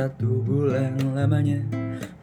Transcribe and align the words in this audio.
satu 0.00 0.40
bulan 0.40 0.96
lamanya 1.12 1.60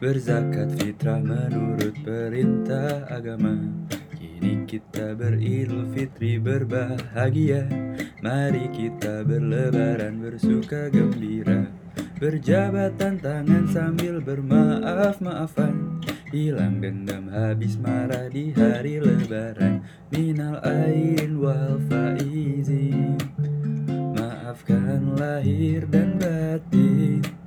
Berzakat 0.02 0.74
fitrah 0.74 1.22
menurut 1.22 1.94
perintah 2.02 3.06
agama. 3.06 3.54
Kini 4.18 4.66
kita 4.66 5.14
beridul 5.14 5.86
fitri 5.94 6.42
berbahagia. 6.42 7.70
Mari 8.18 8.66
kita 8.74 9.22
berlebaran 9.22 10.18
bersuka 10.18 10.90
gembira. 10.90 11.70
Berjabatan 12.18 13.22
tangan 13.22 13.70
sambil 13.70 14.22
bermaaf-maafan. 14.22 16.02
Hilang 16.34 16.82
dendam 16.82 17.30
habis 17.30 17.78
marah 17.78 18.26
di 18.26 18.54
hari 18.54 18.98
lebaran. 19.02 19.86
Minal 20.10 20.58
ain 20.66 21.38
wal 21.38 21.78
faizin. 21.86 23.18
Maafkan 24.18 25.14
lahir 25.14 25.86
dan 25.90 26.18
batin 26.18 27.37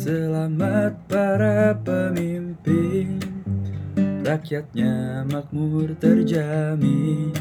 Selamat 0.00 0.96
para 1.12 1.76
pemimpin. 1.76 3.20
Rakyatnya 4.24 5.28
makmur 5.28 5.92
terjamin. 6.00 7.36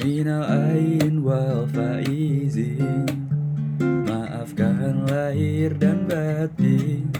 Minal 0.00 0.48
ain 0.48 1.20
wal 1.20 1.68
faizin. 1.68 3.28
Maafkan 3.76 5.04
lahir 5.04 5.76
dan 5.76 6.08
batin. 6.08 7.12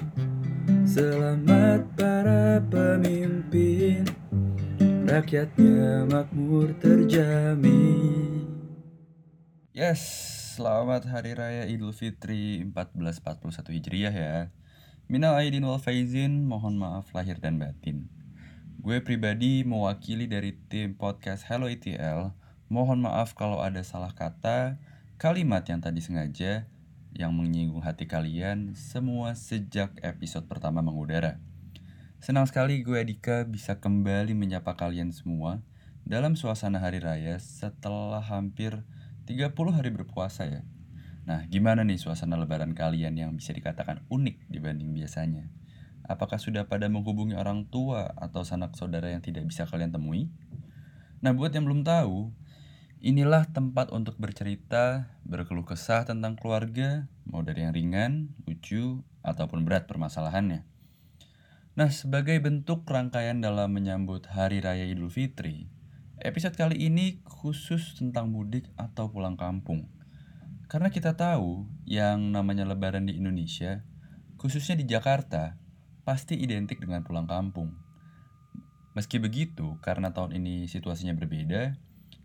Selamat 0.88 1.84
para 2.00 2.64
pemimpin. 2.64 4.08
Rakyatnya 5.04 6.08
makmur 6.08 6.72
terjamin. 6.80 8.48
Yes, 9.76 10.39
selamat 10.60 11.08
Hari 11.08 11.32
Raya 11.40 11.64
Idul 11.72 11.96
Fitri 11.96 12.60
1441 12.68 13.80
Hijriah 13.80 14.12
ya. 14.12 14.36
Minal 15.08 15.40
aidin 15.40 15.64
wal 15.64 15.80
faizin, 15.80 16.44
mohon 16.44 16.76
maaf 16.76 17.08
lahir 17.16 17.40
dan 17.40 17.56
batin. 17.56 18.12
Gue 18.76 19.00
pribadi 19.00 19.64
mewakili 19.64 20.28
dari 20.28 20.52
tim 20.68 20.92
podcast 21.00 21.48
Hello 21.48 21.64
ETL 21.64 22.36
Mohon 22.68 23.08
maaf 23.08 23.32
kalau 23.32 23.64
ada 23.64 23.80
salah 23.80 24.12
kata, 24.12 24.76
kalimat 25.16 25.64
yang 25.64 25.80
tadi 25.80 26.04
sengaja 26.04 26.68
yang 27.16 27.32
menyinggung 27.32 27.80
hati 27.80 28.04
kalian 28.04 28.76
semua 28.76 29.32
sejak 29.32 29.96
episode 30.04 30.44
pertama 30.44 30.84
mengudara. 30.84 31.40
Senang 32.20 32.44
sekali 32.44 32.84
gue 32.84 33.00
Dika 33.00 33.48
bisa 33.48 33.80
kembali 33.80 34.36
menyapa 34.36 34.76
kalian 34.76 35.08
semua 35.08 35.64
dalam 36.04 36.36
suasana 36.36 36.84
hari 36.84 37.00
raya 37.00 37.40
setelah 37.40 38.20
hampir 38.20 38.84
30 39.28 39.52
hari 39.76 39.90
berpuasa 39.92 40.46
ya. 40.46 40.62
Nah, 41.24 41.44
gimana 41.46 41.84
nih 41.84 42.00
suasana 42.00 42.40
lebaran 42.40 42.72
kalian 42.72 43.14
yang 43.18 43.30
bisa 43.36 43.52
dikatakan 43.52 44.04
unik 44.08 44.48
dibanding 44.48 44.94
biasanya? 44.96 45.48
Apakah 46.06 46.40
sudah 46.42 46.66
pada 46.66 46.90
menghubungi 46.90 47.38
orang 47.38 47.68
tua 47.70 48.10
atau 48.18 48.42
sanak 48.42 48.74
saudara 48.74 49.12
yang 49.12 49.22
tidak 49.22 49.46
bisa 49.46 49.68
kalian 49.68 49.94
temui? 49.94 50.32
Nah, 51.20 51.36
buat 51.36 51.52
yang 51.52 51.68
belum 51.68 51.84
tahu, 51.86 52.32
Inilah 53.00 53.48
tempat 53.48 53.88
untuk 53.96 54.20
bercerita, 54.20 55.08
berkeluh 55.24 55.64
kesah 55.64 56.04
tentang 56.04 56.36
keluarga, 56.36 57.08
mau 57.24 57.40
dari 57.40 57.64
yang 57.64 57.72
ringan, 57.72 58.36
lucu, 58.44 59.00
ataupun 59.24 59.64
berat 59.64 59.88
permasalahannya. 59.88 60.68
Nah, 61.80 61.88
sebagai 61.88 62.36
bentuk 62.44 62.84
rangkaian 62.84 63.40
dalam 63.40 63.72
menyambut 63.72 64.28
Hari 64.28 64.60
Raya 64.60 64.84
Idul 64.84 65.08
Fitri, 65.08 65.72
episode 66.20 66.52
kali 66.52 66.76
ini 66.76 67.24
khusus 67.24 67.96
tentang 67.96 68.28
mudik 68.28 68.68
atau 68.76 69.08
pulang 69.08 69.40
kampung. 69.40 69.88
Karena 70.68 70.92
kita 70.92 71.16
tahu 71.16 71.64
yang 71.88 72.30
namanya 72.30 72.68
lebaran 72.68 73.08
di 73.08 73.16
Indonesia, 73.16 73.82
khususnya 74.36 74.76
di 74.76 74.84
Jakarta, 74.84 75.56
pasti 76.04 76.36
identik 76.36 76.78
dengan 76.78 77.02
pulang 77.02 77.24
kampung. 77.24 77.72
Meski 78.92 79.16
begitu, 79.16 79.80
karena 79.80 80.12
tahun 80.12 80.36
ini 80.36 80.68
situasinya 80.68 81.16
berbeda, 81.16 81.74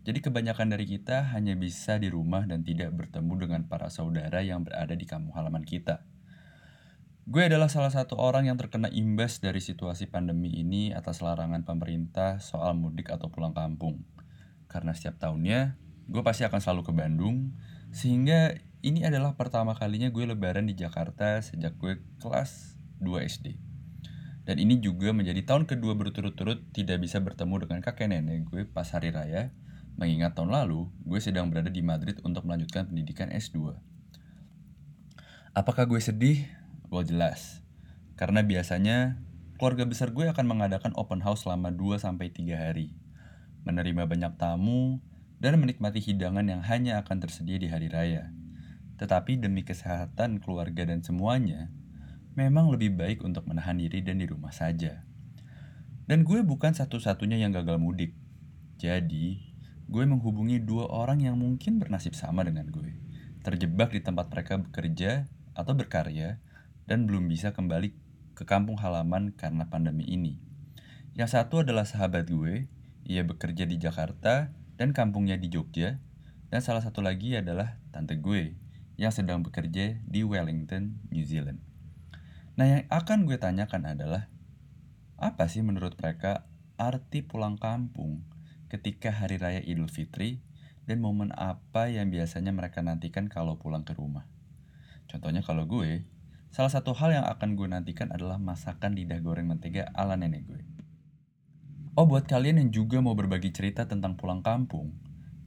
jadi 0.06 0.18
kebanyakan 0.22 0.76
dari 0.76 0.86
kita 0.86 1.34
hanya 1.34 1.56
bisa 1.58 1.98
di 1.98 2.12
rumah 2.12 2.44
dan 2.46 2.62
tidak 2.62 2.94
bertemu 2.94 3.48
dengan 3.48 3.60
para 3.66 3.90
saudara 3.90 4.44
yang 4.44 4.62
berada 4.62 4.94
di 4.94 5.08
kampung 5.08 5.34
halaman 5.34 5.66
kita. 5.66 6.04
Gue 7.26 7.50
adalah 7.50 7.66
salah 7.66 7.90
satu 7.90 8.14
orang 8.22 8.46
yang 8.46 8.54
terkena 8.54 8.86
imbas 8.86 9.42
dari 9.42 9.58
situasi 9.58 10.06
pandemi 10.06 10.46
ini 10.62 10.94
atas 10.94 11.26
larangan 11.26 11.66
pemerintah 11.66 12.38
soal 12.38 12.78
mudik 12.78 13.10
atau 13.10 13.34
pulang 13.34 13.50
kampung. 13.50 14.06
Karena 14.70 14.94
setiap 14.94 15.18
tahunnya, 15.18 15.74
gue 16.06 16.22
pasti 16.22 16.46
akan 16.46 16.62
selalu 16.62 16.86
ke 16.86 16.92
Bandung, 16.94 17.50
sehingga 17.90 18.54
ini 18.86 19.02
adalah 19.02 19.34
pertama 19.34 19.74
kalinya 19.74 20.06
gue 20.14 20.22
lebaran 20.22 20.70
di 20.70 20.78
Jakarta 20.78 21.42
sejak 21.42 21.74
gue 21.74 21.98
kelas 22.22 22.78
2 23.02 23.26
SD. 23.26 23.58
Dan 24.46 24.62
ini 24.62 24.78
juga 24.78 25.10
menjadi 25.10 25.42
tahun 25.42 25.66
kedua 25.66 25.98
berturut-turut 25.98 26.70
tidak 26.70 27.02
bisa 27.02 27.18
bertemu 27.18 27.66
dengan 27.66 27.82
kakek 27.82 28.06
nenek 28.06 28.46
gue 28.46 28.62
pas 28.70 28.86
hari 28.94 29.10
raya, 29.10 29.50
Mengingat 29.96 30.36
tahun 30.36 30.52
lalu, 30.52 30.92
gue 31.08 31.16
sedang 31.24 31.48
berada 31.48 31.72
di 31.72 31.80
Madrid 31.80 32.20
untuk 32.20 32.44
melanjutkan 32.44 32.84
pendidikan 32.84 33.32
S2. 33.32 33.72
Apakah 35.56 35.88
gue 35.88 35.96
sedih? 35.96 36.44
Well 36.88 37.06
jelas. 37.06 37.62
Karena 38.14 38.46
biasanya 38.46 39.20
keluarga 39.58 39.84
besar 39.84 40.12
gue 40.12 40.28
akan 40.30 40.46
mengadakan 40.46 40.92
open 40.94 41.20
house 41.20 41.44
selama 41.44 41.74
2-3 41.74 42.20
hari. 42.54 42.94
Menerima 43.66 44.06
banyak 44.06 44.38
tamu, 44.38 45.02
dan 45.36 45.60
menikmati 45.60 46.00
hidangan 46.00 46.44
yang 46.48 46.64
hanya 46.64 47.04
akan 47.04 47.20
tersedia 47.20 47.60
di 47.60 47.68
hari 47.68 47.92
raya. 47.92 48.32
Tetapi 48.96 49.36
demi 49.36 49.60
kesehatan 49.60 50.40
keluarga 50.40 50.88
dan 50.88 51.04
semuanya, 51.04 51.68
memang 52.32 52.72
lebih 52.72 52.96
baik 52.96 53.20
untuk 53.20 53.44
menahan 53.44 53.76
diri 53.76 54.00
dan 54.00 54.16
di 54.20 54.26
rumah 54.28 54.52
saja. 54.52 55.04
Dan 56.06 56.24
gue 56.24 56.40
bukan 56.40 56.72
satu-satunya 56.72 57.36
yang 57.36 57.52
gagal 57.52 57.76
mudik. 57.76 58.16
Jadi, 58.80 59.42
gue 59.90 60.04
menghubungi 60.06 60.62
dua 60.62 60.88
orang 60.88 61.20
yang 61.20 61.36
mungkin 61.36 61.76
bernasib 61.76 62.16
sama 62.16 62.46
dengan 62.46 62.70
gue. 62.72 62.96
Terjebak 63.44 63.92
di 63.92 64.00
tempat 64.00 64.32
mereka 64.32 64.56
bekerja 64.56 65.28
atau 65.52 65.72
berkarya 65.76 66.40
dan 66.86 67.06
belum 67.06 67.26
bisa 67.26 67.52
kembali 67.52 67.92
ke 68.38 68.46
kampung 68.46 68.78
halaman 68.78 69.34
karena 69.34 69.66
pandemi 69.66 70.06
ini. 70.06 70.38
Yang 71.16 71.38
satu 71.38 71.66
adalah 71.66 71.88
sahabat 71.88 72.28
gue, 72.28 72.68
ia 73.06 73.22
bekerja 73.22 73.64
di 73.64 73.78
Jakarta 73.78 74.52
dan 74.76 74.92
kampungnya 74.92 75.38
di 75.38 75.48
Jogja. 75.48 75.98
Dan 76.46 76.62
salah 76.62 76.78
satu 76.78 77.02
lagi 77.02 77.34
adalah 77.34 77.82
tante 77.90 78.14
gue 78.22 78.54
yang 78.96 79.10
sedang 79.10 79.42
bekerja 79.42 79.98
di 80.06 80.20
Wellington, 80.22 81.02
New 81.10 81.26
Zealand. 81.26 81.58
Nah 82.54 82.64
yang 82.70 82.82
akan 82.88 83.26
gue 83.26 83.36
tanyakan 83.36 83.82
adalah, 83.82 84.30
apa 85.18 85.50
sih 85.50 85.60
menurut 85.60 85.98
mereka 85.98 86.46
arti 86.78 87.24
pulang 87.24 87.58
kampung 87.58 88.24
ketika 88.70 89.10
hari 89.10 89.36
raya 89.42 89.60
Idul 89.64 89.90
Fitri 89.90 90.44
dan 90.86 91.02
momen 91.02 91.34
apa 91.34 91.90
yang 91.90 92.14
biasanya 92.14 92.54
mereka 92.54 92.78
nantikan 92.80 93.26
kalau 93.26 93.58
pulang 93.58 93.82
ke 93.82 93.92
rumah. 93.92 94.24
Contohnya 95.10 95.42
kalau 95.42 95.66
gue, 95.66 96.06
salah 96.56 96.72
satu 96.72 96.96
hal 96.96 97.12
yang 97.12 97.28
akan 97.28 97.52
gue 97.52 97.68
nantikan 97.68 98.08
adalah 98.16 98.40
masakan 98.40 98.96
lidah 98.96 99.20
goreng 99.20 99.44
mentega 99.44 99.92
ala 99.92 100.16
nenek 100.16 100.48
gue. 100.48 100.64
Oh 102.00 102.08
buat 102.08 102.24
kalian 102.24 102.56
yang 102.56 102.70
juga 102.72 102.96
mau 103.04 103.12
berbagi 103.12 103.52
cerita 103.52 103.84
tentang 103.84 104.16
pulang 104.16 104.40
kampung, 104.40 104.96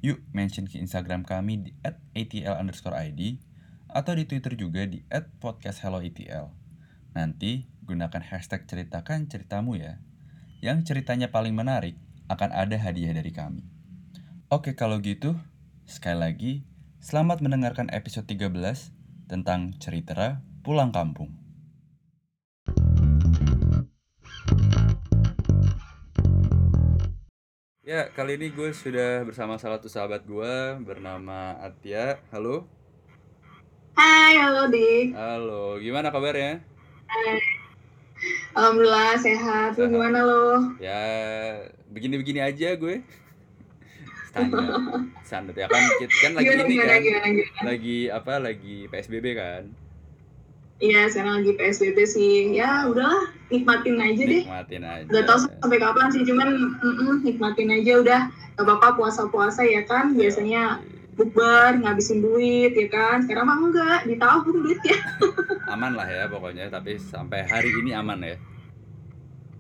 yuk 0.06 0.22
mention 0.38 0.70
ke 0.70 0.78
Instagram 0.78 1.26
kami 1.26 1.66
di 1.66 1.72
@atl 2.14 2.62
underscore 2.62 2.94
id 3.10 3.42
atau 3.90 4.14
di 4.14 4.30
Twitter 4.30 4.54
juga 4.54 4.86
di 4.86 5.02
@podcasthelloatl. 5.42 6.46
Nanti 7.18 7.66
gunakan 7.90 8.22
hashtag 8.22 8.70
ceritakan 8.70 9.34
ceritamu 9.34 9.82
ya. 9.82 9.98
Yang 10.62 10.94
ceritanya 10.94 11.34
paling 11.34 11.58
menarik 11.58 11.98
akan 12.30 12.54
ada 12.54 12.78
hadiah 12.78 13.18
dari 13.18 13.34
kami. 13.34 13.66
Oke 14.54 14.78
kalau 14.78 15.02
gitu, 15.02 15.42
sekali 15.90 16.22
lagi, 16.22 16.54
selamat 17.02 17.42
mendengarkan 17.42 17.90
episode 17.90 18.30
13 18.30 18.94
tentang 19.26 19.74
cerita 19.82 20.46
pulang 20.64 20.92
kampung. 20.92 21.32
Ya, 27.82 28.06
kali 28.14 28.38
ini 28.38 28.54
gue 28.54 28.70
sudah 28.70 29.26
bersama 29.26 29.58
salah 29.58 29.82
satu 29.82 29.90
sahabat 29.90 30.22
gue 30.22 30.56
bernama 30.86 31.58
Atia. 31.58 32.22
Halo. 32.30 32.70
Hai, 33.98 34.38
halo 34.38 34.70
Dik. 34.70 35.18
Halo, 35.18 35.82
gimana 35.82 36.14
kabarnya? 36.14 36.62
Hai. 37.10 37.40
Alhamdulillah 38.54 39.18
sehat. 39.18 39.74
Lu 39.80 39.90
gimana 39.90 40.22
lo? 40.22 40.76
Ya, 40.78 41.02
begini-begini 41.90 42.44
aja 42.46 42.78
gue. 42.78 43.02
Standar. 44.30 44.62
Standar 45.28 45.56
ya 45.58 45.66
kan 45.66 45.82
kita 45.98 46.14
kan 46.22 46.32
lagi 46.38 46.46
Gimana, 46.46 46.62
ini 46.62 46.74
gimana, 46.78 46.92
kan. 46.94 47.02
gimana, 47.02 47.28
gimana? 47.34 47.62
Lagi 47.66 47.98
apa? 48.14 48.34
Lagi 48.38 48.76
PSBB 48.92 49.26
kan. 49.34 49.64
Iya, 50.80 51.12
sekarang 51.12 51.44
lagi 51.44 51.52
PSBB 51.60 51.98
sih. 52.08 52.56
Ya 52.56 52.88
udahlah, 52.88 53.36
nikmatin 53.52 54.00
aja 54.00 54.24
deh. 54.24 54.44
Nikmatin 54.48 54.84
aja. 54.88 55.08
Gak 55.12 55.24
tau 55.28 55.38
sampai 55.44 55.80
kapan 55.80 56.08
sih, 56.12 56.24
cuman 56.24 56.50
mm-mm, 56.80 57.16
nikmatin 57.28 57.70
aja 57.72 58.00
udah. 58.00 58.22
Gak 58.56 58.64
apa-apa 58.64 58.96
puasa-puasa 58.96 59.68
ya 59.68 59.84
kan. 59.84 60.16
Biasanya 60.16 60.80
bukber 61.20 61.84
ngabisin 61.84 62.24
duit 62.24 62.72
ya 62.80 62.88
kan 62.88 63.20
sekarang 63.28 63.52
mah 63.52 63.60
enggak 63.60 64.00
ditabung 64.08 64.64
duitnya 64.64 64.96
Aman 65.76 65.92
lah 65.92 66.08
ya 66.08 66.32
pokoknya, 66.32 66.72
tapi 66.72 66.96
sampai 66.96 67.44
hari 67.44 67.76
ini 67.76 67.92
aman 67.92 68.24
ya. 68.24 68.40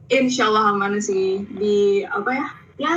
Insya 0.09 0.47
Allah 0.47 0.71
aman 0.73 1.03
sih 1.03 1.43
di 1.59 2.01
apa 2.07 2.31
ya 2.31 2.47
ya 2.79 2.91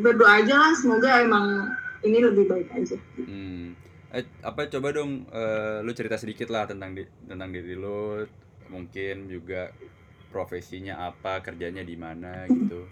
berdoa 0.00 0.46
aja 0.46 0.54
lah 0.56 0.72
semoga 0.78 1.20
emang 1.20 1.74
ini 2.06 2.22
lebih 2.22 2.46
baik 2.46 2.70
aja 2.72 2.96
Hmm. 3.18 3.74
Eh, 4.14 4.22
apa 4.46 4.70
coba 4.70 4.94
dong 4.94 5.26
eh, 5.26 5.82
lu 5.82 5.90
cerita 5.90 6.14
sedikit 6.14 6.46
lah 6.46 6.70
tentang 6.70 6.94
di, 6.94 7.02
tentang 7.26 7.50
diri 7.50 7.74
lu, 7.74 8.22
mungkin 8.70 9.26
juga 9.26 9.74
profesinya 10.30 11.10
apa, 11.10 11.42
kerjanya 11.42 11.82
di 11.82 11.98
mana 11.98 12.46
gitu. 12.46 12.86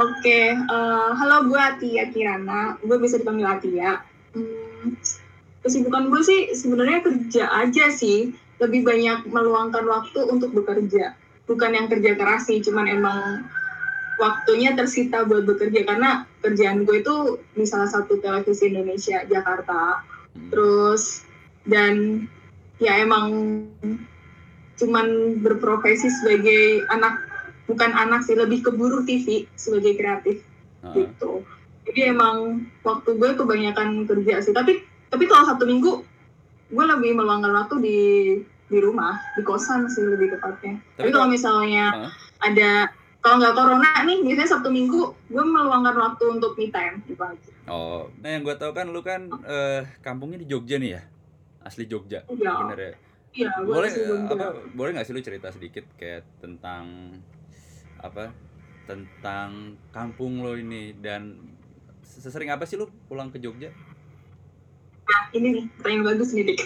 Oke, 0.00 0.56
eh, 0.56 1.10
halo 1.12 1.44
gue 1.52 1.60
Atia 1.60 2.08
Kirana, 2.08 2.80
gue 2.80 2.96
bisa 2.96 3.20
dipanggil 3.20 3.44
Atia. 3.44 4.00
Hmm, 4.32 4.96
kesibukan 5.60 6.08
gue 6.08 6.24
sih 6.24 6.40
sebenarnya 6.56 7.04
kerja 7.04 7.44
aja 7.52 7.92
sih, 7.92 8.32
lebih 8.56 8.80
banyak 8.80 9.28
meluangkan 9.28 9.84
waktu 9.84 10.24
untuk 10.24 10.56
bekerja. 10.56 11.12
Bukan 11.44 11.76
yang 11.76 11.92
kerja 11.92 12.16
keras 12.16 12.48
sih, 12.48 12.64
cuman 12.64 12.88
emang 12.88 13.44
waktunya 14.16 14.72
tersita 14.72 15.24
buat 15.24 15.44
bekerja 15.44 15.84
karena 15.84 16.24
kerjaan 16.40 16.84
gue 16.84 17.04
itu 17.04 17.40
di 17.56 17.64
salah 17.68 17.88
satu 17.88 18.20
televisi 18.20 18.72
Indonesia 18.72 19.24
Jakarta. 19.28 20.00
Hmm. 20.36 20.48
Terus 20.52 21.26
dan 21.66 22.26
ya 22.78 23.00
emang 23.02 23.28
cuman 24.76 25.40
berprofesi 25.40 26.12
sebagai 26.12 26.84
anak 26.92 27.16
bukan 27.66 27.90
anak 27.96 28.22
sih 28.22 28.36
lebih 28.38 28.62
keburu 28.62 29.02
TV 29.02 29.48
sebagai 29.58 29.98
kreatif 29.98 30.44
Heeh. 30.84 31.08
gitu 31.08 31.42
jadi 31.88 32.12
emang 32.14 32.68
waktu 32.84 33.16
gue 33.16 33.30
kebanyakan 33.34 34.04
kerja 34.04 34.44
sih 34.44 34.52
tapi 34.52 34.84
tapi 35.08 35.24
kalau 35.26 35.48
satu 35.48 35.64
minggu 35.64 36.04
gue 36.70 36.84
lebih 36.84 37.16
meluangkan 37.16 37.56
waktu 37.56 37.74
di 37.82 38.00
di 38.66 38.78
rumah 38.82 39.18
di 39.38 39.42
kosan 39.46 39.86
sih 39.86 40.02
lebih 40.02 40.36
tepatnya 40.36 40.82
Tapi 40.98 41.08
tapi 41.08 41.10
kalau 41.14 41.28
misalnya 41.30 41.84
Heeh. 41.94 42.12
ada 42.42 42.70
kalau 43.20 43.36
nggak 43.38 43.54
corona 43.54 43.90
nih 44.02 44.22
biasanya 44.22 44.48
sabtu 44.48 44.68
minggu 44.70 45.00
gue 45.26 45.44
meluangkan 45.44 45.96
waktu 45.96 46.24
untuk 46.30 46.54
me 46.54 46.68
time 46.68 47.02
gitu 47.04 47.20
aja 47.20 47.50
Oh, 47.66 48.06
nah 48.22 48.30
yang 48.30 48.46
gue 48.46 48.54
tahu 48.54 48.70
kan 48.70 48.86
lu 48.86 49.02
kan 49.02 49.26
eh, 49.42 49.82
kampungnya 49.98 50.38
di 50.38 50.46
Jogja 50.46 50.78
nih 50.78 50.94
ya, 50.94 51.02
asli 51.60 51.90
Jogja, 51.90 52.22
Iya. 52.30 52.52
bener 52.62 52.78
ya? 52.78 52.92
iya 53.36 53.50
gue 53.58 53.68
boleh 53.68 53.90
apa 54.32 54.46
boleh 54.72 54.90
nggak 54.94 55.04
sih 55.04 55.12
lu 55.12 55.20
cerita 55.20 55.52
sedikit 55.52 55.84
kayak 55.94 56.24
tentang 56.38 57.12
apa 57.98 58.32
tentang 58.86 59.74
kampung 59.90 60.40
lo 60.40 60.54
ini 60.54 60.96
dan 60.96 61.36
sesering 62.00 62.48
apa 62.48 62.64
sih 62.64 62.78
lu 62.78 62.86
pulang 63.04 63.28
ke 63.28 63.36
Jogja? 63.36 63.68
Nah, 65.04 65.22
ini 65.34 65.52
nih 65.52 65.64
pertanyaan 65.74 66.04
bagus 66.06 66.30
nih 66.32 66.44
dik 66.48 66.60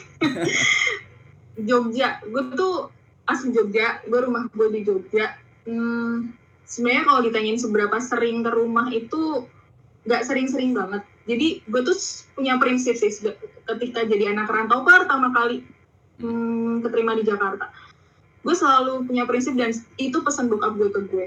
Jogja 1.68 2.20
gue 2.22 2.42
tuh 2.52 2.88
asli 3.24 3.50
Jogja 3.50 4.00
gue 4.04 4.20
rumah 4.20 4.46
gue 4.48 4.68
di 4.70 4.80
Jogja 4.84 5.36
hmm, 5.64 6.39
sebenarnya 6.70 7.04
kalau 7.04 7.20
ditanyain 7.26 7.58
seberapa 7.58 7.96
sering 7.98 8.46
ke 8.46 8.50
rumah 8.54 8.86
itu 8.94 9.44
nggak 10.06 10.22
sering-sering 10.22 10.72
banget. 10.72 11.02
Jadi 11.26 11.66
gue 11.66 11.80
tuh 11.82 11.98
punya 12.38 12.56
prinsip 12.56 12.96
sih 12.96 13.10
ketika 13.66 14.00
jadi 14.06 14.32
anak 14.32 14.48
rantau 14.48 14.86
pertama 14.86 15.34
kali 15.34 15.66
hmm, 16.22 16.86
keterima 16.86 17.18
di 17.18 17.26
Jakarta. 17.26 17.68
Gue 18.40 18.56
selalu 18.56 19.04
punya 19.04 19.28
prinsip 19.28 19.52
dan 19.58 19.74
itu 20.00 20.18
pesan 20.24 20.48
bokap 20.48 20.78
gue 20.78 20.88
ke 20.88 21.00
gue. 21.10 21.26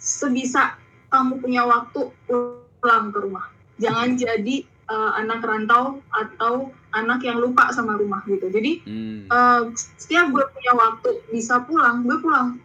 Sebisa 0.00 0.74
kamu 1.12 1.38
punya 1.38 1.62
waktu 1.68 2.10
pulang 2.26 3.14
ke 3.14 3.18
rumah. 3.22 3.46
Jangan 3.78 4.18
jadi 4.18 4.66
eh, 4.66 5.10
anak 5.20 5.44
rantau 5.44 6.02
atau 6.10 6.72
anak 6.96 7.22
yang 7.22 7.38
lupa 7.38 7.70
sama 7.70 7.94
rumah 8.00 8.24
gitu. 8.26 8.50
Jadi 8.50 8.82
Hmm. 8.82 9.30
eh, 9.30 9.62
setiap 9.76 10.32
gue 10.34 10.44
punya 10.50 10.72
waktu 10.74 11.08
bisa 11.30 11.62
pulang 11.68 12.02
gue 12.02 12.18
pulang 12.18 12.58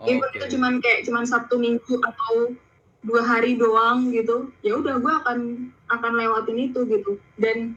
Oke. 0.00 0.16
even 0.16 0.30
itu 0.32 0.46
cuman 0.56 0.72
kayak 0.80 1.04
cuman 1.04 1.24
sabtu 1.28 1.60
minggu 1.60 2.00
atau 2.00 2.56
dua 3.04 3.22
hari 3.24 3.60
doang 3.60 4.08
gitu. 4.12 4.48
Ya 4.64 4.76
udah 4.80 4.96
gue 4.96 5.12
akan 5.24 5.38
akan 5.92 6.12
lewatin 6.16 6.72
itu 6.72 6.88
gitu. 6.88 7.20
Dan 7.36 7.76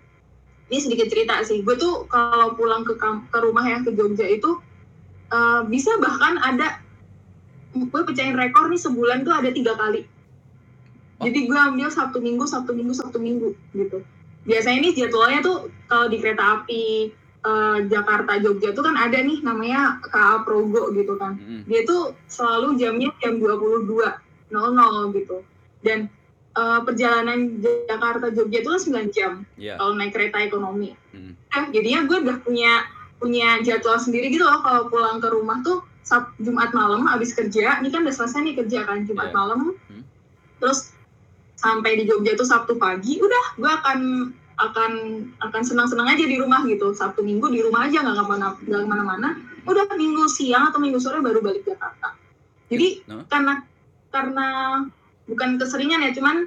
ini 0.72 0.80
sedikit 0.80 1.12
cerita 1.12 1.44
sih. 1.44 1.60
Gue 1.68 1.76
tuh 1.76 2.08
kalau 2.08 2.56
pulang 2.56 2.88
ke 2.88 2.96
ke 3.04 3.38
rumah 3.44 3.68
ya 3.68 3.84
ke 3.84 3.92
Jogja 3.92 4.24
itu 4.24 4.60
eh, 5.32 5.62
bisa 5.68 6.00
bahkan 6.00 6.40
ada 6.40 6.80
gue 7.76 8.02
pecahin 8.06 8.40
rekor 8.40 8.72
nih 8.72 8.80
sebulan 8.80 9.28
tuh 9.28 9.34
ada 9.36 9.52
tiga 9.52 9.76
kali. 9.76 10.08
Oh. 11.22 11.30
jadi 11.30 11.46
gue 11.46 11.56
ambil 11.56 11.94
sabtu 11.94 12.18
minggu 12.18 12.44
sabtu 12.50 12.74
minggu 12.74 12.94
sabtu 12.96 13.22
minggu 13.22 13.54
gitu. 13.76 14.02
Biasanya 14.44 14.80
nih 14.90 14.94
jadwalnya 14.98 15.40
tuh 15.40 15.58
kalau 15.88 16.12
di 16.12 16.18
kereta 16.20 16.62
api 16.62 17.14
eh, 17.44 17.80
Jakarta 17.86 18.34
Jogja 18.38 18.72
tuh 18.72 18.82
kan 18.82 18.96
ada 18.96 19.16
nih 19.16 19.40
namanya 19.40 20.00
KA 20.02 20.42
Progo 20.42 20.92
gitu 20.92 21.16
kan 21.16 21.36
Mm-mm. 21.36 21.64
dia 21.64 21.84
tuh 21.84 22.02
selalu 22.26 22.76
jamnya 22.76 23.12
jam 23.18 23.38
22.00 23.38 23.86
gitu 25.14 25.38
dan 25.82 26.08
eh, 26.54 26.80
perjalanan 26.82 27.40
Jakarta 27.60 28.30
Jogja 28.30 28.60
itu 28.60 28.70
kan 28.70 28.82
9 28.82 29.10
jam 29.12 29.32
Iya. 29.56 29.76
kalau 29.76 29.94
naik 29.94 30.12
kereta 30.12 30.40
ekonomi 30.40 30.94
Mm. 31.10 31.34
nah, 31.48 31.64
jadinya 31.70 32.00
gue 32.04 32.18
udah 32.20 32.38
punya 32.40 32.72
punya 33.16 33.62
jadwal 33.62 33.96
sendiri 33.96 34.28
gitu 34.28 34.44
loh 34.44 34.60
kalau 34.60 34.88
pulang 34.88 35.18
ke 35.18 35.28
rumah 35.28 35.62
tuh 35.62 35.80
Sab- 36.02 36.36
Jumat 36.36 36.72
malam 36.72 37.06
habis 37.06 37.32
kerja 37.32 37.80
ini 37.80 37.88
kan 37.88 38.04
udah 38.04 38.12
selesai 38.12 38.42
nih 38.42 38.56
kerja 38.58 38.84
kan 38.84 39.04
Jumat 39.04 39.30
Iya. 39.30 39.36
malam 39.36 39.60
Hmm. 39.84 40.04
terus 40.58 40.92
sampai 41.56 41.96
di 41.96 42.04
Jogja 42.04 42.34
tuh 42.34 42.44
Sabtu 42.44 42.76
pagi 42.76 43.18
udah 43.18 43.46
gue 43.56 43.72
akan 43.74 44.00
akan 44.58 44.92
akan 45.42 45.62
senang-senang 45.66 46.08
aja 46.14 46.26
di 46.26 46.38
rumah 46.38 46.62
gitu. 46.70 46.94
Sabtu 46.94 47.26
Minggu 47.26 47.50
di 47.50 47.62
rumah 47.66 47.90
aja 47.90 48.06
nggak 48.06 48.16
ke 48.18 48.26
mana 48.30 48.48
nggak 48.58 48.82
ke 48.82 48.88
mana-mana. 48.88 49.30
Udah 49.66 49.88
Minggu 49.98 50.30
siang 50.30 50.70
atau 50.70 50.78
Minggu 50.82 51.02
sore 51.02 51.20
baru 51.22 51.42
balik 51.42 51.66
Jakarta. 51.66 52.14
Jadi 52.70 53.06
Nah. 53.10 53.26
karena 53.30 53.54
karena 54.14 54.48
bukan 55.26 55.58
keseringan 55.58 56.06
ya 56.06 56.12
cuman 56.14 56.46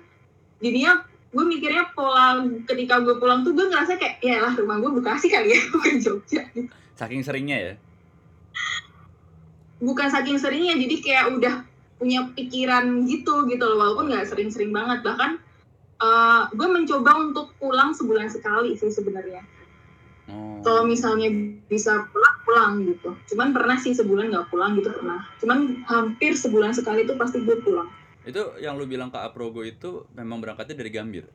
jadinya 0.62 1.02
gue 1.34 1.44
mikirnya 1.44 1.90
pola 1.92 2.40
ketika 2.64 3.02
gue 3.02 3.18
pulang 3.20 3.42
tuh 3.44 3.52
gue 3.52 3.66
ngerasa 3.68 3.98
kayak 3.98 4.22
ya 4.24 4.40
lah 4.40 4.54
rumah 4.56 4.80
gue 4.80 4.90
Bekasi 5.02 5.28
kali 5.28 5.52
ya 5.52 5.60
bukan 5.74 5.94
Jogja. 6.00 6.42
Saking 6.96 7.22
seringnya 7.26 7.58
ya. 7.58 7.74
bukan 9.76 10.08
saking 10.08 10.40
seringnya 10.40 10.72
jadi 10.72 10.96
kayak 11.04 11.24
udah 11.36 11.54
punya 12.00 12.32
pikiran 12.32 13.04
gitu 13.04 13.44
gitu 13.44 13.64
loh. 13.64 13.76
Walaupun 13.76 14.08
nggak 14.08 14.24
sering-sering 14.28 14.72
banget 14.72 15.04
bahkan 15.04 15.36
eh, 15.98 16.42
gue 16.50 16.68
mencoba 16.68 17.10
untuk 17.18 17.56
pulang 17.56 17.90
sebulan 17.90 18.28
sekali 18.28 18.74
sih 18.74 18.88
sebenarnya 18.88 19.42
Oh. 20.26 20.58
kalau 20.58 20.82
misalnya 20.82 21.30
bisa 21.64 22.02
pulang 22.10 22.36
pulang 22.42 22.72
gitu 22.82 23.14
cuman 23.30 23.54
pernah 23.54 23.78
sih 23.78 23.94
sebulan 23.94 24.26
nggak 24.26 24.50
pulang 24.50 24.74
gitu 24.74 24.90
pernah 24.90 25.22
cuman 25.38 25.86
hampir 25.86 26.34
sebulan 26.34 26.74
sekali 26.74 27.06
tuh 27.06 27.14
pasti 27.14 27.40
gue 27.40 27.54
pulang 27.60 27.86
Itu 28.20 28.58
yang 28.58 28.74
lu 28.74 28.84
bilang 28.84 29.06
ke 29.06 29.22
Aprogo 29.22 29.62
itu 29.62 30.02
memang 30.10 30.42
berangkatnya 30.42 30.74
dari 30.74 30.90
Gambir. 30.90 31.30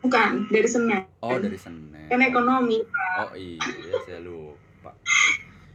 bukan 0.00 0.50
dari 0.50 0.66
Senen 0.66 1.06
Oh, 1.22 1.38
dari 1.38 1.54
Senen. 1.54 2.10
kan 2.10 2.18
ekonomi 2.18 2.82
Oh 3.14 3.30
iya, 3.30 3.62
saya 4.02 4.18
lupa. 4.18 4.90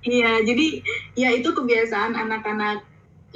Iya, 0.04 0.44
jadi 0.44 0.84
ya 1.16 1.30
itu 1.32 1.48
kebiasaan 1.48 2.12
anak-anak 2.12 2.84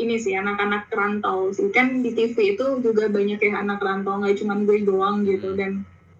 ini 0.01 0.17
sih 0.17 0.33
anak-anak 0.33 0.89
rantau 0.89 1.53
sih 1.53 1.69
kan 1.69 2.01
di 2.01 2.11
TV 2.11 2.57
itu 2.57 2.65
juga 2.81 3.05
banyak 3.07 3.37
yang 3.37 3.55
anak 3.61 3.79
rantau 3.79 4.17
nggak 4.17 4.41
cuma 4.41 4.57
gue 4.57 4.81
doang 4.81 5.21
gitu 5.23 5.53
Hmm. 5.53 5.59
dan 5.59 5.71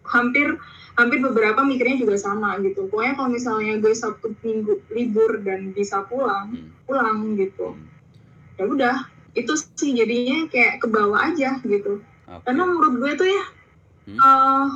hampir 0.05 0.57
hampir 0.93 1.23
beberapa 1.23 1.63
mikirnya 1.63 2.03
juga 2.03 2.19
sama 2.19 2.59
gitu. 2.59 2.85
Pokoknya 2.91 3.13
kalau 3.15 3.29
misalnya 3.31 3.79
gue 3.79 3.93
Sabtu 3.95 4.35
Minggu 4.43 4.83
libur 4.91 5.39
dan 5.41 5.71
bisa 5.71 6.03
pulang, 6.05 6.51
Hmm. 6.51 6.69
pulang 6.83 7.17
gitu. 7.39 7.73
Hmm. 7.73 7.88
Ya 8.59 8.63
udah, 8.67 8.95
itu 9.31 9.53
sih 9.55 9.95
jadinya 9.95 10.45
kayak 10.51 10.83
ke 10.83 10.88
bawah 10.91 11.31
aja 11.31 11.57
gitu. 11.63 12.03
Oke. 12.27 12.43
Karena 12.43 12.63
menurut 12.67 12.95
gue 13.00 13.11
tuh 13.17 13.29
ya 13.29 13.43
Hmm. 14.01 14.17
eh, 14.19 14.67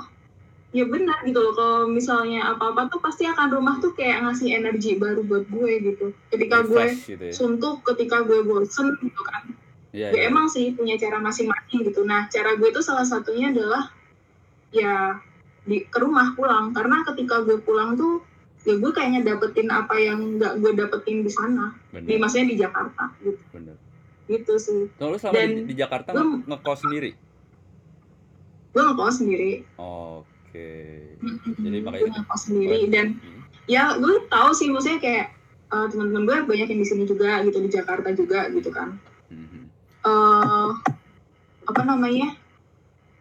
ya 0.76 0.84
benar 0.84 1.24
gitu 1.24 1.40
loh 1.40 1.54
kalau 1.54 1.80
misalnya 1.88 2.52
apa-apa 2.52 2.90
tuh 2.90 3.00
pasti 3.00 3.24
akan 3.24 3.48
rumah 3.50 3.80
tuh 3.80 3.96
kayak 3.96 4.22
ngasih 4.22 4.52
energi 4.54 4.96
baru 4.96 5.24
buat 5.24 5.48
gue 5.48 5.72
gitu. 5.82 6.06
Ketika 6.28 6.62
gue 6.62 6.84
gitu 6.94 7.16
ya. 7.22 7.32
suntuk 7.32 7.80
ketika 7.86 8.22
gue 8.22 8.44
bosen 8.44 8.92
gitu 9.00 9.22
kan 9.24 9.56
Iya, 9.90 10.12
ya 10.12 10.20
iya. 10.20 10.28
emang 10.28 10.46
sih 10.46 10.76
punya 10.76 10.94
cara 10.96 11.18
masing-masing 11.18 11.88
gitu 11.88 12.04
nah 12.04 12.28
cara 12.28 12.54
gue 12.54 12.68
tuh 12.70 12.84
salah 12.84 13.08
satunya 13.08 13.48
adalah 13.50 13.88
ya 14.70 15.24
di 15.64 15.82
ke 15.82 15.96
rumah 15.96 16.36
pulang 16.36 16.70
karena 16.70 17.00
ketika 17.06 17.40
gue 17.42 17.56
pulang 17.58 17.96
tuh 17.96 18.20
ya 18.62 18.76
gue 18.76 18.92
kayaknya 18.92 19.24
dapetin 19.24 19.72
apa 19.72 19.96
yang 19.96 20.36
nggak 20.36 20.60
gue 20.60 20.72
dapetin 20.76 21.24
di 21.24 21.32
sana 21.32 21.72
di 21.96 22.20
maksudnya 22.20 22.44
di 22.46 22.58
Jakarta 22.58 23.08
gitu 23.18 23.40
bener. 23.50 23.80
gitu 24.28 24.54
sih 24.58 24.92
Tuh, 24.92 25.08
lu 25.08 25.16
selama 25.16 25.32
Dan 25.34 25.50
di, 25.56 25.62
di 25.64 25.76
Jakarta 25.78 26.12
nge- 26.12 26.44
ngekos 26.44 26.80
sendiri? 26.82 27.12
gue 28.70 28.82
ngekos 28.84 29.16
sendiri 29.16 29.52
Oke. 30.56 31.58
Jadi 31.58 31.78
makanya 31.82 32.02
gue 32.02 32.12
ngekos 32.16 32.42
sendiri 32.44 32.80
dan 32.88 33.08
Hmm. 33.18 33.42
ya 33.66 33.98
gue 33.98 34.16
tahu 34.28 34.50
sih 34.52 34.70
maksudnya 34.70 35.00
kayak 35.00 35.28
eh, 35.66 35.88
teman-teman 35.90 36.24
gue 36.24 36.38
banyak 36.46 36.68
yang 36.70 36.82
di 36.82 36.88
sini 36.88 37.04
juga 37.04 37.42
gitu 37.42 37.58
di 37.58 37.70
Jakarta 37.70 38.14
juga 38.14 38.48
gitu 38.50 38.70
kan 38.70 38.96
Mhm. 39.28 39.62
eh 40.06 40.70
apa 41.66 41.82
namanya 41.82 42.38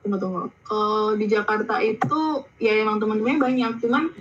tunggu 0.05 0.21
tunggu 0.21 0.43
kalau 0.62 1.17
di 1.17 1.25
Jakarta 1.25 1.81
itu 1.81 2.23
ya 2.61 2.76
emang 2.76 3.00
teman-temannya 3.00 3.41
banyak 3.41 3.73
cuman 3.81 4.12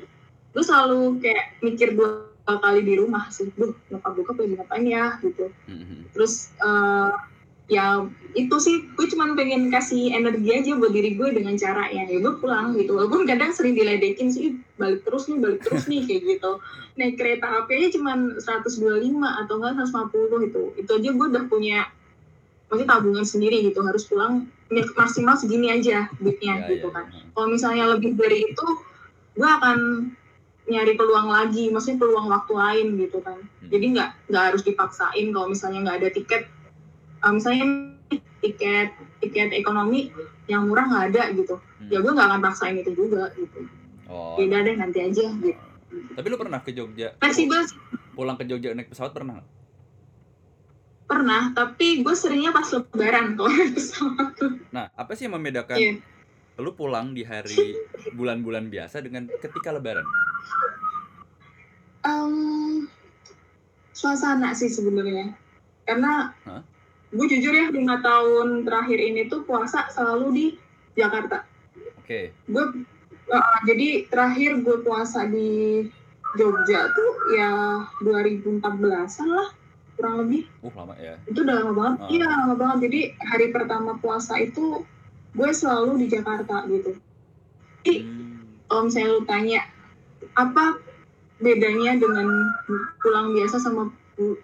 gue 0.56 0.64
selalu 0.64 1.20
kayak 1.20 1.60
mikir 1.60 1.92
dua 1.92 2.32
kali 2.46 2.84
di 2.84 2.96
rumah 2.96 3.28
sih 3.28 3.52
duh 3.52 3.76
nyokap 3.88 4.16
bokap 4.16 4.36
lagi 4.40 4.56
ngapain 4.56 4.86
ya 4.88 5.20
gitu 5.20 5.52
Mhm. 5.68 6.16
terus 6.16 6.56
eh, 6.58 7.12
ya 7.72 8.04
itu 8.36 8.56
sih 8.60 8.92
gue 8.98 9.08
cuman 9.08 9.40
pengen 9.40 9.72
kasih 9.72 10.12
energi 10.12 10.52
aja 10.52 10.76
buat 10.76 10.92
diri 10.92 11.16
gue 11.16 11.32
dengan 11.32 11.56
cara 11.56 11.88
ya 11.94 12.04
ya 12.10 12.20
gue 12.20 12.34
pulang 12.42 12.76
gitu. 12.76 12.98
Walaupun 12.98 13.24
kadang 13.24 13.56
sering 13.56 13.78
diledekin 13.78 14.34
sih 14.34 14.60
balik 14.76 15.06
terus 15.08 15.30
nih 15.32 15.38
balik 15.40 15.62
terus 15.64 15.88
nih 15.88 16.04
kayak 16.04 16.22
gitu. 16.28 16.52
Naik 17.00 17.16
kereta 17.16 17.64
api 17.64 17.72
aja 17.80 17.88
cuman 17.96 18.38
125 18.42 18.84
atau 19.16 19.54
enggak 19.62 19.88
150 19.90 20.50
itu 20.50 20.64
itu 20.76 20.92
aja 20.92 21.10
gue 21.14 21.28
udah 21.32 21.46
punya 21.48 21.80
maksudnya 22.68 22.90
tabungan 22.90 23.26
sendiri 23.26 23.58
gitu. 23.70 23.80
Harus 23.86 24.04
pulang 24.12 24.50
ya, 24.74 24.84
maksimal 24.98 25.38
segini 25.40 25.72
aja 25.72 26.10
duitnya 26.20 26.66
Ya, 26.66 26.68
gitu 26.68 26.90
ya, 26.90 26.96
kan. 27.00 27.06
Ya. 27.14 27.22
kalau 27.32 27.48
misalnya 27.48 27.84
lebih 27.96 28.18
dari 28.18 28.50
itu 28.50 28.68
gue 29.38 29.50
akan 29.50 29.78
nyari 30.64 30.96
peluang 30.96 31.28
lagi 31.28 31.68
maksudnya 31.72 32.00
peluang 32.02 32.28
waktu 32.32 32.54
lain 32.56 32.88
gitu 32.98 33.20
kan. 33.24 33.40
Hmm. 33.40 33.70
jadi 33.72 33.86
nggak 33.94 34.10
nggak 34.32 34.44
harus 34.52 34.62
dipaksain 34.64 35.28
kalau 35.32 35.48
misalnya 35.52 35.80
nggak 35.86 35.98
ada 36.02 36.10
tiket 36.12 36.44
uh, 37.24 37.32
misalnya 37.32 37.66
tiket 38.40 38.92
tiket 39.20 39.50
ekonomi 39.52 40.12
yang 40.46 40.68
murah 40.68 40.84
nggak 40.84 41.06
ada 41.12 41.24
gitu 41.34 41.56
Hmm. 41.80 41.92
ya 41.92 42.00
gue 42.00 42.12
nggak 42.12 42.28
akan 42.30 42.42
paksain 42.42 42.76
itu 42.78 42.92
juga 42.94 43.28
gitu 43.34 43.68
Oh. 44.06 44.36
beda 44.36 44.62
deh 44.62 44.76
nanti 44.76 45.00
aja 45.00 45.26
gitu 45.34 45.52
Tapi 46.14 46.26
lu 46.26 46.38
pernah 46.38 46.58
ke 46.58 46.72
Jogja? 46.72 47.12
fleksibel 47.18 47.60
Pulang 48.12 48.36
ke 48.36 48.44
Jogja 48.44 48.72
naik 48.72 48.88
pesawat 48.88 49.12
pernah 49.12 49.44
pernah 51.04 51.52
tapi 51.52 52.00
gue 52.00 52.16
seringnya 52.16 52.50
pas 52.50 52.64
lebaran 52.66 53.36
kalau 53.36 53.52
naik 53.52 53.74
pesawat 53.74 54.28
tuh 54.34 54.52
Nah, 54.70 54.88
apa 54.94 55.12
sih 55.14 55.28
yang 55.28 55.36
membedakan 55.36 55.76
Iya. 55.76 55.94
lu 56.56 56.72
pulang 56.72 57.12
di 57.12 57.22
hari 57.22 57.76
bulan-bulan 58.12 58.68
biasa 58.68 59.02
dengan 59.02 59.28
ketika 59.34 59.70
lebaran? 59.70 60.06
Em, 62.02 62.88
suasana 63.92 64.52
sih 64.52 64.68
sebenarnya 64.68 65.36
karena 65.84 66.32
Hah? 66.44 66.64
Gue 67.14 67.26
jujur 67.30 67.54
ya 67.54 67.70
lima 67.70 68.02
tahun 68.02 68.66
terakhir 68.66 68.98
ini 68.98 69.22
tuh 69.26 69.42
puasa 69.44 69.86
selalu 69.88 70.28
di 70.34 70.46
Jakarta 70.94 71.46
Oke. 71.98 72.34
gue 72.34 72.66
uh, 73.30 73.58
jadi 73.64 74.10
terakhir 74.10 74.60
gue 74.60 74.82
puasa 74.82 75.26
di 75.26 75.86
Jogja 76.34 76.90
tuh 76.90 77.12
ya 77.32 77.52
2014an 78.02 79.28
lah 79.30 79.50
kurang 79.94 80.26
lebih 80.26 80.50
Uh, 80.60 80.74
lama 80.74 80.98
ya. 80.98 81.14
itu 81.28 81.40
udah 81.40 81.56
lama 81.62 81.74
banget 81.74 81.98
Ah. 82.00 82.10
iya 82.10 82.26
lama 82.26 82.56
banget 82.56 82.78
jadi 82.84 83.00
hari 83.22 83.48
pertama 83.50 83.92
puasa 83.98 84.34
itu 84.38 84.82
gue 85.32 85.50
selalu 85.52 86.02
di 86.02 86.08
Jakarta 86.10 86.66
gitu 86.68 86.98
Jadi, 87.84 87.96
Hmm. 88.02 88.48
kalau 88.66 88.82
misalnya 88.88 89.10
lu 89.12 89.22
tanya 89.24 89.62
apa 90.34 90.80
bedanya 91.38 92.00
dengan 92.00 92.26
pulang 92.98 93.36
biasa 93.36 93.60
sama 93.60 93.92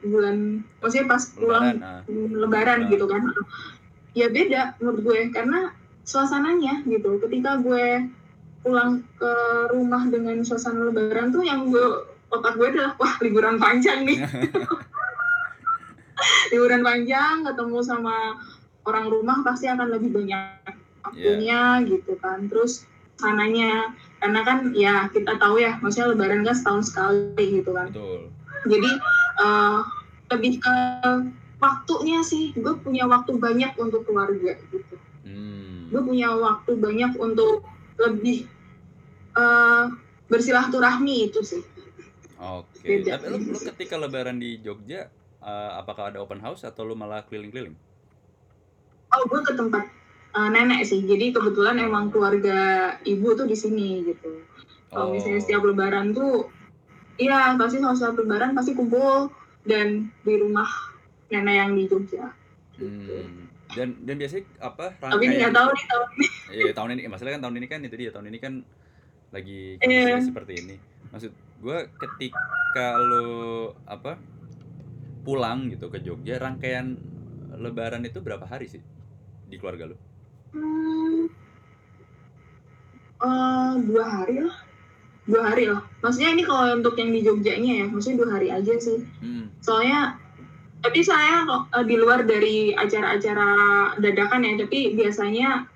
bulan 0.04 0.36
maksudnya 0.84 1.08
pas 1.08 1.24
pulang 1.36 1.64
Lebaran. 1.76 1.84
Ah. 1.84 2.02
lebaran 2.44 2.80
Ah. 2.86 2.90
gitu 2.92 3.06
kan 3.08 3.22
ya 4.18 4.28
beda 4.30 4.62
menurut 4.82 5.00
gue 5.06 5.20
karena 5.32 5.60
suasananya 6.04 6.84
gitu 6.90 7.22
ketika 7.22 7.62
gue 7.62 8.10
pulang 8.66 9.06
ke 9.16 9.32
rumah 9.72 10.04
dengan 10.12 10.44
suasana 10.44 10.90
lebaran 10.92 11.32
tuh 11.32 11.46
yang 11.46 11.70
gue 11.72 11.86
otak 12.34 12.58
gue 12.60 12.68
adalah 12.76 12.92
wah 13.00 13.14
liburan 13.24 13.56
panjang 13.62 14.04
nih 14.04 14.20
liburan 16.52 16.82
panjang 16.84 17.46
ketemu 17.48 17.78
sama 17.86 18.36
orang 18.84 19.08
rumah 19.08 19.40
pasti 19.46 19.72
akan 19.72 19.88
lebih 19.96 20.12
banyak 20.12 20.76
waktunya 21.06 21.80
gitu 21.88 22.20
kan 22.20 22.50
terus 22.52 22.84
sananya 23.20 23.92
karena 24.20 24.42
kan 24.44 24.58
ya 24.76 25.08
kita 25.12 25.40
tahu 25.40 25.60
ya 25.60 25.80
maksudnya 25.80 26.12
lebaran 26.16 26.44
kan 26.44 26.56
setahun 26.56 26.92
sekali 26.92 27.64
gitu 27.64 27.72
kan 27.72 27.88
Betul. 27.92 28.28
jadi 28.68 28.90
eh, 29.40 29.80
lebih 30.30 30.60
ke 30.60 30.76
waktunya 31.60 32.20
sih 32.22 32.52
gue 32.56 32.76
punya 32.80 33.08
waktu 33.08 33.36
banyak 33.36 33.76
untuk 33.80 34.04
keluarga 34.08 34.56
gitu 34.72 34.96
Hmm. 35.20 35.92
gue 35.92 36.02
punya 36.02 36.32
waktu 36.32 36.80
banyak 36.80 37.20
untuk 37.20 37.62
lebih 38.00 38.48
eh, 39.36 39.86
bersilaturahmi 40.32 41.28
itu 41.30 41.44
sih 41.44 41.64
Oke. 42.40 43.04
Beda. 43.04 43.20
Tapi 43.20 43.36
lu, 43.36 43.52
lu 43.52 43.60
ketika 43.60 44.00
lebaran 44.00 44.40
di 44.40 44.64
Jogja 44.64 45.12
eh, 45.44 45.72
apakah 45.76 46.16
ada 46.16 46.24
open 46.24 46.40
house 46.40 46.64
atau 46.64 46.88
lu 46.88 46.96
malah 46.96 47.28
keliling-keliling? 47.28 47.76
oh 49.10 49.24
gue 49.28 49.42
ke 49.44 49.54
tempat 49.58 49.84
eh, 50.38 50.50
nenek 50.50 50.88
sih 50.88 51.04
jadi 51.04 51.36
kebetulan 51.36 51.82
emang 51.82 52.14
keluarga 52.14 52.96
ibu 53.04 53.36
tuh 53.36 53.50
di 53.50 53.58
sini 53.58 54.06
gitu 54.06 54.46
kalau 54.90 55.14
misalnya 55.14 55.42
setiap 55.44 55.62
lebaran 55.68 56.14
tuh 56.16 56.50
iya 57.20 57.54
pasti 57.54 57.78
kalau 57.78 57.94
setiap 57.94 58.18
lebaran 58.18 58.56
pasti 58.56 58.72
kumpul 58.74 59.30
dan 59.64 60.08
di 60.24 60.34
rumah 60.36 60.68
nenek 61.28 61.56
yang 61.56 61.72
di 61.76 61.84
Jogja 61.86 62.34
Hmm. 62.80 63.52
Dan 63.76 64.00
dan 64.08 64.16
biasanya 64.16 64.48
apa 64.64 64.96
tapi 64.96 65.20
nggak 65.20 65.52
rangkaian 65.52 65.52
tahu 65.52 65.70
nih 65.70 65.86
tahun 65.86 66.08
ini 66.16 66.28
Iya 66.64 66.72
tahun 66.72 66.90
ini 66.96 67.02
masalah 67.12 67.32
kan 67.36 67.42
tahun 67.44 67.56
ini 67.60 67.68
kan 67.68 67.80
itu 67.84 67.96
dia 68.00 68.12
tahun 68.16 68.28
ini 68.32 68.38
kan 68.40 68.54
lagi 69.36 69.60
Iya. 69.78 70.16
kondisinya 70.16 70.24
seperti 70.24 70.54
ini. 70.64 70.76
Maksud 71.12 71.32
gue 71.60 71.78
ketika 72.00 72.88
lo 72.96 73.30
apa 73.84 74.16
pulang 75.22 75.68
gitu 75.68 75.92
ke 75.92 76.00
Jogja 76.00 76.40
rangkaian 76.40 76.96
Lebaran 77.60 78.08
itu 78.08 78.24
berapa 78.24 78.48
hari 78.48 78.72
sih 78.72 78.80
di 79.46 79.60
keluarga 79.60 79.92
lo? 79.92 80.00
Hmm, 80.56 81.28
eh, 83.20 83.74
dua 83.84 84.06
hari 84.08 84.40
lah 84.40 84.58
dua 85.30 85.42
hari 85.46 85.64
lah 85.66 85.82
maksudnya 86.00 86.30
ini 86.32 86.44
kalau 86.44 86.74
untuk 86.74 86.96
yang 86.96 87.10
di 87.10 87.22
Jogjanya 87.22 87.74
ya 87.76 87.86
maksudnya 87.86 88.18
dua 88.18 88.30
hari 88.34 88.48
aja 88.50 88.74
sih 88.76 89.00
Hmm. 89.20 89.46
soalnya 89.60 90.18
tapi 90.80 91.00
saya 91.02 91.44
kok, 91.44 91.68
eh, 91.72 91.84
di 91.84 91.96
luar 91.96 92.24
dari 92.24 92.72
acara-acara 92.74 93.50
dadakan 93.96 94.42
ya 94.42 94.54
tapi 94.58 94.96
biasanya 94.96 95.68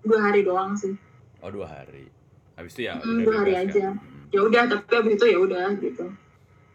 dua 0.00 0.20
hari 0.22 0.40
doang 0.42 0.72
sih 0.74 0.94
Oh 1.40 1.48
dua 1.48 1.64
hari. 1.66 2.04
Habis 2.54 2.72
itu 2.74 2.84
ya 2.84 2.94
Hmm, 2.94 3.24
dua 3.24 3.40
hari 3.40 3.56
bebas 3.56 3.64
aja. 3.66 3.80
kan? 3.82 3.94
Hmm. 3.96 4.24
ya 4.28 4.40
udah 4.42 4.62
tapi 4.68 4.92
abis 4.94 5.12
itu 5.14 5.26
ya 5.26 5.38
udah 5.40 5.66
gitu 5.76 6.04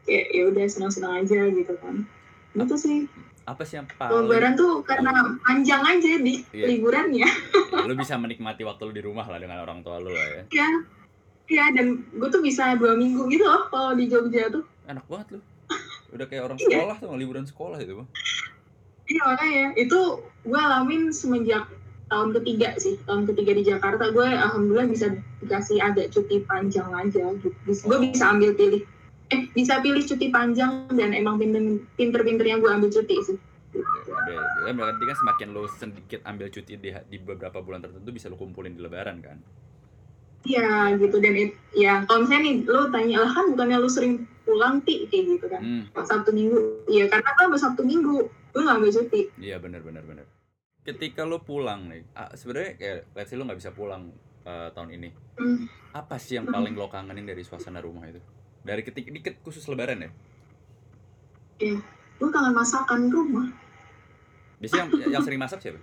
kayak 0.04 0.25
ya 0.30 0.44
udah 0.46 0.65
senang-senang 0.65 1.13
aja 1.20 1.39
gitu 1.48 1.74
kan 1.77 1.96
gitu 2.54 2.75
sih 2.75 3.00
Apa 3.44 3.62
sih 3.62 3.77
yang 3.77 3.86
paling 3.92 4.25
lebaran 4.25 4.54
tuh 4.54 4.82
karena 4.82 5.13
panjang 5.39 5.82
aja 5.84 6.12
di 6.18 6.42
Iya. 6.50 6.65
liburannya 6.68 7.22
ya, 7.22 7.30
lo 7.80 7.94
bisa 7.94 8.18
menikmati 8.18 8.62
waktu 8.62 8.82
lo 8.82 8.92
di 8.92 9.00
rumah 9.00 9.24
lah 9.24 9.38
dengan 9.38 9.62
orang 9.62 9.80
tua 9.80 9.98
lo 9.98 10.10
lah 10.10 10.27
ya. 10.36 10.44
ya 10.51 10.70
ya 11.48 11.70
dan 11.72 11.86
gue 12.10 12.28
tuh 12.28 12.40
bisa 12.40 12.74
dua 12.75 12.94
minggu 12.94 13.25
gitu 13.28 13.44
loh 13.44 13.68
kalau 13.68 13.94
di 13.94 14.06
Jogja 14.06 14.50
tuh 14.50 14.66
Enak 14.86 15.06
banget 15.06 15.28
lo. 15.34 15.40
Udah 16.12 16.25
kayak 16.25 16.44
orang 16.44 16.58
Iya. 16.58 16.68
sekolah 16.72 16.96
tuh 17.00 17.08
liburan 17.12 17.44
sekolah 17.44 17.78
itu 17.80 17.94
bang. 17.96 18.10
Iya 19.06 19.22
makanya 19.24 19.66
itu 19.75 20.00
gue 20.44 20.60
alamin 20.60 21.02
semenjak 21.10 21.66
tahun 22.06 22.30
ketiga 22.34 22.78
sih 22.78 23.02
tahun 23.04 23.25
ketiga 23.25 23.52
di 23.54 23.64
Jakarta 23.64 24.10
gue 24.10 24.25
alhamdulillah 24.25 24.86
bisa 24.88 25.10
dikasih 25.40 25.78
agak 25.80 26.10
cuti 26.10 26.42
panjang 26.44 26.86
aja 26.92 27.34
gitu 27.36 27.50
gue 27.66 27.90
Oh. 27.90 28.02
bisa 28.04 28.30
ambil 28.30 28.54
pilih 28.54 28.86
eh 29.28 29.50
bisa 29.52 29.82
pilih 29.82 30.02
cuti 30.02 30.30
panjang 30.30 30.86
dan 30.92 31.10
emang 31.12 31.38
pinter 31.38 31.62
pinter-pinternya 31.96 32.58
gue 32.58 32.70
ambil 32.72 32.90
cuti 32.90 33.18
sih 33.24 33.38
Ya, 34.64 34.72
berarti 34.72 35.04
kan 35.04 35.18
semakin 35.18 35.48
lo 35.52 35.68
sedikit 35.68 36.24
ambil 36.24 36.48
cuti 36.48 36.74
di, 36.74 36.90
di 36.90 37.18
beberapa 37.20 37.60
bulan 37.60 37.84
tertentu 37.84 38.10
bisa 38.10 38.30
lo 38.30 38.36
kumpulin 38.36 38.72
di 38.72 38.80
lebaran 38.80 39.20
kan? 39.20 39.38
Iya 40.46 40.94
gitu 41.02 41.18
dan 41.18 41.34
it, 41.34 41.58
ya 41.74 42.06
kalau 42.06 42.22
misalnya 42.22 42.44
nih 42.46 42.56
lo 42.70 42.94
tanya 42.94 43.18
lah 43.25 43.32
kan 43.34 43.46
bukannya 43.50 43.78
lo 43.82 43.90
sering 43.90 44.30
pulang 44.46 44.78
ti 44.86 45.10
kayak 45.10 45.25
gitu 45.38 45.46
kan 45.50 45.62
Hmm, 45.62 45.84
Sabtu 46.06 46.30
Minggu 46.30 46.86
iya 46.86 47.10
karena 47.10 47.34
kan 47.34 47.50
Sabtu 47.58 47.82
Minggu 47.82 48.30
gue 48.30 48.62
nggak 48.62 48.78
ambil 48.78 48.92
cuti 48.94 49.22
iya 49.42 49.58
benar 49.58 49.82
benar 49.82 50.06
benar. 50.06 50.25
Ketika 50.86 51.25
lo 51.25 51.42
pulang 51.42 51.90
nih, 51.90 52.06
ah, 52.14 52.30
sebenarnya 52.38 52.78
kayak 52.78 53.00
let's 53.18 53.34
say 53.34 53.36
lo 53.42 53.50
nggak 53.50 53.58
bisa 53.58 53.74
pulang 53.74 54.14
eh, 54.46 54.70
tahun 54.70 54.90
ini. 54.94 55.10
Hmm. 55.42 55.66
Apa 55.98 56.22
sih 56.22 56.38
yang 56.38 56.46
paling 56.46 56.78
lo 56.78 56.86
kangenin 56.94 57.25
dari 57.25 57.42
suasana 57.42 57.82
rumah 57.82 58.06
itu? 58.06 58.22
Dari 58.62 58.86
ketik 58.86 59.10
dikit 59.10 59.42
khusus 59.42 59.66
lebaran 59.66 60.06
ya? 60.06 60.10
gue 62.16 62.30
kangen 62.32 62.56
masakan 62.56 63.12
rumah 63.12 63.48
Biasanya 64.60 64.88
yang, 64.88 65.20
yang 65.20 65.24
sering 65.24 65.40
masak 65.40 65.60
siapa? 65.60 65.80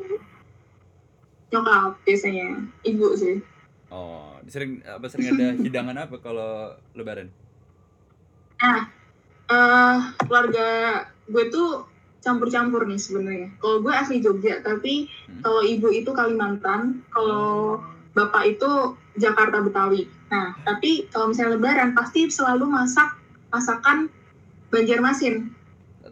nyokap 1.52 1.92
biasanya 2.09 2.64
ibu 2.81 3.12
sih 3.12 3.37
Oh, 3.92 4.40
sering 4.49 4.80
apa 4.88 5.04
sering 5.12 5.37
ada 5.37 5.52
hidangan 5.68 6.08
apa 6.08 6.16
kalau 6.25 6.72
lebaran? 6.96 7.28
eh 8.62 9.96
keluarga 10.22 10.68
gue 11.28 11.44
tuh 11.52 11.84
campur-campur 12.22 12.87
nih 12.88 12.96
sebenarnya. 12.96 13.49
Kalau 13.58 13.82
gue 13.82 13.92
asli 13.92 14.22
Jogja, 14.22 14.62
tapi 14.62 15.11
Hmm. 15.28 15.42
kalau 15.42 15.61
ibu 15.61 15.90
itu 15.90 16.08
Kalimantan, 16.14 17.02
kalau 17.11 17.82
bapak 18.14 18.56
itu 18.56 18.96
Jakarta 19.18 19.61
Betawi. 19.61 20.06
Nah, 20.30 20.56
tapi 20.64 21.11
kalau 21.12 21.34
misalnya 21.34 21.58
Lebaran 21.58 21.92
pasti 21.92 22.30
selalu 22.30 22.64
masak 22.70 23.18
masakan 23.52 24.08
Banjarmasin. 24.72 25.52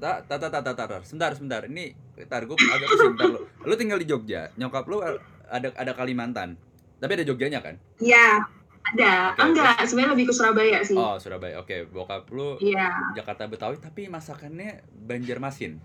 Tak, 0.01 0.29
tak, 0.29 0.39
tak, 0.53 0.65
tak, 0.77 1.03
sebentar, 1.07 1.33
sebentar. 1.33 1.63
Ini, 1.65 1.97
tar, 2.29 2.45
gue 2.45 2.57
agak 2.57 2.89
pusing, 2.93 3.13
bentar 3.17 3.29
lo. 3.31 3.41
Lo 3.65 3.75
tinggal 3.77 4.01
di 4.01 4.09
Jogja, 4.09 4.53
nyokap 4.59 4.85
lo 4.91 5.01
eh, 5.01 5.17
ada 5.49 5.73
ada 5.77 5.93
Kalimantan. 5.97 6.59
Tapi 7.01 7.11
ada 7.11 7.25
Jogjanya 7.25 7.61
kan? 7.61 7.75
Iya, 7.97 8.45
ada. 8.87 9.13
Oke, 9.33 9.41
Enggak, 9.43 9.81
sebenarnya 9.83 10.13
lebih 10.13 10.27
ke 10.29 10.35
Surabaya 10.35 10.79
sih. 10.83 10.95
Oh, 10.95 11.17
Surabaya. 11.17 11.57
Oke, 11.59 11.85
bokap 11.87 12.29
lu 12.29 12.57
Iya. 12.59 12.93
Jakarta 13.13 13.45
Betawi 13.47 13.77
tapi 13.77 14.07
masakannya 14.07 14.85
Banjarmasin. 15.03 15.81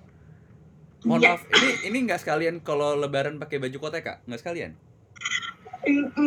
Mohon 1.01 1.19
Iya. 1.19 1.29
maaf, 1.31 1.41
ini 1.53 1.69
ini 1.85 1.97
nggak 2.03 2.19
sekalian 2.19 2.55
kalau 2.59 2.93
lebaran 2.93 3.37
pakai 3.37 3.57
baju 3.57 3.77
koteka? 3.79 4.19
Nggak 4.25 4.41
sekalian? 4.41 4.71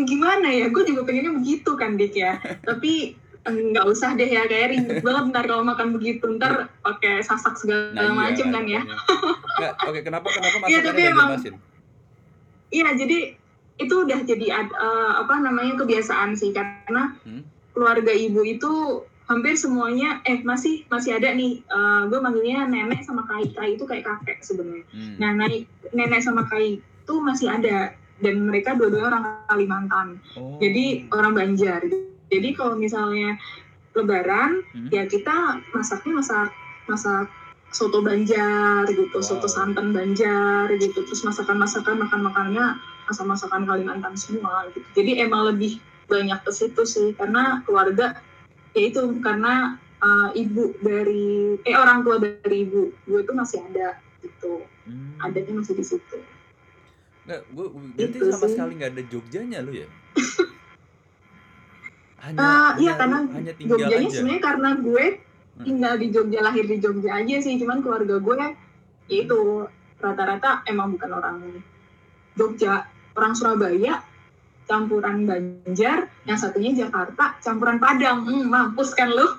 Gimana 0.06 0.48
ya? 0.48 0.70
Gue 0.70 0.86
juga 0.86 1.02
pengennya 1.02 1.34
begitu 1.34 1.74
kan, 1.74 1.94
Dik 1.94 2.14
ya. 2.14 2.38
Tapi 2.68 3.12
mm, 3.42 3.74
nggak 3.74 3.84
usah 3.84 4.14
deh 4.14 4.24
ya, 4.26 4.46
kayak 4.46 4.70
ribet 4.70 5.02
banget 5.02 5.24
ntar 5.28 5.44
kalau 5.44 5.66
makan 5.66 5.92
begitu. 5.92 6.24
Ntar 6.30 6.70
pakai 6.80 7.20
sasak 7.20 7.58
segala 7.58 7.90
Nah, 7.90 8.06
iya 8.06 8.12
macem 8.14 8.46
kan 8.48 8.64
ya. 8.64 8.80
makanya. 8.80 8.96
Nggak, 9.52 9.72
oke, 9.84 10.00
kenapa 10.00 10.26
kenapa 10.30 10.46
Iya, 10.46 10.62
masakannya 10.62 10.80
tapi 10.86 11.00
emang- 11.02 11.28
Banjarmasin? 11.28 11.54
Iya, 12.68 12.88
jadi 12.94 13.18
itu 13.78 13.94
udah 13.96 14.20
jadi 14.22 14.46
ad- 14.52 14.74
eh, 14.74 15.12
apa 15.18 15.34
namanya 15.38 15.74
kebiasaan 15.76 16.34
sih 16.34 16.50
karena 16.50 17.14
Hmm? 17.22 17.42
keluarga 17.70 18.10
ibu 18.10 18.42
itu 18.42 18.72
hampir 19.24 19.54
semuanya 19.54 20.18
eh 20.24 20.40
masih 20.40 20.88
masih 20.88 21.14
ada 21.14 21.30
nih 21.30 21.60
gue 22.08 22.18
manggilnya 22.18 22.64
nenek 22.64 23.04
sama 23.04 23.22
kai 23.22 23.44
kai 23.52 23.76
itu 23.76 23.84
kayak 23.84 24.02
kakek 24.02 24.40
sebenarnya 24.40 24.82
Hmm. 24.88 25.14
nah 25.16 25.30
naik 25.36 25.68
nenek 25.90 26.18
sama 26.18 26.42
kai 26.44 26.80
itu 26.80 27.14
masih 27.20 27.46
ada 27.46 27.92
dan 28.18 28.34
mereka 28.42 28.74
dua-duanya 28.74 29.06
orang 29.06 29.24
Kalimantan 29.46 30.08
Oh. 30.34 30.56
jadi 30.58 31.06
orang 31.12 31.36
Banjar 31.36 31.80
jadi 32.26 32.48
kalau 32.52 32.74
misalnya 32.74 33.36
Lebaran 33.92 34.64
Hmm. 34.72 34.88
ya 34.88 35.04
kita 35.04 35.60
masaknya 35.70 36.18
masak 36.18 36.50
masak 36.86 37.28
soto 37.68 38.00
Banjar 38.00 38.88
gitu, 38.88 39.12
Wow. 39.12 39.22
soto 39.22 39.44
santan 39.44 39.92
Banjar 39.92 40.72
gitu, 40.72 41.04
terus 41.04 41.20
masakan-masakan 41.20 42.00
makan-makannya 42.00 42.80
masak-masakan 43.08 43.64
Kalimantan 43.64 44.14
semua 44.14 44.68
gitu. 44.70 44.84
Jadi 44.94 45.18
emang 45.18 45.48
lebih 45.48 45.80
banyak 46.06 46.40
ke 46.40 46.50
situ 46.52 46.84
sih 46.84 47.12
karena 47.12 47.60
keluarga 47.64 48.16
ya 48.72 48.82
itu 48.86 49.00
karena 49.20 49.74
uh, 49.98 50.30
ibu 50.32 50.76
dari 50.78 51.56
eh 51.62 51.74
orang 51.74 52.00
tua 52.00 52.16
dari 52.20 52.64
ibu 52.64 52.92
gue 53.04 53.20
itu 53.20 53.32
masih 53.32 53.64
ada 53.64 53.96
gitu, 54.20 54.64
Hmm. 54.84 55.20
adanya 55.20 55.60
masih 55.60 55.76
di 55.76 55.84
situ. 55.84 56.16
Nggak, 57.24 57.44
gua 57.52 57.66
berarti 57.68 58.08
Gitu 58.08 58.24
sama 58.32 58.44
sih. 58.44 58.56
sekali 58.56 58.72
nggak 58.76 58.90
ada 58.96 59.02
Jogjanya 59.04 59.58
lu 59.60 59.72
ya? 59.76 59.88
Hanya, 62.18 62.38
Eh, 62.40 62.70
iya 62.82 62.92
karena 62.96 63.18
hanya 63.30 63.52
Jogjanya 63.54 64.08
sebenarnya 64.10 64.42
karena 64.42 64.70
gue 64.76 65.04
Hmm. 65.54 65.66
tinggal 65.66 65.94
di 65.98 66.06
Jogja 66.08 66.40
lahir 66.40 66.64
di 66.64 66.78
Jogja 66.78 67.18
aja 67.18 67.36
sih 67.38 67.58
cuman 67.58 67.82
keluarga 67.82 68.16
gue 68.16 68.34
ya 68.38 68.50
itu 69.10 69.66
rata-rata 69.98 70.62
emang 70.64 70.94
bukan 70.94 71.10
orang 71.12 71.36
Jogja 72.32 72.86
orang 73.18 73.34
Surabaya 73.34 74.00
campuran 74.64 75.24
Banjar 75.24 76.06
yang 76.22 76.38
satunya 76.38 76.70
Jakarta 76.76 77.34
campuran 77.40 77.80
Padang 77.80 78.22
hmm, 78.22 78.46
mampus 78.46 78.94
kan 78.94 79.10
lu 79.10 79.26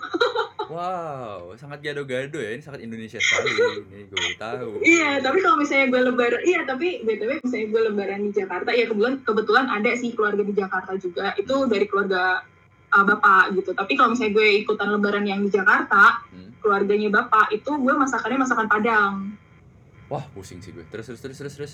Wow, 0.69 1.57
sangat 1.57 1.81
gado-gado 1.81 2.37
ya. 2.37 2.53
Ini 2.53 2.61
sangat 2.61 2.85
Indonesia 2.85 3.17
sekali. 3.17 3.49
Ini 3.89 4.05
gue 4.05 4.37
tahu. 4.37 4.77
iya 4.85 5.17
tapi 5.17 5.41
kalau 5.41 5.57
misalnya 5.57 5.89
gue 5.89 6.01
lebaran 6.13 6.41
iya 6.45 6.61
tapi 6.61 7.01
btw 7.01 7.41
misalnya 7.41 7.67
gue 7.73 7.81
lebaran 7.89 8.21
di 8.29 8.31
Jakarta 8.37 8.69
ya 8.69 8.85
kebetulan 8.85 9.17
kebetulan 9.25 9.65
ada 9.65 9.89
sih 9.97 10.13
keluarga 10.13 10.45
di 10.45 10.53
Jakarta 10.53 10.93
juga 11.01 11.33
itu 11.41 11.55
dari 11.65 11.89
keluarga 11.89 12.45
uh, 12.93 13.01
bapak 13.01 13.57
gitu 13.57 13.73
tapi 13.73 13.97
kalau 13.97 14.13
misalnya 14.13 14.37
gue 14.37 14.47
ikutan 14.61 14.89
lebaran 14.93 15.25
yang 15.25 15.41
di 15.41 15.49
Jakarta 15.49 16.21
Hmm. 16.29 16.53
keluarganya 16.61 17.09
bapak 17.09 17.49
itu 17.49 17.71
gue 17.73 17.93
masakannya 17.97 18.37
masakan 18.37 18.69
Padang 18.69 19.13
Wah, 20.05 20.21
pusing 20.37 20.61
sih 20.61 20.69
gue. 20.69 20.85
Terus 20.89 21.05
terus 21.09 21.21
terus 21.21 21.37
terus 21.37 21.53
terus. 21.57 21.73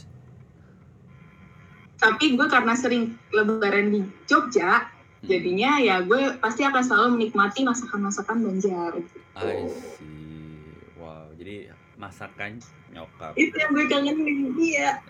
Tapi 1.95 2.35
gue 2.35 2.47
karena 2.47 2.73
sering 2.73 3.03
lebaran 3.29 3.89
di 3.89 3.99
Jogja 4.25 4.91
Hmm. 5.15 5.31
jadinya 5.31 5.71
ya 5.79 5.95
gue 5.99 6.37
pasti 6.37 6.61
akan 6.61 6.83
selalu 6.85 7.07
menikmati 7.17 7.65
masakan-masakan 7.65 8.45
Banjar 8.45 8.93
gitu. 8.93 9.17
I 9.33 9.65
see. 9.97 10.69
Wow, 10.95 11.33
jadi 11.33 11.73
masakan 11.97 12.61
nyokap. 12.93 13.33
itu 13.33 13.55
yang 13.55 13.71
gue 13.73 13.85
kangenin 13.87 14.53
iya 14.55 15.01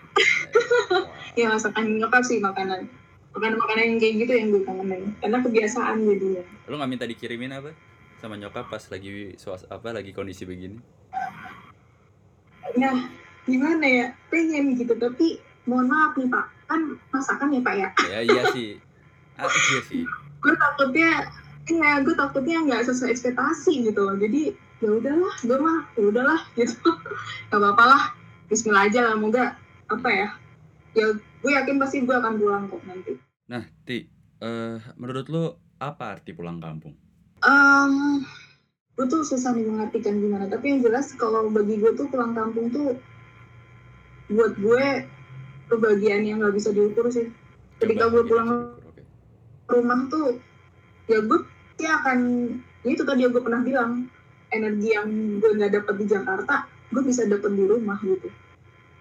Wow. 0.88 1.12
ya 1.40 1.52
masakan 1.52 2.00
nyokap 2.00 2.24
sih 2.24 2.40
makanan 2.40 2.88
makanan 3.30 3.56
makanan 3.58 3.82
yang 3.84 3.98
kayak 4.00 4.14
gitu 4.24 4.32
yang 4.32 4.48
gue 4.48 4.62
kangenin 4.64 5.02
karena 5.18 5.38
kebiasaan 5.44 5.96
jadinya 6.00 6.42
Lu 6.64 6.74
nggak 6.74 6.88
minta 6.88 7.04
dikirimin 7.04 7.52
apa? 7.52 7.70
Sama 8.16 8.40
nyokap 8.40 8.72
pas 8.72 8.80
lagi 8.88 9.36
suas 9.36 9.68
apa 9.68 9.92
lagi 9.92 10.10
kondisi 10.10 10.48
begini? 10.48 10.80
nah 12.72 13.08
gimana 13.44 13.84
ya 13.84 14.06
pengen 14.28 14.76
gitu 14.76 14.96
tapi 14.96 15.40
mohon 15.64 15.88
maaf 15.88 16.12
nih 16.14 16.28
pak 16.28 16.46
kan 16.66 16.80
masakan 17.08 17.48
ya 17.50 17.60
pak 17.60 17.74
ya 17.74 17.88
Ya 18.08 18.20
iya 18.22 18.42
sih. 18.50 18.70
Ah, 19.36 19.44
iya 19.44 19.80
sih. 19.84 20.00
gue 20.38 20.54
takutnya 20.54 21.28
iya 21.66 22.00
gue 22.00 22.14
takutnya 22.14 22.56
nggak 22.62 22.84
sesuai 22.84 23.12
ekspektasi 23.12 23.84
gitu 23.84 24.00
loh 24.00 24.16
jadi 24.16 24.50
ya 24.76 24.90
udahlah 24.90 25.34
gue 25.38 25.58
mah 25.58 25.78
ya 25.92 26.04
udahlah 26.06 26.40
gitu 26.56 26.88
gak 27.46 27.54
apa-apa 27.54 27.84
lah 27.86 28.02
Bismillah 28.46 28.86
aja 28.86 29.00
lah 29.02 29.14
moga 29.14 29.52
apa 29.86 30.08
ya 30.08 30.28
ya 30.94 31.06
gue 31.12 31.52
yakin 31.52 31.76
pasti 31.76 32.00
gue 32.00 32.12
akan 32.12 32.36
pulang 32.36 32.64
kok 32.66 32.80
nanti 32.82 33.20
Nah, 33.46 33.62
Ti, 33.84 34.08
eh 34.40 34.78
menurut 34.94 35.28
lu 35.28 35.44
apa 35.76 36.16
arti 36.16 36.32
pulang 36.32 36.58
kampung? 36.58 36.96
um, 37.40 38.24
gue 38.92 39.06
tuh 39.06 39.20
susah 39.20 39.52
nih 39.52 39.62
mengartikan 39.64 40.16
gimana 40.16 40.48
tapi 40.48 40.66
yang 40.68 40.80
jelas 40.80 41.12
kalau 41.12 41.46
bagi 41.46 41.76
gue 41.76 41.92
tuh 41.92 42.08
pulang 42.08 42.32
kampung 42.32 42.70
tuh 42.70 42.96
buat 44.26 44.56
gue 44.56 44.86
kebahagiaan 45.66 46.24
yang 46.26 46.38
nggak 46.42 46.54
bisa 46.54 46.70
diukur 46.70 47.10
sih 47.10 47.30
ketika 47.82 48.08
gue 48.08 48.22
pulang 48.24 48.74
rumah 49.66 50.00
tuh 50.08 50.38
ya 51.10 51.20
gue 51.22 51.38
pasti 51.76 51.84
akan 51.86 52.18
ya 52.86 52.88
itu 52.94 53.02
tadi 53.04 53.26
yang 53.26 53.32
gue 53.34 53.42
pernah 53.42 53.60
bilang 53.60 54.08
energi 54.54 54.94
yang 54.94 55.08
gue 55.42 55.50
nggak 55.58 55.72
dapet 55.76 55.94
di 56.00 56.06
Jakarta 56.08 56.64
gue 56.94 57.02
bisa 57.02 57.26
dapet 57.26 57.52
di 57.52 57.64
rumah 57.66 57.98
gitu 58.00 58.30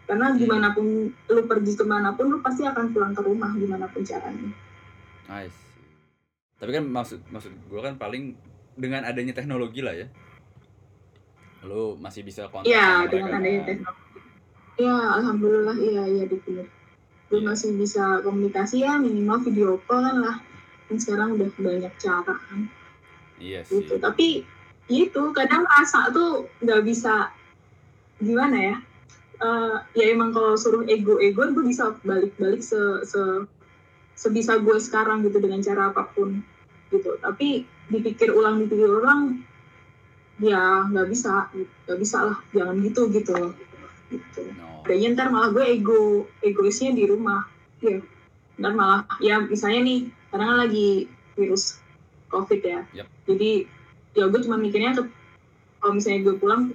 karena 0.05 0.37
gimana 0.37 0.69
pun 0.75 1.09
lu 1.09 1.41
pergi 1.49 1.73
ke 1.73 1.85
mana 1.85 2.13
pun 2.13 2.29
lu 2.29 2.37
pasti 2.41 2.61
akan 2.67 2.93
pulang 2.93 3.13
ke 3.17 3.21
rumah 3.25 3.49
gimana 3.57 3.89
pun 3.89 4.05
caranya 4.05 4.51
see. 5.49 5.65
Tapi 6.55 6.71
kan 6.71 6.85
maksud 6.87 7.19
maksud 7.29 7.51
gue 7.67 7.81
kan 7.83 7.99
paling 7.99 8.37
dengan 8.79 9.03
adanya 9.03 9.35
teknologi 9.35 9.83
lah 9.83 9.91
ya. 9.91 10.07
Lu 11.65 11.99
masih 11.99 12.23
bisa 12.23 12.47
kontak 12.47 12.69
Iya 12.69 13.03
sama 13.03 13.11
dengan 13.11 13.23
mereka 13.27 13.37
adanya 13.41 13.59
kan? 13.59 13.67
teknologi 13.67 14.04
ya 14.75 14.95
alhamdulillah 15.21 15.77
iya 15.79 16.03
iya 16.07 16.25
dipilih. 16.27 16.67
Gue 17.31 17.41
masih 17.41 17.73
bisa 17.75 18.21
komunikasi 18.21 18.85
ya 18.85 19.01
minimal 19.01 19.41
video 19.43 19.81
call 19.89 20.05
kan 20.05 20.17
lah. 20.21 20.37
Dan 20.85 20.97
sekarang 21.01 21.39
udah 21.39 21.49
banyak 21.57 21.93
cara 21.97 22.35
kan. 22.35 22.69
Iya 23.35 23.67
sih. 23.67 23.83
gitu 23.83 23.99
tapi 23.99 24.47
itu 24.87 25.21
kadang 25.35 25.67
asa 25.67 26.07
tuh 26.15 26.47
nggak 26.63 26.87
bisa 26.87 27.35
gimana 28.23 28.55
ya 28.55 28.77
Eh, 29.35 29.77
ya 29.99 30.15
emang 30.15 30.31
kalau 30.31 30.55
suruh 30.55 30.87
ego 30.87 31.19
ego 31.19 31.43
gue 31.51 31.65
bisa 31.67 31.91
balik 32.07 32.31
balik 32.39 32.63
se, 32.63 32.79
se 33.03 33.19
sebisa 34.15 34.55
gue 34.63 34.79
sekarang 34.79 35.27
gitu 35.27 35.43
dengan 35.43 35.59
cara 35.59 35.91
apa 35.91 36.07
pun 36.15 36.39
gitu. 36.87 37.19
Tapi 37.19 37.67
dipikir 37.91 38.31
ulang 38.31 38.63
dipikir 38.63 38.87
ulang 38.87 39.43
ya 40.39 40.87
nggak 40.87 41.07
bisa 41.11 41.51
nggak 41.51 41.99
bisa 41.99 42.17
lah 42.31 42.37
jangan 42.55 42.79
gitu 42.79 43.11
gitu. 43.11 43.35
loh 43.35 43.51
gitu 44.11 44.41
No. 44.55 44.85
adanya 44.85 45.07
ntar 45.17 45.27
malah 45.33 45.49
gue 45.51 45.65
ego 45.65 46.29
egoisnya 46.45 46.93
di 46.93 47.09
rumah 47.09 47.45
ya 47.81 47.99
ntar 48.61 48.73
malah 48.77 49.01
ya 49.19 49.41
misalnya 49.41 49.81
nih 49.83 49.99
sekarang 50.29 50.47
kan 50.51 50.57
lagi 50.67 50.89
virus 51.35 51.81
covid 52.29 52.61
ya 52.61 52.81
Yap. 52.93 53.07
jadi 53.25 53.65
ya 54.15 54.25
gue 54.29 54.39
cuma 54.45 54.55
mikirnya 54.61 54.95
tuh 54.95 55.07
kalau 55.81 55.97
misalnya 55.97 56.21
gue 56.31 56.35
pulang 56.37 56.71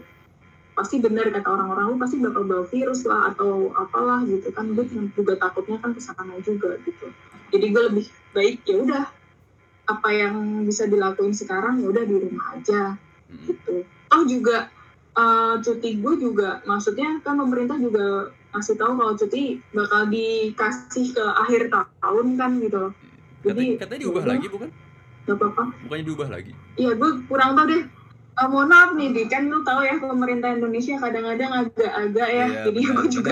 pasti 0.74 0.96
benar 1.02 1.28
kata 1.28 1.44
orang-orang 1.44 1.92
lu 1.92 1.96
pasti 2.00 2.16
bakal 2.22 2.42
bawa 2.46 2.64
virus 2.68 3.04
lah 3.04 3.34
atau 3.34 3.68
apalah 3.76 4.24
gitu 4.24 4.48
kan 4.54 4.72
gue 4.72 4.84
cuma 4.88 5.08
juga 5.12 5.36
takutnya 5.36 5.76
kan 5.82 5.92
ke 5.92 6.00
sana 6.00 6.34
juga 6.40 6.78
gitu 6.88 7.10
jadi 7.52 7.66
gue 7.68 7.82
lebih 7.92 8.06
baik 8.32 8.64
ya 8.64 8.76
udah 8.80 9.04
apa 9.90 10.08
yang 10.14 10.64
bisa 10.64 10.86
dilakuin 10.86 11.34
sekarang 11.34 11.82
ya 11.82 11.90
udah 11.90 12.04
di 12.06 12.14
rumah 12.14 12.54
aja 12.54 12.94
Mm-mm. 13.26 13.42
gitu. 13.50 13.74
Oh 14.14 14.22
juga 14.22 14.70
eh, 15.12 15.54
cuti 15.60 15.90
gue 15.98 16.14
juga, 16.16 16.62
maksudnya 16.64 17.18
kan 17.20 17.36
pemerintah 17.36 17.76
juga 17.76 18.30
ngasih 18.50 18.76
tahu 18.76 18.92
kalau 18.98 19.14
cuti 19.14 19.42
bakal 19.70 20.06
dikasih 20.06 21.06
ke 21.14 21.24
akhir 21.38 21.70
tahun 22.02 22.26
kan 22.34 22.50
gitu. 22.58 22.90
Kata, 23.40 23.46
Jadi 23.54 23.64
katanya 23.78 24.00
diubah 24.04 24.22
ya 24.22 24.28
lagi 24.34 24.46
bukan? 24.50 24.68
Gak 25.28 25.36
apa-apa. 25.36 25.62
Bukannya 25.86 26.04
diubah 26.04 26.28
lagi? 26.28 26.52
Iya 26.74 26.90
gue 26.94 27.10
kurang 27.26 27.54
tahu 27.54 27.66
deh. 27.70 27.82
Eh, 28.30 28.48
mohon 28.48 28.68
maaf 28.72 28.90
nih, 28.96 29.12
Di. 29.12 29.22
kan 29.28 29.52
lu 29.52 29.60
tahu 29.60 29.84
ya 29.84 30.00
pemerintah 30.00 30.54
Indonesia 30.54 30.96
kadang-kadang 30.96 31.50
agak-agak 31.52 32.28
ya. 32.30 32.46
Iya, 32.48 32.62
Jadi 32.70 32.80
benar, 32.80 32.94
gue 32.96 33.08
juga 33.10 33.30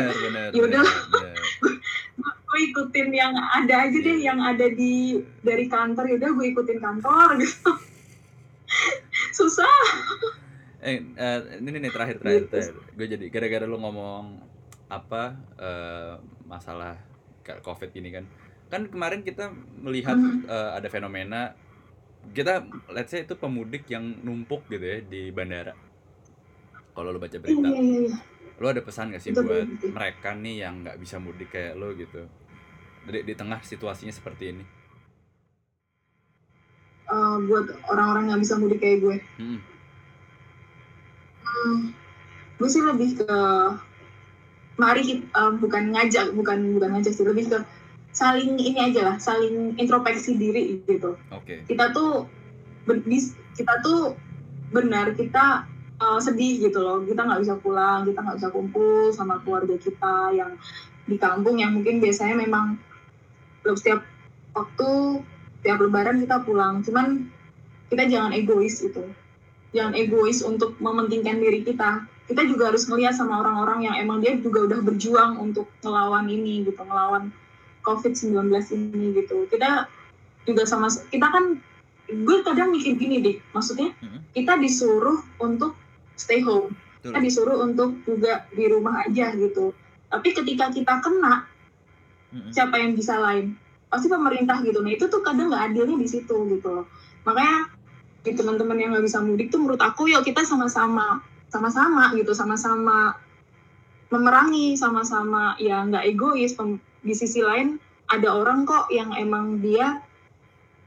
ya 0.53 0.61
udah. 0.69 0.85
gue 2.49 2.59
ikutin 2.73 3.09
yang 3.13 3.33
ada 3.37 3.75
aja 3.89 3.99
deh, 3.99 4.17
Iya. 4.19 4.33
yang 4.33 4.39
ada 4.41 4.67
di 4.69 5.17
dari 5.41 5.65
kantor 5.67 6.05
ya 6.09 6.15
udah 6.21 6.31
gue 6.31 6.47
ikutin 6.53 6.79
kantor 6.79 7.29
gitu. 7.41 7.71
Susah. 9.39 9.77
Eh, 10.79 11.03
eh, 11.19 11.41
ini 11.59 11.75
nih 11.75 11.91
terakhir 11.91 12.17
terakhir, 12.23 12.43
Gitu. 12.47 12.53
terakhir. 12.55 12.75
Gue 12.95 13.07
jadi 13.09 13.25
gara-gara 13.29 13.65
lu 13.67 13.79
ngomong 13.79 14.25
apa 14.89 15.23
eh, 15.59 16.15
masalah 16.47 16.97
kayak 17.43 17.61
covid 17.61 17.91
ini 17.93 18.09
kan 18.09 18.25
kan 18.69 18.89
kemarin 18.89 19.21
kita 19.21 19.53
melihat 19.81 20.17
eh, 20.49 20.71
ada 20.79 20.89
fenomena 20.89 21.53
kita 22.33 22.65
let's 22.89 23.11
say 23.11 23.25
itu 23.25 23.37
pemudik 23.37 23.85
yang 23.89 24.05
numpuk 24.23 24.65
gitu 24.69 24.85
ya 24.85 24.99
di 25.03 25.29
bandara 25.29 25.73
kalau 26.93 27.11
lo 27.11 27.19
baca 27.19 27.37
Iya, 27.37 27.41
berita 27.41 27.69
iya, 27.69 27.81
iya. 28.07 28.17
lo 28.59 28.67
ada 28.67 28.81
pesan 28.81 29.13
gak 29.13 29.23
sih 29.23 29.31
buat 29.33 29.67
mereka 29.89 30.35
nih 30.35 30.57
yang 30.65 30.75
nggak 30.83 30.99
bisa 30.99 31.17
mudik 31.21 31.53
kayak 31.53 31.77
lo 31.77 31.93
gitu 31.95 32.27
di, 33.07 33.19
di 33.25 33.35
tengah 33.35 33.61
situasinya 33.63 34.13
seperti 34.13 34.45
ini 34.53 34.65
Eh, 37.09 37.37
buat 37.49 37.67
orang-orang 37.89 38.25
yang 38.29 38.41
bisa 38.45 38.61
mudik 38.61 38.85
kayak 38.85 39.01
gue. 39.01 39.17
Mm-mm. 39.41 39.61
Hmm, 41.59 41.91
gue 42.59 42.69
sih 42.71 42.83
lebih 42.83 43.19
ke 43.23 43.39
mari 44.79 45.03
kita 45.03 45.27
eh, 45.27 45.53
bukan 45.59 45.83
ngajak, 45.91 46.27
bukan 46.39 46.79
bukan 46.79 46.89
ngajak 46.95 47.13
sih, 47.13 47.27
lebih 47.27 47.51
ke 47.51 47.59
saling 48.15 48.59
ini 48.59 48.79
aja 48.79 49.15
lah, 49.15 49.17
saling 49.19 49.75
introspeksi 49.79 50.39
diri 50.39 50.83
gitu. 50.87 51.19
oke. 51.35 51.55
Kita 51.67 51.91
tuh 51.91 52.31
kita 53.59 53.75
tuh 53.83 54.15
benar 54.71 55.19
kita 55.19 55.67
eh, 55.99 56.21
sedih 56.23 56.71
gitu 56.71 56.79
loh, 56.79 57.03
kita 57.03 57.27
nggak 57.27 57.43
bisa 57.43 57.55
pulang, 57.59 58.07
kita 58.07 58.23
nggak 58.23 58.39
bisa 58.39 58.51
kumpul 58.55 59.11
sama 59.11 59.43
keluarga 59.43 59.75
kita 59.77 60.33
yang 60.35 60.55
di 61.09 61.17
kampung 61.19 61.59
yang 61.59 61.75
mungkin 61.75 61.99
biasanya 61.99 62.39
memang 62.39 62.79
setiap 63.65 64.01
waktu 64.55 65.21
tiap 65.67 65.83
lebaran 65.83 66.23
kita 66.23 66.39
pulang, 66.47 66.81
cuman 66.87 67.27
kita 67.91 68.07
jangan 68.07 68.31
egois 68.31 68.79
gitu 68.79 69.11
jangan 69.73 69.95
egois 69.97 70.41
untuk 70.41 70.77
mementingkan 70.81 71.41
diri 71.41 71.65
kita. 71.65 72.07
Kita 72.29 72.45
juga 72.45 72.73
harus 72.73 72.85
melihat 72.93 73.17
sama 73.17 73.41
orang-orang 73.41 73.89
yang 73.89 73.97
emang 73.97 74.21
dia 74.21 74.37
juga 74.37 74.69
udah 74.69 74.81
berjuang 74.85 75.41
untuk 75.41 75.69
ngelawan 75.81 76.29
ini 76.29 76.69
gitu, 76.69 76.81
ngelawan 76.85 77.33
COVID-19 77.85 78.53
ini 78.77 79.05
gitu. 79.25 79.49
Kita 79.49 79.89
juga 80.45 80.63
sama 80.69 80.93
kita 81.09 81.29
kan 81.29 81.57
gue 82.09 82.37
kadang 82.45 82.73
mikir 82.73 82.97
gini 82.97 83.21
deh, 83.21 83.37
maksudnya 83.53 83.93
kita 84.33 84.57
disuruh 84.61 85.21
untuk 85.41 85.77
stay 86.17 86.41
home. 86.45 86.73
Betul. 87.01 87.15
Kita 87.15 87.19
disuruh 87.25 87.59
untuk 87.65 87.91
juga 88.05 88.45
di 88.53 88.65
rumah 88.69 89.09
aja 89.09 89.33
gitu. 89.37 89.73
Tapi 90.09 90.29
ketika 90.33 90.73
kita 90.73 91.05
kena, 91.05 91.45
Mm-mm. 92.33 92.53
siapa 92.53 92.81
yang 92.81 92.97
bisa 92.97 93.17
lain? 93.21 93.57
Pasti 93.89 94.09
pemerintah 94.09 94.61
gitu. 94.65 94.85
Nah 94.85 94.93
itu 94.93 95.09
tuh 95.09 95.25
kadang 95.25 95.49
nggak 95.49 95.73
adilnya 95.73 95.97
di 95.97 96.09
situ 96.09 96.37
gitu 96.49 96.69
loh. 96.69 96.87
Makanya 97.25 97.78
di 98.29 98.37
teman-teman 98.37 98.77
yang 98.77 98.93
nggak 98.93 99.09
bisa 99.09 99.25
mudik 99.25 99.49
tuh 99.49 99.65
menurut 99.65 99.81
aku 99.81 100.13
yuk 100.13 100.21
kita 100.21 100.45
sama-sama 100.45 101.25
sama-sama 101.49 102.13
gitu 102.13 102.37
sama-sama 102.37 103.17
memerangi 104.13 104.77
sama-sama 104.77 105.57
ya 105.57 105.85
nggak 105.85 106.05
egois. 106.05 106.57
Di 107.01 107.15
sisi 107.17 107.41
lain 107.41 107.81
ada 108.09 108.37
orang 108.37 108.69
kok 108.69 108.93
yang 108.93 109.17
emang 109.17 109.61
dia 109.65 110.05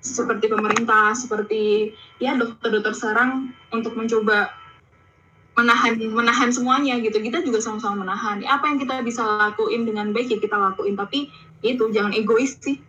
seperti 0.02 0.50
pemerintah 0.50 1.14
seperti 1.14 1.94
ya 2.18 2.34
dokter-dokter 2.34 2.94
sekarang 2.98 3.54
untuk 3.70 3.94
mencoba 3.94 4.50
menahan 5.54 5.98
menahan 5.98 6.50
semuanya 6.50 6.98
gitu. 7.02 7.22
Kita 7.22 7.46
juga 7.46 7.62
sama-sama 7.62 8.06
menahan. 8.06 8.42
Apa 8.46 8.74
yang 8.74 8.78
kita 8.82 9.02
bisa 9.06 9.22
lakuin 9.22 9.86
dengan 9.86 10.10
baik 10.14 10.34
ya 10.34 10.40
kita 10.42 10.58
lakuin. 10.58 10.98
Tapi 10.98 11.30
itu 11.62 11.84
jangan 11.94 12.14
egois 12.18 12.58
sih. 12.58 12.82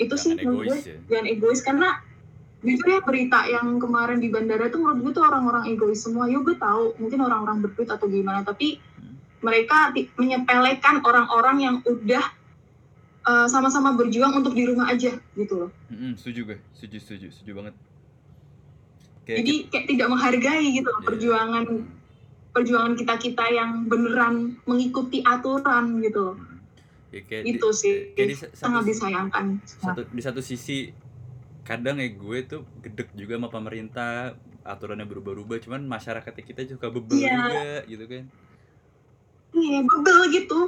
Itu 0.00 0.16
sih 0.16 0.36
Jangan 0.36 0.44
gue 0.44 0.64
egois 0.64 0.84
ya. 0.84 0.96
jangan 1.08 1.26
egois. 1.28 1.60
Karena 1.60 1.88
jujur 2.66 2.88
ya 2.90 3.00
berita 3.00 3.46
yang 3.46 3.78
kemarin 3.78 4.18
di 4.18 4.28
bandara 4.28 4.66
tuh 4.66 4.82
menurut 4.82 4.98
gue 5.00 5.12
tuh 5.14 5.24
orang-orang 5.24 5.70
egois 5.70 5.96
semua. 5.96 6.26
Yuk 6.26 6.42
gue 6.44 6.56
tahu 6.58 6.98
mungkin 6.98 7.22
orang-orang 7.22 7.62
berduit 7.62 7.86
atau 7.86 8.04
gimana 8.04 8.42
tapi 8.42 8.82
mereka 9.38 9.94
menyepelekan 10.18 11.00
orang-orang 11.00 11.56
yang 11.62 11.76
udah 11.80 12.24
uh, 13.22 13.46
sama-sama 13.46 13.94
berjuang 13.94 14.34
untuk 14.34 14.52
di 14.52 14.66
rumah 14.66 14.90
aja 14.90 15.14
gitu 15.32 15.54
loh. 15.56 15.70
Mm-mm, 15.86 16.18
setuju 16.18 16.52
gue 16.52 16.58
setuju 16.74 16.98
setuju 16.98 17.26
setuju 17.30 17.52
banget. 17.54 17.74
Kayak 19.22 19.36
jadi 19.38 19.54
kayak 19.70 19.86
tidak 19.86 20.08
menghargai 20.08 20.66
gitu 20.72 20.88
loh 20.88 20.98
Iya. 20.98 21.06
perjuangan 21.06 21.64
perjuangan 22.50 22.92
kita 22.96 23.14
kita 23.20 23.44
yang 23.48 23.70
beneran 23.84 24.34
mengikuti 24.64 25.20
aturan 25.20 26.00
gitu 26.00 26.32
loh. 26.32 26.36
Ya, 27.14 27.22
kayak 27.22 27.42
itu 27.46 27.68
di, 27.68 27.76
sih 27.76 27.92
kayak 28.14 28.28
di 28.28 28.34
sa- 28.34 28.52
sangat 28.52 28.82
disayangkan. 28.86 29.44
satu 29.62 30.02
di 30.10 30.22
satu 30.22 30.40
sisi 30.40 30.90
kadang 31.66 31.98
ya 31.98 32.06
gue 32.08 32.38
tuh 32.46 32.62
gedek 32.78 33.10
juga 33.12 33.34
sama 33.34 33.50
pemerintah 33.50 34.32
aturannya 34.62 35.02
berubah-ubah 35.04 35.58
cuman 35.60 35.82
masyarakat 35.84 36.30
kita 36.32 36.62
juga 36.64 36.86
bebel 36.88 37.18
Iya. 37.18 37.34
juga 37.34 37.74
gitu 37.84 38.04
kan. 38.06 38.24
Iya 39.50 39.78
bebel 39.82 40.18
gitu. 40.32 40.60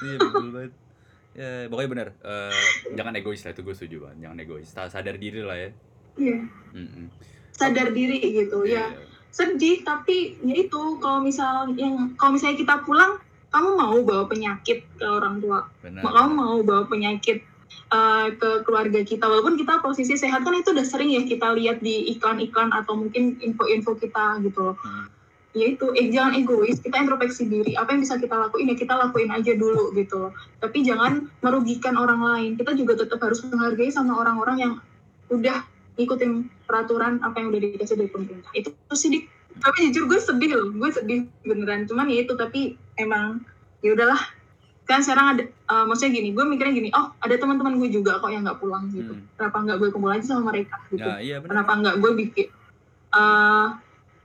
Iya 0.00 0.16
bebel 0.20 0.46
banget. 0.50 0.72
Ya 1.34 1.50
pokoknya 1.66 1.90
benar 1.90 2.08
Eh, 2.14 2.54
jangan 2.94 3.12
egois 3.12 3.42
lah 3.42 3.50
itu 3.50 3.60
gue 3.60 3.74
setuju 3.74 3.96
banget 4.06 4.18
jangan 4.22 4.38
egois. 4.38 4.68
Sadar 4.70 5.16
diri 5.16 5.40
lah 5.42 5.58
ya. 5.58 5.70
Iya. 6.14 6.38
Mm-mm. 6.72 7.06
sadar 7.50 7.90
diri 7.90 8.18
gitu 8.22 8.62
ya. 8.64 8.90
Iya. 8.90 9.06
sedih 9.30 9.82
tapi 9.82 10.38
ya 10.42 10.54
itu 10.56 10.82
kalau 10.98 11.18
misal 11.18 11.66
yang 11.74 12.14
kalau 12.14 12.38
misalnya 12.38 12.54
kita 12.54 12.74
pulang 12.82 13.18
kamu 13.50 13.70
mau 13.74 13.98
bawa 13.98 14.26
penyakit 14.26 14.86
ke 14.94 15.02
orang 15.02 15.38
tua? 15.38 15.66
Benar 15.78 16.02
kamu 16.02 16.30
mau 16.30 16.58
bawa 16.62 16.86
penyakit 16.86 17.42
uh, 17.92 18.28
ke 18.32 18.50
keluarga 18.64 19.00
kita. 19.04 19.26
Walaupun 19.26 19.60
kita 19.60 19.82
posisi 19.84 20.16
sehat 20.16 20.46
kan 20.46 20.54
itu 20.56 20.72
udah 20.72 20.86
sering 20.86 21.12
ya 21.12 21.22
kita 21.26 21.52
lihat 21.52 21.82
di 21.84 22.14
iklan-iklan 22.16 22.72
atau 22.72 22.96
mungkin 22.96 23.36
info-info 23.42 23.98
kita 23.98 24.40
gitu 24.46 24.72
loh. 24.72 24.78
Hmm. 24.80 25.10
ya 25.54 25.70
itu 25.70 25.86
eh, 25.94 26.10
jangan 26.10 26.34
egois 26.34 26.82
kita 26.82 26.98
introspeksi 26.98 27.46
diri. 27.46 27.78
Apa 27.78 27.94
yang 27.94 28.02
bisa 28.02 28.18
kita 28.18 28.34
lakuin 28.34 28.74
ya 28.74 28.76
kita 28.78 28.94
lakuin 28.98 29.30
aja 29.30 29.54
dulu 29.54 29.94
gitu 29.94 30.26
loh. 30.26 30.32
Tapi 30.58 30.82
jangan 30.82 31.30
merugikan 31.46 31.94
orang 31.94 32.20
lain. 32.26 32.50
Kita 32.58 32.74
juga 32.74 32.98
tetap 32.98 33.22
harus 33.22 33.38
menghargai 33.46 33.86
sama 33.94 34.18
orang-orang 34.18 34.56
yang 34.58 34.72
udah 35.30 35.62
ngikutin 35.94 36.50
peraturan 36.66 37.22
apa 37.22 37.38
yang 37.38 37.54
udah 37.54 37.60
dikasih 37.70 37.94
dari 37.94 38.10
pemerintah. 38.10 38.50
Itu 38.50 38.74
sih 38.98 39.30
tapi 39.54 39.94
jujur 39.94 40.10
gue 40.10 40.18
sedih 40.18 40.50
loh. 40.58 40.74
Gue 40.74 40.90
sedih 40.90 41.30
beneran. 41.46 41.86
Cuman 41.86 42.10
ya 42.10 42.26
itu 42.26 42.34
tapi 42.34 42.74
emang 42.98 43.46
ya 43.78 43.94
udahlah 43.94 44.18
kan 44.84 45.00
sekarang 45.00 45.26
ada 45.36 45.42
eh, 45.48 45.84
maksudnya 45.88 46.12
gini 46.12 46.28
gue 46.36 46.44
mikirnya 46.44 46.74
gini 46.76 46.88
oh 46.92 47.16
ada 47.16 47.34
teman-teman 47.40 47.80
gue 47.80 47.88
juga 47.88 48.20
kok 48.20 48.28
yang 48.28 48.44
nggak 48.44 48.60
pulang 48.60 48.92
gitu. 48.92 49.16
Hmm. 49.16 49.24
kenapa 49.40 49.56
nggak 49.64 49.76
gue 49.80 49.88
kumpul 49.92 50.10
aja 50.12 50.24
sama 50.24 50.52
mereka? 50.52 50.76
gitu. 50.92 51.08
Nah 51.08 51.18
iya 51.20 51.40
benar 51.40 51.48
kenapa 51.64 51.72
nggak 51.80 51.96
gue 52.04 52.10
bikin 52.20 52.46
eh 53.14 53.66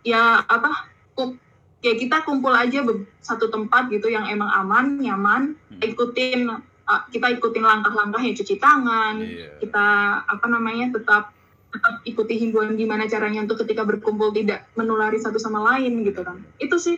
ya 0.03 0.23
apa 0.43 0.71
kum- 1.15 1.39
ya 1.79 1.93
kita 1.95 2.27
kumpul 2.27 2.51
aja 2.51 2.83
satu 3.23 3.47
tempat 3.47 3.87
gitu 3.87 4.11
yang 4.11 4.27
emang 4.27 4.51
aman 4.51 4.99
nyaman 4.99 5.55
Hmm. 5.71 5.79
ikutin 5.79 6.51
eh, 6.89 7.01
kita 7.13 7.39
ikutin 7.39 7.63
langkah-langkahnya 7.63 8.35
cuci 8.35 8.55
tangan 8.59 9.15
iya. 9.23 9.55
kita 9.63 9.87
apa 10.27 10.45
namanya 10.51 10.91
tetap 10.91 11.31
tetap 11.69 12.01
ikuti 12.01 12.41
himbauan 12.41 12.73
gimana 12.73 13.05
caranya 13.05 13.45
untuk 13.45 13.61
ketika 13.61 13.85
berkumpul 13.85 14.33
tidak 14.33 14.65
menulari 14.73 15.21
satu 15.21 15.37
sama 15.37 15.61
lain 15.61 16.01
gitu 16.01 16.25
kan. 16.25 16.41
Itu 16.57 16.81
sih 16.81 16.97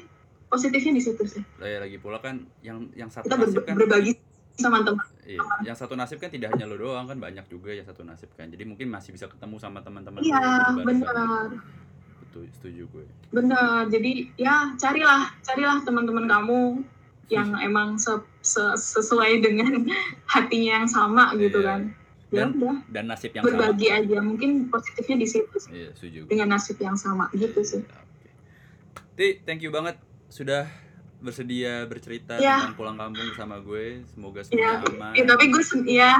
positifnya 0.51 0.93
di 0.93 1.01
situ 1.01 1.23
sih. 1.25 1.43
Lah, 1.57 1.65
ya, 1.65 1.77
lagi 1.79 1.95
pula 1.95 2.19
kan 2.19 2.35
yang 2.59 2.91
yang 2.91 3.07
satu 3.07 3.23
kita 3.23 3.39
nasib 3.39 3.63
kan 3.63 3.73
berbagi 3.73 4.13
sama 4.53 4.83
teman. 4.83 5.05
Iya 5.23 5.39
yang 5.63 5.73
satu 5.73 5.95
nasib 5.95 6.19
kan 6.19 6.27
tidak 6.27 6.51
hanya 6.51 6.67
lo 6.67 6.75
doang 6.75 7.07
kan 7.07 7.15
banyak 7.15 7.47
juga 7.47 7.71
yang 7.71 7.87
satu 7.87 8.03
nasib 8.03 8.27
kan. 8.35 8.51
Jadi 8.51 8.61
mungkin 8.61 8.91
masih 8.91 9.11
bisa 9.11 9.25
ketemu 9.25 9.55
sama 9.57 9.79
teman-teman 9.79 10.19
iya 10.19 10.43
benar. 10.75 11.55
Betul 12.19 12.51
setuju 12.53 12.83
gue. 12.85 13.05
Benar 13.31 13.87
jadi 13.87 14.27
ya 14.35 14.75
carilah 14.75 15.31
carilah 15.41 15.79
teman-teman 15.81 16.27
kamu 16.27 16.61
yang 17.31 17.55
emang 17.57 17.95
se- 17.95 18.27
se- 18.41 18.75
sesuai 18.75 19.39
dengan 19.39 19.87
hatinya 20.33 20.83
yang 20.83 20.87
sama 20.87 21.31
gitu 21.35 21.63
Iya. 21.63 21.69
kan. 21.71 21.81
Ya 22.31 22.43
Dan- 22.43 22.55
udah 22.57 22.75
dan 22.87 23.05
nasib 23.07 23.31
yang 23.31 23.43
sama. 23.43 23.51
berbagi 23.55 23.87
aja. 23.87 24.17
Mungkin 24.19 24.67
positifnya 24.67 25.15
di 25.17 25.27
situ 25.27 25.55
sih. 25.57 25.71
Iya 25.73 25.89
setuju. 25.95 26.19
Gue 26.23 26.29
dengan 26.29 26.55
nasib 26.55 26.75
yang 26.77 26.95
sama 26.95 27.31
gitu 27.31 27.59
sih. 27.61 27.83
Oke. 27.83 28.29
Ti, 29.13 29.27
thank 29.43 29.59
you 29.59 29.71
banget 29.71 29.95
sudah 30.31 30.63
bersedia 31.19 31.85
bercerita 31.85 32.39
Ya. 32.39 32.63
tentang 32.63 32.73
pulang 32.73 32.95
kampung 32.95 33.27
bersama 33.27 33.59
gue. 33.59 34.01
Semoga 34.07 34.41
Ya, 34.41 34.79
semuanya 34.81 34.89
aman. 34.89 35.13
Ya, 35.13 35.23
tapi 35.27 35.45
gue 35.51 35.61
sen- 35.61 35.85
ya 35.85 36.11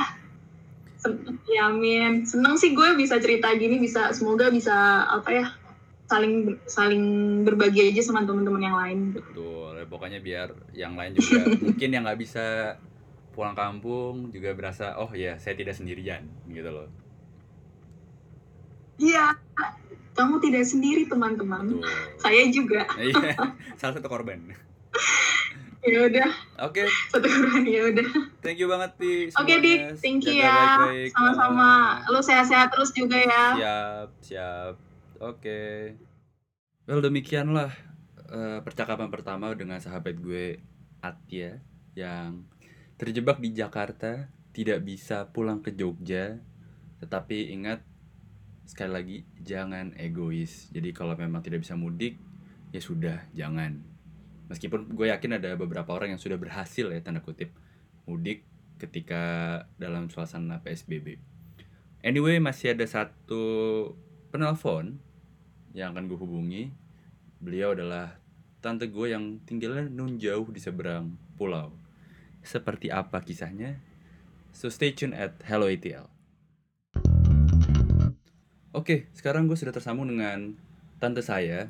sen- 1.02 1.26
ya 1.50 1.66
amin 1.66 2.22
seneng 2.22 2.54
sih 2.54 2.78
gue 2.78 2.94
bisa 2.94 3.18
cerita 3.18 3.50
gini 3.56 3.82
bisa 3.82 4.14
semoga 4.14 4.54
bisa 4.54 4.70
apa 5.10 5.34
ya 5.34 5.48
saling 6.06 6.60
saling 6.68 7.04
berbagi 7.42 7.90
aja 7.90 8.04
sama 8.04 8.22
teman-teman 8.22 8.62
yang 8.62 8.78
lain 8.78 9.00
Betul. 9.10 9.82
Ya, 9.82 9.86
Pokoknya 9.90 10.20
biar 10.22 10.54
yang 10.72 10.94
lain 10.94 11.18
juga 11.18 11.42
mungkin 11.66 11.90
yang 11.90 12.04
nggak 12.06 12.22
bisa 12.22 12.78
pulang 13.32 13.56
kampung 13.56 14.30
juga 14.30 14.54
berasa 14.54 14.94
oh 15.00 15.10
ya 15.10 15.40
saya 15.40 15.56
tidak 15.56 15.74
sendirian 15.74 16.22
gitu 16.46 16.70
loh. 16.70 16.86
iya 19.00 19.34
kamu 20.16 20.44
tidak 20.44 20.64
sendiri 20.68 21.04
teman-teman 21.08 21.80
saya 22.20 22.48
juga 22.52 22.86
Iya, 23.00 23.36
salah 23.80 23.94
satu 23.98 24.08
korban. 24.12 24.40
ya 25.82 26.06
udah 26.06 26.30
Oke, 26.62 26.86
satu 27.10 27.26
kurang 27.26 27.66
ya 27.66 27.90
udah 27.90 28.10
thank 28.46 28.62
you 28.62 28.70
banget 28.70 28.92
Ti. 29.02 29.14
Oke 29.34 29.58
semuanya. 29.58 29.58
Dik, 29.66 29.80
thank 29.98 30.22
you 30.30 30.38
Jaga 30.38 30.94
ya. 30.94 31.10
Sama-sama. 31.10 31.70
Lu 32.14 32.22
sehat-sehat 32.22 32.70
terus 32.70 32.94
juga 32.94 33.18
ya. 33.18 33.44
Siap, 33.58 34.10
siap. 34.22 34.74
Oke. 35.18 35.62
Well, 36.86 37.02
demikianlah 37.02 37.74
eh, 38.30 38.60
percakapan 38.62 39.10
pertama 39.10 39.54
dengan 39.58 39.82
sahabat 39.82 40.18
gue 40.22 40.62
Atya 41.02 41.62
yang 41.98 42.46
terjebak 43.02 43.42
di 43.42 43.50
Jakarta 43.58 44.30
tidak 44.54 44.86
bisa 44.86 45.26
pulang 45.34 45.64
ke 45.64 45.74
Jogja, 45.74 46.38
tetapi 47.02 47.56
ingat 47.58 47.82
sekali 48.72 48.92
lagi 48.96 49.18
jangan 49.44 49.92
egois. 50.00 50.72
Jadi 50.72 50.96
kalau 50.96 51.20
memang 51.20 51.44
tidak 51.44 51.68
bisa 51.68 51.76
mudik, 51.76 52.16
ya 52.72 52.80
sudah 52.80 53.28
jangan. 53.36 53.84
Meskipun 54.48 54.96
gue 54.96 55.12
yakin 55.12 55.36
ada 55.36 55.60
beberapa 55.60 55.92
orang 55.92 56.16
yang 56.16 56.22
sudah 56.24 56.40
berhasil 56.40 56.88
ya 56.88 57.00
tanda 57.04 57.20
kutip 57.20 57.52
mudik 58.08 58.48
ketika 58.80 59.24
dalam 59.76 60.08
suasana 60.08 60.64
PSBB. 60.64 61.20
Anyway, 62.02 62.40
masih 62.40 62.74
ada 62.74 62.88
satu 62.88 63.44
penelpon 64.32 65.04
yang 65.76 65.92
akan 65.92 66.08
gue 66.08 66.18
hubungi. 66.18 66.64
Beliau 67.44 67.76
adalah 67.76 68.16
tante 68.64 68.88
gue 68.88 69.12
yang 69.12 69.44
tinggalnya 69.44 69.92
nun 69.92 70.16
jauh 70.16 70.48
di 70.48 70.64
seberang 70.64 71.20
pulau. 71.36 71.76
Seperti 72.42 72.88
apa 72.88 73.20
kisahnya? 73.20 73.78
So 74.56 74.72
stay 74.72 74.96
tuned 74.96 75.14
at 75.14 75.38
Hello 75.46 75.68
ATL. 75.68 76.21
Oke, 78.72 79.12
sekarang 79.12 79.52
gue 79.52 79.60
sudah 79.60 79.76
tersambung 79.76 80.08
dengan 80.08 80.56
tante 80.96 81.20
saya. 81.20 81.68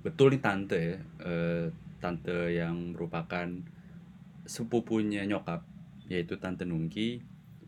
Betul 0.00 0.32
nih 0.32 0.40
tante 0.40 0.80
ya, 0.80 0.96
eh, 1.20 1.68
tante 2.00 2.56
yang 2.56 2.96
merupakan 2.96 3.52
sepupunya 4.48 5.28
nyokap, 5.28 5.60
yaitu 6.08 6.40
tante 6.40 6.64
Nungki. 6.64 7.20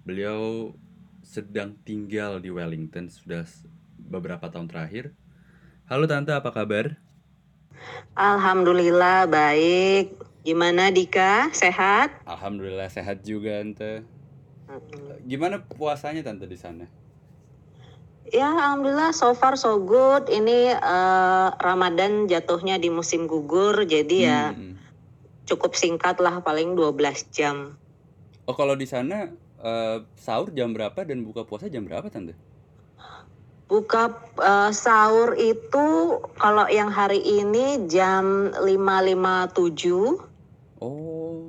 Beliau 0.09 0.73
sedang 1.21 1.77
tinggal 1.85 2.40
di 2.40 2.49
Wellington 2.49 3.12
sudah 3.12 3.45
beberapa 4.01 4.49
tahun 4.49 4.73
terakhir. 4.73 5.12
Halo 5.85 6.09
tante, 6.09 6.33
apa 6.33 6.49
kabar? 6.49 6.97
Alhamdulillah 8.16 9.29
baik. 9.29 10.16
Gimana 10.40 10.88
Dika? 10.88 11.53
Sehat? 11.53 12.16
Alhamdulillah 12.25 12.88
sehat 12.88 13.29
juga 13.29 13.61
tante. 13.61 14.09
Gimana 15.29 15.61
puasanya 15.69 16.25
tante 16.25 16.49
di 16.49 16.57
sana? 16.57 16.88
Ya 18.28 18.52
alhamdulillah 18.52 19.16
so 19.16 19.33
far 19.33 19.56
so 19.56 19.80
good. 19.80 20.28
Ini 20.28 20.76
eh, 20.76 21.48
Ramadan 21.56 22.28
jatuhnya 22.28 22.76
di 22.76 22.92
musim 22.92 23.24
gugur 23.24 23.88
jadi 23.88 24.16
ya 24.20 24.40
Hmm, 24.52 24.61
hmm. 24.61 24.74
cukup 25.48 25.72
singkat 25.74 26.20
lah 26.20 26.44
paling 26.44 26.76
12 26.76 27.00
jam. 27.33 27.74
Oh 28.44 28.54
kalau 28.54 28.76
di 28.76 28.85
sana 28.85 29.33
eh, 29.64 29.96
sahur 30.14 30.52
jam 30.52 30.70
berapa 30.76 31.02
dan 31.02 31.24
buka 31.24 31.42
puasa 31.48 31.66
jam 31.66 31.88
berapa 31.88 32.06
tante? 32.06 32.37
Buka 33.66 34.14
eh, 34.38 34.70
sahur 34.70 35.35
itu 35.35 36.20
kalau 36.38 36.68
yang 36.70 36.92
hari 36.92 37.18
ini 37.24 37.88
jam 37.90 38.52
5.57 38.52 40.28
Oh 40.78 41.42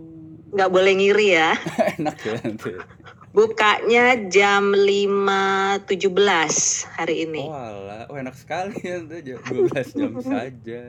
nggak 0.51 0.67
boleh 0.67 0.93
ngiri 0.97 1.27
ya. 1.37 1.55
enak 2.01 2.17
ya 2.25 2.35
tante. 2.41 2.73
Bukanya 3.31 4.27
jam 4.27 4.75
5.17 4.75 5.87
hari 6.99 7.15
ini. 7.23 7.47
Oh 7.47 7.55
alah, 7.55 8.03
oh 8.11 8.19
enak 8.19 8.35
sekali 8.35 8.75
ya 8.83 8.99
tante. 8.99 9.23
Jam 9.23 9.39
12 9.39 9.71
jam 9.95 10.11
saja. 10.19 10.81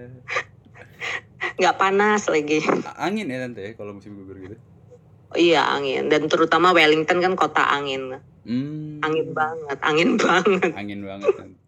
Nggak 1.62 1.76
panas 1.78 2.26
lagi. 2.26 2.58
Angin 2.98 3.30
ya 3.30 3.46
tante 3.46 3.62
ya 3.62 3.72
kalau 3.78 3.94
musim 3.94 4.18
gugur 4.18 4.42
gitu. 4.42 4.56
Iya 5.32 5.64
angin 5.64 6.12
dan 6.12 6.28
terutama 6.28 6.74
Wellington 6.74 7.22
kan 7.22 7.38
kota 7.38 7.62
angin. 7.64 8.20
Hmm, 8.42 8.98
Angin 9.00 9.30
banget, 9.32 9.78
angin 9.80 10.10
banget. 10.22 10.70
angin 10.74 11.00
banget 11.06 11.30
tante. 11.38 11.58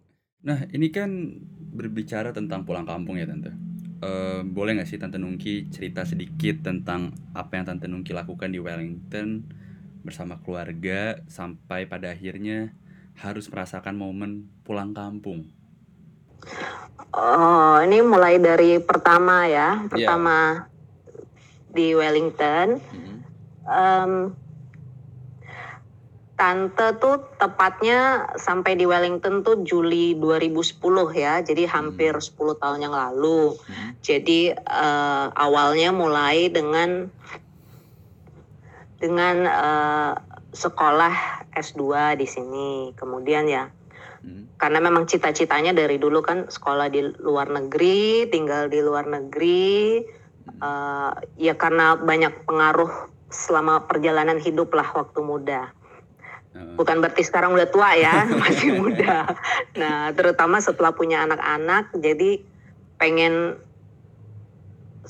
Nah 0.42 0.58
ini 0.74 0.90
kan 0.90 1.38
berbicara 1.74 2.34
tentang 2.34 2.66
pulang 2.66 2.82
kampung 2.82 3.14
ya 3.14 3.30
tante. 3.30 3.54
Eh, 4.02 4.42
boleh 4.42 4.74
nggak 4.74 4.90
sih 4.90 4.98
tante 4.98 5.22
Nungki 5.22 5.70
cerita 5.70 6.02
sedikit 6.02 6.66
tentang 6.66 7.14
apa 7.30 7.56
yang 7.56 7.64
tante 7.64 7.86
Nungki 7.86 8.10
lakukan 8.10 8.50
di 8.50 8.58
Wellington 8.58 9.46
bersama 10.04 10.36
keluarga 10.44 11.18
sampai 11.26 11.88
pada 11.88 12.12
akhirnya 12.12 12.76
harus 13.18 13.48
merasakan 13.48 13.96
momen 13.96 14.52
pulang 14.62 14.92
kampung. 14.92 15.48
Oh, 17.14 17.80
ini 17.80 18.04
mulai 18.04 18.36
dari 18.36 18.76
pertama 18.82 19.48
Iya. 19.48 19.80
ya, 19.80 19.88
pertama 19.88 20.36
di 21.72 21.94
Wellington. 21.96 22.78
Hmm. 22.78 23.16
Em, 23.64 24.12
tante 26.34 26.98
tuh 26.98 27.22
tepatnya 27.38 28.28
sampai 28.34 28.74
di 28.74 28.84
Wellington 28.84 29.46
tuh 29.46 29.62
Juli 29.62 30.18
2010 30.18 31.14
ya, 31.14 31.40
jadi 31.40 31.70
hampir 31.70 32.12
10 32.18 32.58
tahun 32.58 32.82
yang 32.82 32.94
lalu. 32.94 33.54
Hmm. 33.54 33.94
Jadi 34.02 34.50
eh, 34.52 35.26
awalnya 35.32 35.94
mulai 35.94 36.50
dengan 36.50 37.08
dengan 39.04 39.44
eh, 39.44 40.12
sekolah 40.56 41.44
S2 41.52 42.16
di 42.16 42.24
sini. 42.24 42.96
Kemudian 42.96 43.44
ya 43.44 43.68
Hmm. 44.24 44.48
karena 44.56 44.80
memang 44.80 45.04
cita-citanya 45.04 45.76
dari 45.76 46.00
dulu 46.00 46.24
kan 46.24 46.48
sekolah 46.48 46.88
di 46.88 47.04
luar 47.20 47.52
negeri, 47.52 48.24
tinggal 48.32 48.72
di 48.72 48.80
luar 48.80 49.04
negeri. 49.04 50.00
Eh, 50.48 51.12
ya 51.36 51.54
karena 51.60 52.00
banyak 52.00 52.48
pengaruh 52.48 53.12
selama 53.28 53.84
perjalanan 53.84 54.40
hidup 54.40 54.72
lah 54.72 54.88
waktu 54.96 55.20
muda. 55.20 55.76
Heeh. 56.56 56.72
Bukan 56.80 57.04
berarti 57.04 57.20
sekarang 57.20 57.52
udah 57.52 57.68
tua 57.68 57.92
ya, 58.00 58.24
masih 58.42 58.80
muda. 58.80 59.28
Nah, 59.76 60.08
terutama 60.16 60.56
setelah 60.64 60.96
punya 60.96 61.20
anak-anak, 61.28 61.92
jadi 61.92 62.40
pengen 62.96 63.60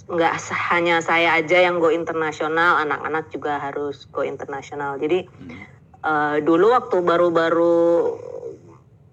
nggak 0.04 0.34
hanya 0.68 1.00
saya 1.00 1.40
aja 1.40 1.64
yang 1.64 1.80
go 1.80 1.88
internasional, 1.88 2.76
anak-anak 2.84 3.32
juga 3.32 3.56
harus 3.56 4.04
go 4.12 4.20
internasional. 4.20 5.00
Jadi 5.00 5.24
Hmm. 5.24 5.64
eh, 6.04 6.36
dulu 6.44 6.76
waktu 6.76 7.00
baru-baru 7.00 7.76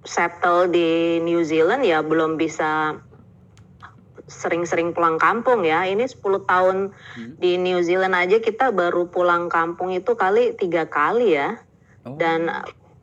settle 0.03 0.67
di 0.67 1.21
New 1.23 1.45
Zealand 1.47 1.85
ya 1.87 2.03
belum 2.03 2.35
bisa 2.35 2.99
sering-sering 4.27 4.91
pulang 4.95 5.15
kampung 5.19 5.63
ya. 5.63 5.87
Ini 5.87 6.07
10 6.07 6.43
tahun 6.43 6.91
Hmm. 6.91 7.35
di 7.39 7.55
New 7.59 7.79
Zealand 7.83 8.15
aja 8.15 8.39
kita 8.39 8.71
baru 8.71 9.07
pulang 9.07 9.47
kampung 9.51 9.91
itu 9.91 10.15
kali 10.15 10.55
tiga 10.55 10.87
kali 10.87 11.35
ya. 11.35 11.59
Oh. 12.07 12.15
Dan 12.15 12.47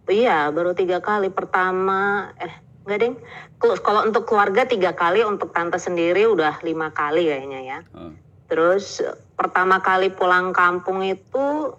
iya 0.09 0.49
baru 0.53 0.73
tiga 0.73 1.01
kali. 1.01 1.29
Pertama 1.29 2.33
eh 2.41 2.68
enggak 2.89 3.01
deng. 3.05 3.15
Kalau- 3.61 4.09
untuk 4.09 4.25
keluarga 4.25 4.65
tiga 4.65 4.97
kali, 4.97 5.21
untuk 5.21 5.53
tante 5.53 5.77
sendiri 5.77 6.25
udah 6.25 6.65
lima 6.65 6.89
kali 6.89 7.29
kayaknya 7.29 7.61
ya. 7.61 7.79
Heeh. 7.85 8.13
Terus 8.49 9.05
eh, 9.05 9.13
pertama 9.37 9.85
kali 9.85 10.09
pulang 10.09 10.57
kampung 10.57 11.05
itu 11.05 11.77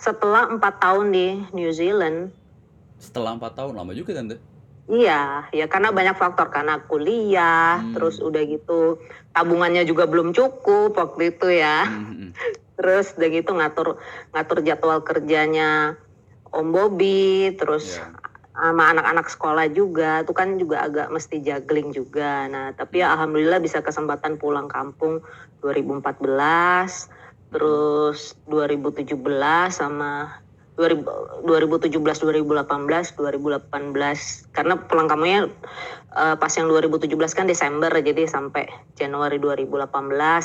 setelah 0.00 0.48
empat 0.48 0.80
tahun 0.80 1.12
di 1.12 1.26
New 1.52 1.68
Zealand. 1.70 2.32
Setelah 2.96 3.36
empat 3.36 3.52
tahun 3.52 3.76
lama 3.76 3.92
juga 3.92 4.16
tante. 4.16 4.40
Iya, 4.86 5.50
ya 5.50 5.66
karena 5.66 5.90
banyak 5.90 6.16
faktor 6.16 6.48
karena 6.48 6.78
kuliah, 6.78 7.82
Hmm. 7.82 7.92
terus 7.92 8.22
udah 8.22 8.40
gitu 8.46 9.02
tabungannya 9.34 9.82
juga 9.82 10.06
belum 10.08 10.32
cukup 10.32 10.96
waktu 10.96 11.36
itu 11.36 11.52
ya. 11.52 11.84
Hmm, 11.84 12.00
hmm, 12.00 12.16
hmm. 12.16 12.30
Terus 12.76 13.06
udah 13.16 13.28
gitu 13.28 13.50
ngatur 13.52 13.88
ngatur 14.32 14.58
jadwal 14.62 15.00
kerjanya 15.02 15.96
Om 16.48 16.72
Bobi, 16.72 17.52
terus 17.58 18.00
Ya. 18.00 18.14
Sama 18.56 18.88
anak-anak 18.96 19.28
sekolah 19.28 19.68
juga, 19.68 20.24
itu 20.24 20.32
kan 20.32 20.56
juga 20.56 20.88
agak 20.88 21.12
mesti 21.12 21.44
juggling 21.44 21.92
juga. 21.92 22.48
Nah, 22.48 22.72
tapi 22.72 23.04
ya 23.04 23.12
alhamdulillah 23.12 23.60
bisa 23.60 23.84
kesempatan 23.84 24.40
pulang 24.40 24.64
kampung 24.72 25.20
2014, 25.60 27.12
terus 27.52 28.32
2017 28.48 29.12
sama 29.68 30.40
2017, 30.76 31.88
2018, 31.88 33.16
2018 33.16 33.16
karena 34.52 34.74
pulang 34.76 35.08
kampungnya 35.08 35.48
eh, 36.12 36.36
pas 36.36 36.52
yang 36.52 36.68
2017 36.68 37.12
kan 37.32 37.44
Desember 37.44 37.88
jadi 37.90 38.24
sampai 38.24 38.68
Januari 38.92 39.40
2018 39.40 39.88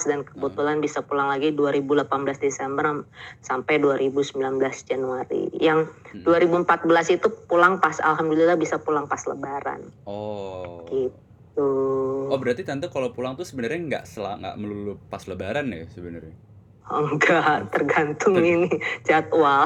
dan 0.08 0.24
kebetulan 0.24 0.80
bisa 0.80 1.04
pulang 1.04 1.28
lagi 1.28 1.52
2018 1.52 2.08
Desember 2.40 2.84
am- 2.86 3.08
sampai 3.40 3.80
2019 3.80 4.40
Januari. 4.84 5.52
Yang 5.54 5.92
Hmm. 6.12 6.24
2014 6.24 7.08
itu 7.10 7.28
pulang 7.46 7.80
pas 7.80 8.00
alhamdulillah 8.00 8.56
bisa 8.56 8.76
pulang 8.78 9.08
pas 9.08 9.24
lebaran 9.24 9.80
Oh. 10.04 10.84
gitu. 10.88 11.72
Oh 12.28 12.36
berarti 12.36 12.64
tante 12.64 12.88
kalau 12.88 13.12
pulang 13.12 13.36
tuh 13.36 13.44
sebenarnya 13.44 13.80
nggak 13.80 14.04
sela 14.08 14.36
nggak 14.36 14.56
melulu 14.56 14.96
pas 15.08 15.24
lebaran 15.24 15.68
ya 15.68 15.88
sebenarnya. 15.88 16.36
Enggak, 16.88 17.72
tergantung 17.72 18.36
ini 18.38 18.68
jadwal. 19.04 19.64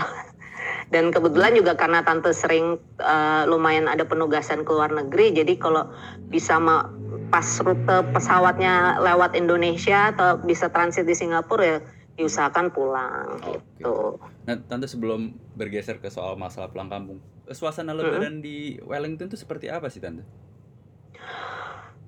Dan 0.89 1.09
kebetulan 1.09 1.57
juga 1.57 1.73
karena 1.73 2.05
tante 2.05 2.29
sering 2.31 2.77
eh, 3.01 3.43
lumayan 3.49 3.89
ada 3.89 4.05
penugasan 4.05 4.61
ke 4.61 4.71
luar 4.71 4.93
negeri, 4.93 5.33
jadi 5.33 5.53
kalau 5.57 5.89
bisa 6.29 6.61
ma- 6.61 6.89
pas 7.29 7.45
rute 7.61 7.97
pesawatnya 8.13 9.01
lewat 9.01 9.33
Indonesia 9.35 10.13
atau 10.13 10.39
bisa 10.39 10.69
transit 10.69 11.03
di 11.09 11.17
Singapura 11.17 11.63
ya 11.65 11.79
diusahakan 12.15 12.71
pulang 12.71 13.43
gitu. 13.43 14.15
Nah 14.47 14.55
tante 14.71 14.87
sebelum 14.87 15.35
bergeser 15.57 15.99
ke 15.99 16.07
soal 16.07 16.39
masalah 16.39 16.71
pulang 16.71 16.87
kampung, 16.87 17.19
suasana 17.51 17.91
lebaran 17.91 18.39
di 18.39 18.79
Wellington 18.79 19.27
tuh 19.27 19.39
seperti 19.39 19.67
apa 19.67 19.91
sih 19.91 19.99
tante? 19.99 20.23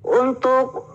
Untuk 0.08 0.88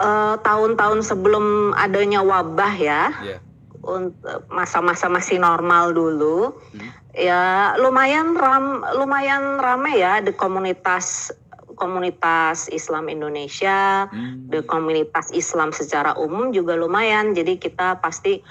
eh, 0.00 0.36
tahun-tahun 0.40 1.04
sebelum 1.04 1.76
adanya 1.76 2.24
wabah 2.24 2.74
ya, 2.80 3.02
Iya. 3.20 3.38
Untuk 3.84 4.44
masa-masa 4.52 5.08
masih 5.08 5.40
normal 5.40 5.92
dulu 5.92 6.54
Hmm. 6.72 6.90
ya 7.16 7.74
lumayan 7.80 8.36
ram 8.36 8.84
lumayan 8.94 9.58
rame 9.58 9.98
ya 9.98 10.20
di 10.20 10.30
komunitas 10.36 11.32
komunitas 11.74 12.68
Islam 12.68 13.08
Indonesia 13.08 14.06
Hmm. 14.12 14.52
di 14.52 14.60
komunitas 14.62 15.32
Islam 15.32 15.72
secara 15.72 16.12
umum 16.20 16.52
juga 16.52 16.76
lumayan 16.76 17.32
jadi 17.32 17.56
kita 17.56 17.98
pasti 18.04 18.44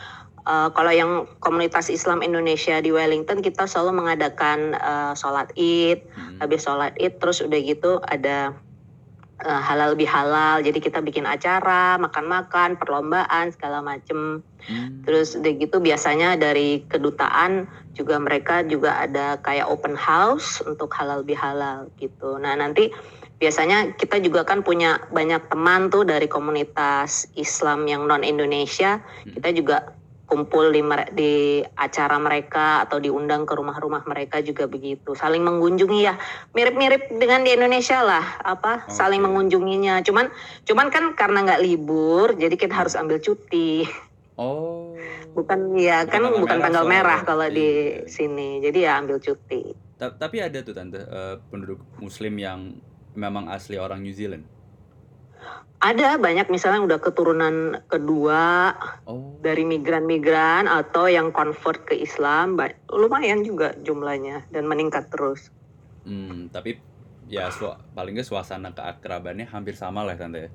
eh, 0.49 0.69
kalau 0.73 0.89
yang 0.89 1.11
komunitas 1.37 1.93
Islam 1.93 2.25
Indonesia 2.25 2.81
di 2.81 2.89
Wellington 2.89 3.45
kita 3.45 3.69
selalu 3.69 4.01
mengadakan 4.01 4.73
eh, 4.73 5.13
sholat 5.13 5.53
id 5.53 6.09
Hmm. 6.17 6.41
habis 6.41 6.65
sholat 6.65 6.97
id 6.97 7.21
terus 7.21 7.45
udah 7.45 7.59
gitu 7.61 8.01
ada 8.01 8.57
eh, 9.45 9.61
halal 9.63 9.95
bihalal 9.95 10.59
jadi 10.63 10.79
kita 10.79 10.99
bikin 10.99 11.23
acara 11.23 11.95
makan-makan 11.99 12.75
perlombaan 12.75 13.51
segala 13.55 13.79
macem 13.79 14.43
Hmm. 14.67 15.01
terus 15.07 15.39
udah 15.39 15.55
gitu 15.55 15.79
biasanya 15.79 16.35
dari 16.35 16.83
kedutaan 16.91 17.65
juga 17.95 18.19
mereka 18.19 18.61
juga 18.67 18.99
ada 19.01 19.39
kayak 19.39 19.71
open 19.71 19.95
house 19.95 20.59
untuk 20.67 20.91
halal 20.93 21.23
bihalal 21.23 21.87
gitu 21.97 22.35
nah 22.37 22.53
nanti 22.59 22.91
biasanya 23.39 23.95
kita 23.95 24.19
juga 24.19 24.43
kan 24.43 24.61
punya 24.61 24.99
banyak 25.15 25.47
teman 25.47 25.87
tuh 25.87 26.03
dari 26.03 26.27
komunitas 26.27 27.31
Islam 27.39 27.87
yang 27.87 28.03
non 28.03 28.21
Indonesia 28.21 28.99
Hmm. 28.99 29.33
kita 29.39 29.49
juga 29.55 29.77
kumpul 30.29 30.69
di 30.69 30.85
di 31.11 31.33
acara 31.73 32.21
mereka 32.21 32.85
atau 32.85 33.01
diundang 33.01 33.49
ke 33.49 33.57
rumah-rumah 33.57 34.05
mereka 34.05 34.39
juga 34.39 34.69
begitu 34.69 35.17
saling 35.17 35.41
mengunjungi 35.41 35.99
ya 35.99 36.13
mirip-mirip 36.53 37.09
dengan 37.17 37.41
di 37.41 37.57
Indonesia 37.57 37.99
lah 37.99 38.37
apa 38.39 38.85
saling 38.87 39.19
Oke. 39.19 39.25
mengunjunginya 39.25 40.05
cuman 40.05 40.29
cuman 40.63 40.87
kan 40.93 41.17
karena 41.17 41.43
nggak 41.43 41.63
libur 41.65 42.37
jadi 42.37 42.53
kita 42.53 42.77
harus 42.77 42.93
ambil 42.93 43.17
cuti 43.17 43.89
Oh. 44.39 44.95
bukan 45.35 45.75
ya 45.75 46.07
Bukan 46.07 46.15
kan 46.15 46.21
tanggal 46.23 46.39
bukan 46.39 46.47
merah 46.47 46.63
tanggal 46.63 46.85
merah 46.87 47.19
kalau 47.27 47.47
di 47.51 47.67
Iya. 47.99 48.07
sini 48.07 48.63
jadi 48.63 48.79
ya 48.87 48.91
ambil 49.03 49.19
cuti 49.19 49.75
Ta- 49.99 50.15
Tapi 50.15 50.39
ada 50.39 50.63
tuh 50.63 50.71
tante 50.71 51.03
eh, 51.03 51.35
penduduk 51.51 51.83
Muslim 51.99 52.39
yang 52.39 52.79
memang 53.19 53.51
asli 53.51 53.75
orang 53.75 53.99
New 53.99 54.15
Zealand. 54.15 54.47
Ada 55.79 56.19
banyak 56.19 56.47
misalnya 56.47 56.77
yang 56.77 56.89
udah 56.91 56.99
keturunan 56.99 57.55
kedua 57.87 58.75
Oh. 59.03 59.39
dari 59.39 59.63
migran-migran 59.63 60.67
atau 60.67 61.07
yang 61.07 61.31
convert 61.31 61.83
ke 61.83 61.95
Islam 61.95 62.53
ba- 62.53 62.75
lumayan 62.87 63.41
juga 63.41 63.71
jumlahnya 63.79 64.43
dan 64.49 64.67
meningkat 64.67 65.07
terus 65.09 65.49
Hmm, 66.03 66.47
tapi 66.49 66.79
ya 67.25 67.47
su- 67.49 67.67
paling 67.93 68.15
nggak 68.15 68.25
suasana 68.25 68.71
keakrabannya 68.71 69.45
hampir 69.45 69.73
sama 69.73 70.01
lah 70.01 70.15
tante. 70.15 70.39
ya. 70.39 70.49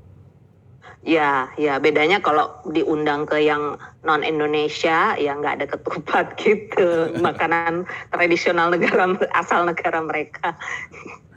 ya 1.04 1.32
ya 1.56 1.74
bedanya 1.78 2.18
kalau 2.18 2.60
diundang 2.66 3.24
ke 3.24 3.40
yang 3.40 3.76
non 4.02 4.20
Indonesia 4.20 5.16
ya 5.16 5.32
nggak 5.32 5.54
ada 5.54 5.66
ketupat 5.66 6.26
gitu 6.42 7.12
makanan 7.18 7.84
tradisional 8.10 8.68
negara 8.68 9.08
asal 9.32 9.64
negara 9.64 10.00
mereka 10.00 10.56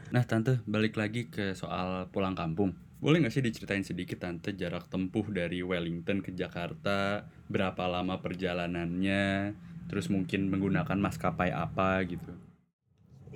Nah 0.08 0.24
tante 0.24 0.64
balik 0.64 0.96
lagi 0.96 1.28
ke 1.28 1.52
soal 1.52 2.08
pulang 2.08 2.32
kampung. 2.32 2.72
Boleh 2.98 3.22
nggak 3.22 3.34
sih 3.34 3.46
diceritain 3.46 3.86
sedikit 3.86 4.26
tante 4.26 4.58
jarak 4.58 4.90
tempuh 4.90 5.22
dari 5.30 5.62
Wellington 5.62 6.26
ke 6.26 6.34
Jakarta, 6.34 7.30
berapa 7.46 7.86
lama 7.86 8.18
perjalanannya, 8.18 9.54
terus 9.86 10.10
mungkin 10.10 10.50
menggunakan 10.50 10.98
maskapai 10.98 11.54
apa 11.54 12.02
gitu. 12.10 12.34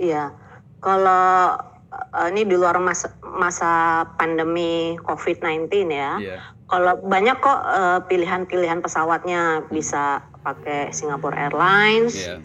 Iya, 0.01 0.33
kalau 0.81 1.61
eh, 1.93 2.27
ini 2.33 2.41
di 2.49 2.57
luar 2.57 2.81
masa, 2.81 3.13
masa 3.21 4.01
pandemi 4.17 4.97
COVID-19 5.05 5.69
ya, 5.93 6.17
Iya. 6.17 6.37
kalau 6.65 6.97
banyak 6.97 7.37
kok 7.37 7.59
eh, 7.61 7.99
pilihan-pilihan 8.09 8.81
pesawatnya 8.81 9.69
bisa 9.69 10.25
pakai 10.41 10.89
Singapore 10.89 11.37
Airlines. 11.37 12.17
Iya. 12.17 12.41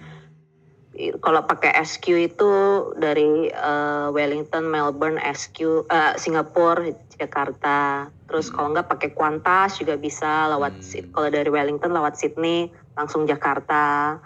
Kalau 0.96 1.44
pakai 1.44 1.76
SQ 1.76 2.04
itu 2.32 2.52
dari 2.96 3.52
eh, 3.52 4.08
Wellington, 4.08 4.64
Melbourne, 4.64 5.20
SQ, 5.20 5.84
eh, 5.92 6.16
Singapura, 6.16 6.88
Jakarta. 7.20 8.08
Terus 8.24 8.48
Hmm. 8.48 8.54
kalau 8.56 8.68
nggak 8.72 8.88
pakai 8.88 9.10
Qantas 9.12 9.76
juga 9.76 10.00
bisa 10.00 10.48
lewat. 10.56 10.80
Hmm. 10.80 11.12
Kalau 11.12 11.28
dari 11.28 11.50
Wellington 11.52 11.92
lewat 11.92 12.16
Sydney 12.16 12.72
langsung 12.96 13.28
Jakarta. 13.28 14.16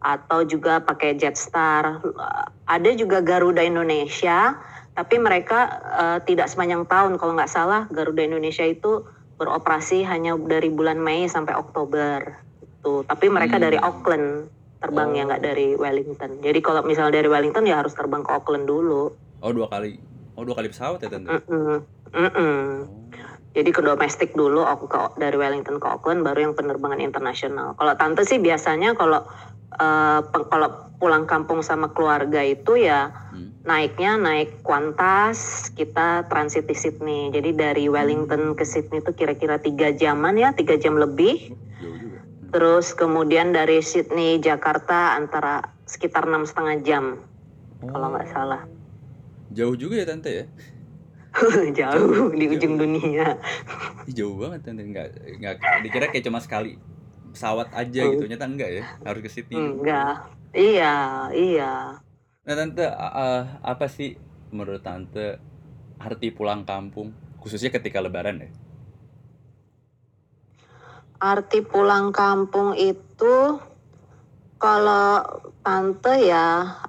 Atau 0.00 0.48
juga 0.48 0.80
pakai 0.80 1.16
Jetstar. 1.16 2.00
Ada 2.64 2.96
juga 2.96 3.20
Garuda 3.20 3.60
Indonesia, 3.60 4.56
tapi 4.92 5.16
mereka 5.16 5.80
eh, 5.96 6.18
tidak 6.28 6.52
sepanjang 6.52 6.84
tahun. 6.84 7.16
Kalau 7.16 7.32
nggak 7.32 7.52
salah 7.52 7.88
Garuda 7.88 8.20
Indonesia 8.20 8.64
itu 8.64 9.04
beroperasi 9.40 10.04
hanya 10.04 10.36
dari 10.36 10.68
bulan 10.68 11.00
Mei 11.00 11.24
sampai 11.24 11.56
Oktober. 11.56 12.28
Gitu. 12.60 13.08
Tapi 13.08 13.26
mereka 13.32 13.56
Hmm. 13.56 13.64
dari 13.64 13.78
Auckland 13.80 14.59
terbangnya 14.80 15.22
Oh. 15.22 15.26
nggak 15.28 15.42
dari 15.44 15.68
Wellington. 15.76 16.40
Jadi 16.40 16.58
kalau 16.58 16.80
misalnya 16.82 17.20
dari 17.20 17.28
Wellington 17.28 17.68
ya 17.68 17.78
harus 17.78 17.92
terbang 17.92 18.24
ke 18.24 18.30
Auckland 18.32 18.64
dulu. 18.64 19.12
Oh 19.40 19.52
dua 19.52 19.68
kali. 19.68 20.00
Oh 20.34 20.42
dua 20.42 20.56
kali 20.56 20.72
pesawat 20.72 21.04
ya 21.04 21.08
tante. 21.12 21.28
Mm-mm. 21.28 21.84
Mm-mm. 22.10 22.56
Oh. 22.80 23.04
Jadi 23.50 23.70
ke 23.70 23.82
domestik 23.82 24.30
dulu, 24.32 24.62
aku 24.62 24.86
ke 24.86 24.98
dari 25.18 25.34
Wellington 25.34 25.76
ke 25.76 25.86
Auckland, 25.86 26.22
baru 26.22 26.48
yang 26.48 26.54
penerbangan 26.54 27.02
internasional. 27.02 27.74
Kalau 27.74 27.92
tante 27.94 28.24
sih 28.24 28.38
biasanya 28.38 28.94
kalau 28.94 29.20
eh, 29.70 30.20
pe- 30.24 30.48
kalau 30.48 30.90
pulang 30.96 31.24
kampung 31.24 31.60
sama 31.60 31.88
keluarga 31.90 32.42
itu 32.42 32.74
ya 32.76 33.14
Hmm. 33.30 33.54
naiknya 33.62 34.16
naik 34.16 34.66
Qantas, 34.66 35.70
kita 35.70 36.26
transit 36.26 36.66
di 36.66 36.74
Sydney. 36.74 37.30
Jadi 37.30 37.54
dari 37.54 37.84
Wellington 37.86 38.54
ke 38.54 38.66
Sydney 38.66 38.98
itu 38.98 39.12
kira-kira 39.12 39.56
tiga 39.56 39.92
jaman 39.92 40.34
ya, 40.34 40.50
tiga 40.50 40.74
jam 40.74 40.96
lebih. 40.96 41.54
Hmm. 41.78 42.09
Terus 42.50 42.92
kemudian 42.92 43.50
dari 43.50 43.78
Sydney 43.78 44.38
Jakarta 44.38 45.14
antara 45.14 45.62
sekitar 45.84 46.26
enam 46.26 46.42
setengah 46.42 46.76
jam 46.80 47.04
kalau 47.80 48.10
nggak 48.10 48.26
Oh. 48.26 48.32
salah. 48.32 48.62
Jauh 49.50 49.74
juga 49.74 49.98
ya 49.98 50.06
tante 50.06 50.30
ya. 50.32 50.44
Jauh 51.78 52.30
di 52.32 52.44
ujung 52.48 52.74
Jauh. 52.74 52.80
dunia. 52.80 53.38
Ih, 54.04 54.12
jauh 54.12 54.34
banget 54.36 54.60
tante 54.64 54.82
nggak 54.82 55.08
nggak 55.38 55.54
dikira 55.80 56.06
kayak 56.08 56.24
cuma 56.24 56.38
sekali 56.38 56.74
pesawat 57.30 57.70
aja 57.70 58.02
gitu 58.04 58.26
nyata 58.26 58.42
enggak 58.44 58.70
ya 58.72 58.82
harus 59.00 59.22
ke 59.22 59.30
Sydney 59.30 59.54
Enggak. 59.54 60.26
Iya, 60.50 60.94
iya. 61.30 62.02
nah 62.40 62.54
tante 62.56 62.82
a- 62.82 63.46
apa 63.62 63.86
sih 63.86 64.18
menurut 64.50 64.82
tante 64.82 65.38
arti 65.96 66.28
pulang 66.28 66.64
kampung 66.64 67.14
khususnya 67.38 67.70
ketika 67.70 68.02
lebaran 68.02 68.42
ya 68.42 68.50
Arti 71.20 71.60
pulang 71.60 72.16
kampung 72.16 72.72
itu 72.72 73.60
kalau 74.56 75.20
tante 75.60 76.16
ya 76.24 76.80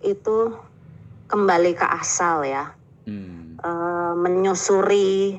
itu 0.00 0.56
kembali 1.28 1.76
ke 1.76 1.84
asal 1.84 2.48
ya. 2.48 2.72
hmm. 3.04 3.60
Eh, 3.60 4.12
menyusuri 4.16 5.36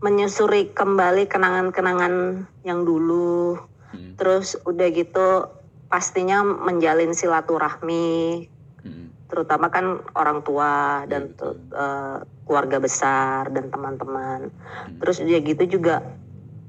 menyusuri 0.00 0.72
kembali 0.72 1.28
kenangan-kenangan 1.28 2.44
yang 2.64 2.88
dulu. 2.88 3.60
Hmm. 3.92 4.16
Terus 4.16 4.56
udah 4.64 4.88
gitu 4.88 5.48
pastinya 5.92 6.40
menjalin 6.40 7.12
silaturahmi 7.12 8.48
Hmm. 8.84 9.16
terutama 9.32 9.72
kan 9.72 10.04
orang 10.12 10.44
tua 10.44 11.04
dan 11.08 11.32
betul. 11.32 11.56
eh, 11.72 12.16
keluarga 12.44 12.76
besar 12.80 13.48
dan 13.52 13.72
teman-teman. 13.72 14.52
Hmm. 14.52 15.00
Terus 15.00 15.24
dia 15.24 15.40
gitu 15.40 15.80
juga 15.80 16.04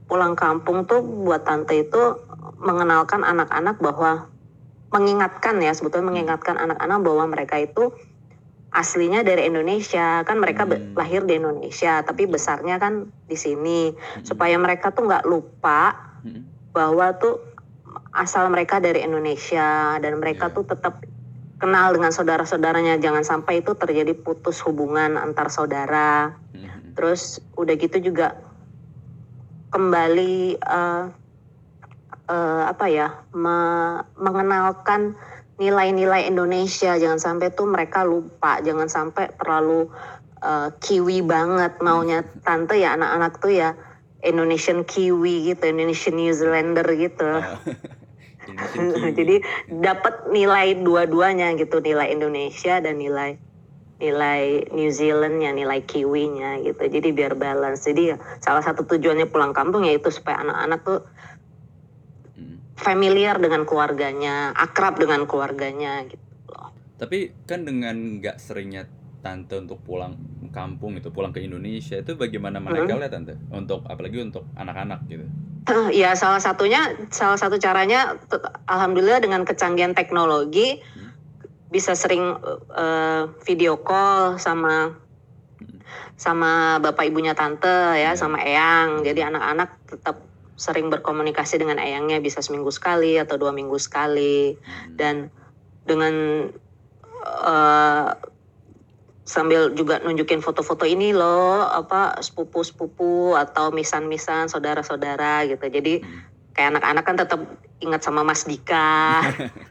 pulang 0.06 0.38
kampung 0.38 0.86
tuh 0.86 1.02
buat 1.02 1.44
tante 1.44 1.82
itu 1.82 2.02
mengenalkan 2.62 3.26
anak-anak 3.26 3.82
bahwa 3.82 4.30
mengingatkan 4.94 5.60
ya 5.60 5.74
sebetulnya 5.74 6.14
mengingatkan 6.14 6.56
anak-anak 6.56 7.00
bahwa 7.02 7.26
mereka 7.28 7.58
itu 7.60 7.92
aslinya 8.70 9.24
dari 9.24 9.48
Indonesia 9.48 10.22
kan 10.24 10.38
mereka 10.38 10.68
Hmm. 10.68 10.94
lahir 10.94 11.24
di 11.24 11.40
Indonesia 11.40 12.04
tapi 12.04 12.28
besarnya 12.28 12.78
kan 12.78 13.08
di 13.26 13.36
sini 13.36 13.92
Hmm. 13.92 14.24
supaya 14.24 14.56
mereka 14.60 14.92
tuh 14.92 15.08
nggak 15.08 15.26
lupa 15.26 15.96
Hmm. 16.22 16.44
bahwa 16.72 17.16
tuh 17.18 17.40
asal 18.12 18.48
mereka 18.48 18.80
dari 18.80 19.04
Indonesia 19.04 19.96
dan 20.00 20.20
mereka 20.20 20.52
Iya. 20.52 20.56
tuh 20.56 20.64
tetap 20.68 21.02
kenal 21.56 21.96
dengan 21.96 22.12
saudara-saudaranya 22.12 23.00
jangan 23.00 23.24
sampai 23.24 23.64
itu 23.64 23.74
terjadi 23.76 24.12
putus 24.12 24.60
hubungan 24.64 25.16
antar 25.16 25.48
saudara 25.50 26.36
Hmm. 26.52 26.94
terus 26.94 27.40
udah 27.56 27.76
gitu 27.76 28.00
juga 28.00 28.36
kembali 29.76 30.56
eh, 30.56 31.04
eh, 32.32 32.64
apa 32.64 32.86
ya 32.88 33.12
me- 33.36 34.08
mengenalkan 34.16 35.20
nilai-nilai 35.60 36.32
Indonesia. 36.32 36.96
Jangan 36.96 37.20
sampai 37.20 37.52
tuh 37.52 37.68
mereka 37.68 38.08
lupa 38.08 38.64
jangan 38.64 38.88
sampai 38.88 39.36
terlalu 39.36 39.92
eh, 40.40 40.70
kiwi 40.80 41.20
banget 41.28 41.84
maunya. 41.84 42.24
Tante 42.48 42.80
ya 42.80 42.96
anak-anak 42.96 43.44
tuh 43.44 43.52
ya 43.52 43.76
Indonesian 44.24 44.88
kiwi 44.88 45.54
gitu 45.54 45.70
Indonesian 45.70 46.18
New 46.18 46.34
Zealander 46.34 46.88
gitu 46.98 47.30
Kiwi. 48.46 49.14
jadi 49.14 49.36
dapat 49.70 50.30
nilai 50.34 50.82
dua-duanya 50.82 51.54
gitu 51.58 51.82
nilai 51.82 52.14
Indonesia 52.14 52.82
dan 52.82 52.98
nilai 52.98 53.38
nilai 53.96 54.68
New 54.76 54.92
Zealandnya 54.92 55.56
nilai 55.56 55.80
kiwinya 55.88 56.60
gitu 56.60 56.84
jadi 56.84 57.10
biar 57.16 57.34
balance 57.40 57.88
jadi 57.88 58.20
salah 58.44 58.60
satu 58.60 58.84
tujuannya 58.84 59.32
pulang 59.32 59.56
kampung 59.56 59.88
yaitu 59.88 60.12
supaya 60.12 60.44
anak-anak 60.44 60.82
tuh 60.84 61.00
Hmm. 62.36 62.60
familiar 62.76 63.40
dengan 63.40 63.64
keluarganya, 63.64 64.52
akrab 64.52 65.00
dengan 65.00 65.24
keluarganya 65.24 66.04
gitu 66.04 66.20
loh. 66.52 66.76
Tapi 67.00 67.32
kan 67.48 67.64
dengan 67.64 68.20
nggak 68.20 68.36
seringnya 68.36 68.92
tante 69.24 69.56
untuk 69.58 69.82
pulang 69.82 70.20
kampung 70.54 71.00
itu 71.00 71.10
pulang 71.10 71.34
ke 71.34 71.42
Indonesia 71.42 71.98
itu 71.98 72.14
bagaimana 72.14 72.62
menegalnya 72.62 73.10
tante 73.10 73.40
untuk 73.50 73.82
apalagi 73.90 74.22
untuk 74.22 74.46
anak-anak 74.54 75.02
gitu 75.10 75.26
ya 75.90 76.14
salah 76.14 76.38
satunya 76.38 76.94
salah 77.10 77.42
satu 77.42 77.58
caranya 77.58 78.22
alhamdulillah 78.70 79.18
dengan 79.18 79.42
kecanggihan 79.42 79.98
teknologi 79.98 80.78
Hmm. 80.94 81.05
Bisa 81.76 81.92
sering 81.92 82.40
eh, 82.72 83.24
video 83.44 83.76
call 83.84 84.40
sama 84.40 84.96
sama 86.16 86.80
bapak 86.80 87.12
ibunya 87.12 87.36
tante 87.36 87.68
Iya. 87.68 88.16
ya 88.16 88.20
sama 88.20 88.40
eyang 88.40 89.04
jadi 89.04 89.28
anak-anak 89.28 89.70
tetap 89.92 90.24
sering 90.56 90.88
berkomunikasi 90.88 91.60
dengan 91.60 91.76
eyangnya 91.84 92.24
bisa 92.24 92.40
seminggu 92.40 92.72
sekali 92.72 93.20
atau 93.20 93.36
dua 93.36 93.52
minggu 93.52 93.76
sekali 93.76 94.56
Hmm. 94.56 94.96
dan 94.96 95.16
dengan 95.84 96.48
eh, 97.44 98.10
sambil 99.28 99.74
juga 99.76 100.00
nunjukin 100.00 100.40
foto-foto 100.40 100.86
ini 100.88 101.12
loh 101.12 101.66
apa 101.68 102.16
sepupu-sepupu 102.24 103.36
atau 103.36 103.74
misan-misan 103.76 104.48
saudara-saudara 104.48 105.44
gitu 105.52 105.68
jadi 105.68 106.00
Hmm. 106.00 106.24
kayak 106.56 106.80
anak-anak 106.80 107.04
kan 107.04 107.18
tetap 107.20 107.42
ingat 107.84 108.00
sama 108.00 108.24
Mas 108.24 108.48
Dika 108.48 109.20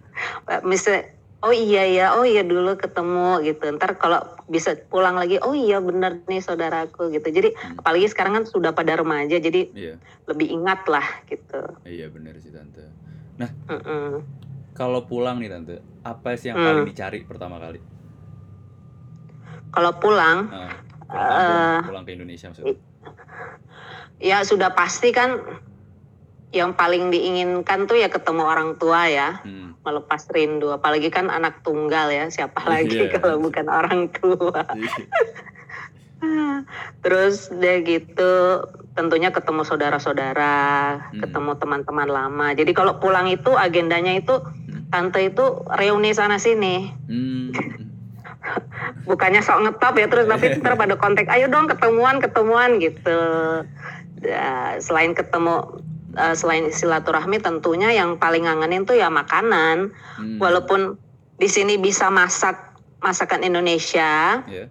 oh 1.44 1.52
iya 1.52 1.84
ya 1.84 2.06
oh 2.16 2.24
iya 2.24 2.40
dulu 2.40 2.72
ketemu 2.74 3.44
gitu 3.44 3.68
ntar 3.76 3.94
kalau 3.94 4.24
bisa 4.46 4.72
pulang 4.88 5.14
lagi 5.14 5.36
oh 5.38 5.52
iya 5.52 5.76
bener 5.78 6.24
nih 6.24 6.40
saudaraku 6.40 7.12
gitu 7.12 7.28
jadi 7.28 7.52
Hmm. 7.52 7.76
apalagi 7.78 8.08
sekarang 8.08 8.32
kan 8.34 8.44
sudah 8.44 8.72
pada 8.72 8.96
remaja 8.96 9.36
jadi 9.36 9.68
iya 9.70 9.94
lebih 10.24 10.48
ingat 10.50 10.88
lah 10.88 11.04
gitu 11.28 11.60
iya 11.84 12.08
benar 12.08 12.40
sih 12.40 12.48
tante 12.48 12.88
Mm-mm. 13.68 14.24
kalau 14.72 15.04
pulang 15.04 15.36
nih 15.36 15.52
tante 15.52 15.74
apa 16.00 16.32
sih 16.34 16.48
yang 16.48 16.56
Hmm. 16.56 16.66
paling 16.66 16.84
dicari 16.88 17.18
pertama 17.22 17.60
kali 17.60 17.80
kalau 19.68 19.92
pulang 19.98 20.48
Ah, 20.48 20.72
pulang, 21.04 21.40
Eh. 21.44 21.78
pulang 21.84 22.04
ke 22.06 22.12
Indonesia 22.14 22.48
maksudnya 22.48 22.78
ya 24.16 24.40
sudah 24.40 24.72
pasti 24.72 25.12
kan 25.12 25.36
yang 26.54 26.72
paling 26.72 27.10
diinginkan 27.10 27.90
tuh 27.90 27.98
ya 27.98 28.06
ketemu 28.06 28.46
orang 28.46 28.78
tua 28.78 29.10
ya 29.10 29.42
Hmm. 29.42 29.74
melepas 29.82 30.22
rindu 30.30 30.70
apalagi 30.70 31.10
kan 31.10 31.28
anak 31.28 31.60
tunggal 31.60 32.08
ya 32.08 32.30
siapa 32.30 32.62
lagi 32.64 33.10
Iya. 33.10 33.18
kalau 33.18 33.42
bukan 33.42 33.66
orang 33.66 34.08
tua 34.14 34.62
Iya. 34.62 34.94
terus 37.04 37.52
dia 37.52 37.82
gitu 37.82 38.64
tentunya 38.94 39.28
ketemu 39.28 39.66
saudara-saudara 39.66 40.56
Hmm. 41.10 41.20
ketemu 41.20 41.50
teman-teman 41.58 42.08
lama 42.08 42.46
jadi 42.54 42.70
kalau 42.72 42.96
pulang 42.96 43.26
itu 43.26 43.52
agendanya 43.52 44.14
itu 44.14 44.38
tante 44.88 45.26
itu 45.26 45.44
reuni 45.74 46.14
sana 46.14 46.38
sini 46.38 46.94
Hmm. 47.10 47.50
bukannya 49.08 49.40
sok 49.40 49.60
ngetop 49.64 49.94
ya 49.98 50.06
terus 50.08 50.24
tapi 50.24 50.54
ntar 50.60 50.78
pada 50.78 50.96
kontak 50.96 51.28
ayo 51.28 51.50
dong 51.50 51.66
ketemuan 51.66 52.22
ketemuan 52.22 52.78
gitu 52.78 53.18
Ya, 54.24 54.80
selain 54.80 55.12
ketemu 55.12 55.83
eh, 56.14 56.34
selain 56.34 56.70
silaturahmi 56.70 57.38
tentunya 57.38 57.90
yang 57.90 58.16
paling 58.16 58.46
ngangenin 58.46 58.86
tuh 58.86 58.96
ya 58.96 59.10
makanan 59.10 59.90
Hmm. 60.14 60.38
walaupun 60.38 60.96
di 61.34 61.50
sini 61.50 61.76
bisa 61.76 62.08
masak 62.08 62.78
masakan 63.02 63.42
Indonesia 63.42 64.40
Iya. 64.46 64.70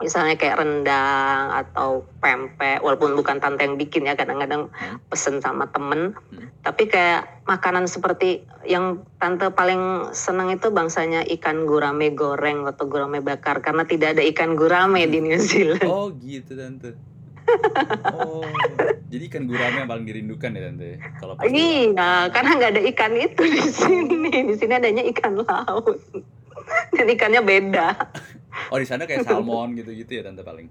misalnya 0.00 0.34
kayak 0.40 0.56
rendang 0.58 1.44
atau 1.52 2.08
pempek 2.18 2.80
walaupun 2.80 3.12
bukan 3.14 3.36
tante 3.36 3.62
yang 3.62 3.76
bikin 3.76 4.08
ya 4.08 4.16
kadang-kadang 4.16 4.72
Hmm. 4.72 4.98
pesen 5.06 5.38
sama 5.38 5.68
temen 5.68 6.16
Hmm. 6.32 6.48
tapi 6.60 6.88
kayak 6.88 7.44
makanan 7.44 7.84
seperti 7.84 8.44
yang 8.64 9.04
tante 9.16 9.48
paling 9.52 10.12
seneng 10.12 10.52
itu 10.52 10.68
bangsanya 10.68 11.24
ikan 11.38 11.64
gurame 11.64 12.12
goreng 12.12 12.64
atau 12.64 12.88
gurame 12.88 13.20
bakar 13.20 13.60
karena 13.60 13.84
tidak 13.84 14.16
ada 14.18 14.22
ikan 14.24 14.56
gurame 14.56 15.04
di 15.06 15.20
New 15.20 15.36
Zealand 15.38 15.84
Oh 15.84 16.08
gitu 16.16 16.56
tante. 16.56 17.09
Oh, 18.14 18.46
jadi 19.10 19.26
ikan 19.26 19.44
gurame 19.50 19.82
yang 19.82 19.90
paling 19.90 20.06
dirindukan 20.06 20.50
ya 20.54 20.60
tante. 20.70 20.90
Kalau 21.18 21.34
pas 21.34 21.44
iya 21.50 22.30
karena 22.30 22.50
nggak 22.56 22.70
ada 22.76 22.82
ikan 22.94 23.12
itu 23.16 23.42
di 23.42 23.62
sini 23.66 24.28
di 24.30 24.54
sini 24.54 24.72
adanya 24.76 25.02
ikan 25.14 25.40
laut 25.42 25.98
dan 26.94 27.06
ikannya 27.10 27.42
beda 27.42 27.88
Oh 28.70 28.78
di 28.78 28.86
sana 28.86 29.06
kayak 29.06 29.26
salmon 29.26 29.74
gitu-gitu 29.78 30.10
ya 30.20 30.22
tante 30.26 30.42
paling. 30.42 30.66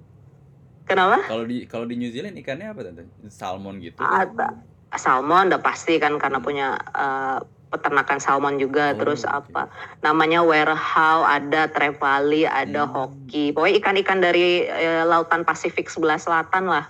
kenapa 0.88 1.24
Kalau 1.28 1.44
di 1.46 1.68
kalau 1.68 1.86
di 1.88 1.96
New 1.96 2.12
Zealand 2.12 2.36
ikannya 2.40 2.72
apa 2.72 2.82
tante? 2.86 3.04
Salmon 3.30 3.80
gitu. 3.84 4.00
ada 4.00 4.56
salmon 4.98 5.54
udah 5.54 5.62
pasti 5.62 6.02
kan 6.02 6.18
karena 6.18 6.40
punya 6.42 6.76
eh, 6.96 7.40
peternakan 7.70 8.18
salmon 8.18 8.56
Oh, 8.56 8.60
juga 8.60 8.92
terus 8.94 9.22
oke. 9.22 9.34
apa 9.46 9.70
namanya 10.00 10.42
warehouse 10.42 11.24
ada 11.24 11.66
trevally 11.68 12.44
ada 12.44 12.84
Hmm. 12.84 12.92
hoki 12.92 13.54
pokoknya 13.54 13.78
ikan-ikan 13.80 14.20
dari 14.20 14.66
eh, 14.66 15.04
lautan 15.04 15.42
Pasifik 15.42 15.88
sebelah 15.88 16.18
selatan 16.18 16.66
lah 16.66 16.90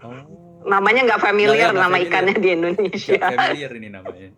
Oh. 0.00 0.14
namanya 0.64 1.04
nggak 1.04 1.20
familiar 1.20 1.68
Nggak, 1.68 1.72
nggak 1.72 1.82
nama 1.82 1.92
familiar. 1.92 2.08
ikannya 2.08 2.34
di 2.34 2.40
Gak 2.42 2.56
Indonesia 2.56 3.18
familiar 3.28 3.72
ini 3.74 3.88
namanya. 3.88 4.28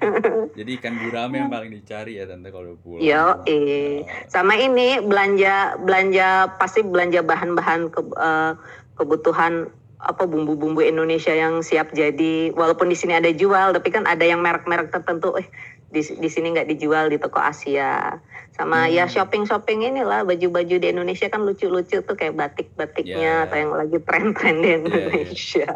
Jadi 0.56 0.70
ikan 0.80 0.96
gurame 0.96 1.36
yang 1.36 1.52
paling 1.52 1.68
dicari 1.70 2.16
ya 2.16 2.24
tante 2.24 2.48
kalau 2.48 2.72
pulang. 2.80 3.04
Yo, 3.04 3.44
eh. 3.44 4.00
Oh. 4.00 4.08
sama 4.26 4.56
ini 4.56 4.96
belanja 4.96 5.76
belanja 5.76 6.28
pasti 6.56 6.80
belanja 6.80 7.20
bahan-bahan 7.20 7.92
ke, 7.92 8.00
eh, 8.00 8.52
kebutuhan 8.96 9.68
apa 10.00 10.24
bumbu-bumbu 10.24 10.80
Indonesia 10.80 11.32
yang 11.36 11.60
siap 11.60 11.92
jadi 11.92 12.56
walaupun 12.56 12.88
di 12.88 12.96
sini 12.96 13.20
ada 13.20 13.28
jual 13.28 13.76
tapi 13.76 13.88
kan 13.92 14.08
ada 14.08 14.24
yang 14.24 14.40
merek-merek 14.40 14.88
tertentu. 14.88 15.36
Eh 15.36 15.46
di 15.90 16.02
di 16.16 16.28
sini 16.28 16.50
nggak 16.50 16.68
dijual 16.68 17.06
di 17.06 17.18
toko 17.18 17.38
Asia 17.38 18.14
sama 18.50 18.84
Hmm. 18.84 18.92
ya 18.92 19.04
shopping-shopping 19.06 19.88
inilah 19.88 20.22
baju-baju 20.22 20.76
di 20.76 20.86
Indonesia 20.86 21.26
kan 21.26 21.42
lucu-lucu 21.42 21.98
tuh 21.98 22.14
kayak 22.14 22.30
Ya. 22.30 22.38
batik-batiknya 22.38 23.32
atau 23.44 23.56
yang 23.56 23.72
lagi 23.72 23.98
tren-tren 24.00 24.54
di 24.58 24.68
ya. 24.68 24.74
Indonesia. 24.76 25.68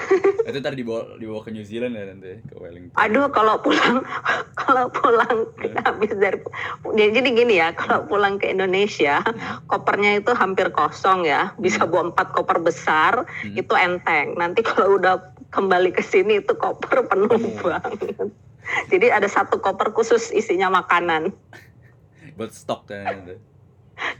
Itu 0.48 0.58
tadi 0.58 0.76
dibawa 0.78 1.16
dibawa 1.16 1.40
ke 1.42 1.50
New 1.50 1.60
Zealand 1.62 1.92
ya 1.92 2.04
tante 2.06 2.40
ke 2.40 2.54
Wellington. 2.54 2.94
Aduh 2.94 3.26
kalau 3.28 3.58
pulang 3.58 4.00
kalau 4.60 4.86
pulang 4.88 5.36
habis 5.84 6.12
dari 6.14 6.38
ya, 6.94 7.06
jadi 7.10 7.28
gini 7.28 7.54
ya 7.58 7.74
kalau 7.74 8.06
pulang 8.06 8.38
ke 8.38 8.48
Indonesia 8.48 9.20
kopernya 9.66 10.16
itu 10.16 10.32
hampir 10.32 10.70
kosong 10.70 11.24
ya 11.24 11.52
bisa 11.56 11.82
Hmm. 11.82 11.90
bawa 11.90 12.02
empat 12.12 12.28
koper 12.32 12.58
besar 12.58 13.12
Hmm. 13.44 13.52
itu 13.52 13.74
enteng 13.74 14.32
nanti 14.34 14.62
kalau 14.62 14.96
udah 14.96 15.20
kembali 15.48 15.90
ke 15.90 16.00
sini 16.00 16.38
itu 16.38 16.54
koper 16.54 17.04
penuh 17.04 17.28
Oh. 17.28 17.66
banget 17.66 18.30
jadi 18.92 19.16
ada 19.16 19.28
satu 19.28 19.58
koper 19.58 19.92
khusus 19.92 20.30
isinya 20.30 20.68
makanan 20.72 21.32
Buat 22.38 22.54
stok 22.54 22.86
kan 22.86 23.26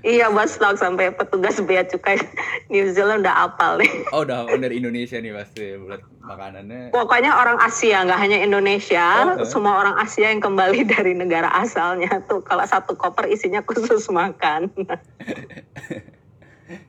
iya 0.02 0.26
buat 0.26 0.50
stok 0.50 0.74
sampai 0.74 1.14
petugas 1.14 1.62
bea 1.62 1.86
cukai 1.86 2.18
New 2.72 2.90
Zealand 2.90 3.22
udah 3.22 3.46
apal 3.46 3.78
nih 3.78 3.90
Oh 4.14 4.26
udah 4.26 4.50
dari 4.58 4.82
Indonesia 4.82 5.22
nih 5.22 5.30
pasti 5.30 5.78
buat 5.78 6.02
makanannya. 6.18 6.90
pokoknya 6.90 7.30
orang 7.30 7.62
Asia 7.62 8.02
nggak 8.02 8.18
hanya 8.18 8.38
Indonesia 8.42 9.06
Oh, 9.38 9.38
eh. 9.38 9.46
semua 9.46 9.78
orang 9.78 9.94
Asia 9.96 10.34
yang 10.34 10.42
kembali 10.42 10.82
dari 10.84 11.14
negara 11.14 11.46
asalnya 11.54 12.10
tuh 12.26 12.42
kalau 12.42 12.66
satu 12.66 12.98
koper 12.98 13.30
isinya 13.30 13.62
khusus 13.62 14.10
makan 14.10 14.66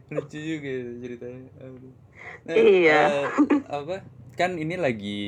lucu 0.10 0.38
juga 0.38 0.68
ya 0.68 0.84
ceritanya. 1.06 1.50
Nah, 2.44 2.56
Iya. 2.56 3.02
eh, 3.06 3.28
apa 3.70 3.96
kan 4.34 4.58
ini 4.58 4.76
lagi 4.76 5.20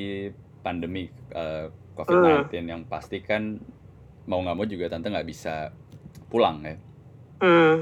pandemi 0.59 1.07
eh, 1.31 1.69
COVID-19 1.93 2.67
yang 2.67 2.81
pasti 2.85 3.19
kan 3.19 3.59
mau 4.23 4.39
nggak 4.39 4.55
mau 4.55 4.65
juga 4.65 4.85
tante 4.87 5.09
nggak 5.09 5.27
bisa 5.27 5.69
pulang 6.27 6.63
ya 6.63 6.75
hmm. 7.41 7.75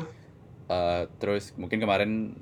Eh, 0.69 1.03
terus 1.17 1.49
mungkin 1.57 1.81
kemarin 1.81 2.37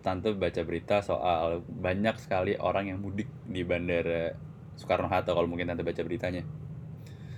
tante 0.00 0.32
baca 0.32 0.60
berita 0.64 1.04
soal 1.04 1.60
banyak 1.62 2.16
sekali 2.16 2.56
orang 2.56 2.88
yang 2.88 2.98
mudik 2.98 3.28
di 3.44 3.60
bandara 3.60 4.32
Soekarno 4.72 5.06
Hatta 5.06 5.30
kalau 5.30 5.44
mungkin 5.44 5.68
tante 5.68 5.84
baca 5.84 6.00
beritanya 6.00 6.42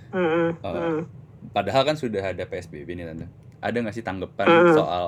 Hmm, 0.09 0.23
hmm, 0.23 0.49
Oh. 0.63 0.71
hmm. 0.71 0.99
padahal 1.51 1.83
kan 1.83 1.99
sudah 1.99 2.23
ada 2.23 2.47
PSBB 2.47 2.95
nih 2.95 3.05
tante 3.05 3.27
ada 3.59 3.75
nggak 3.75 3.91
sih 3.91 4.01
tanggapan 4.01 4.47
Mm. 4.47 4.71
soal 4.71 5.05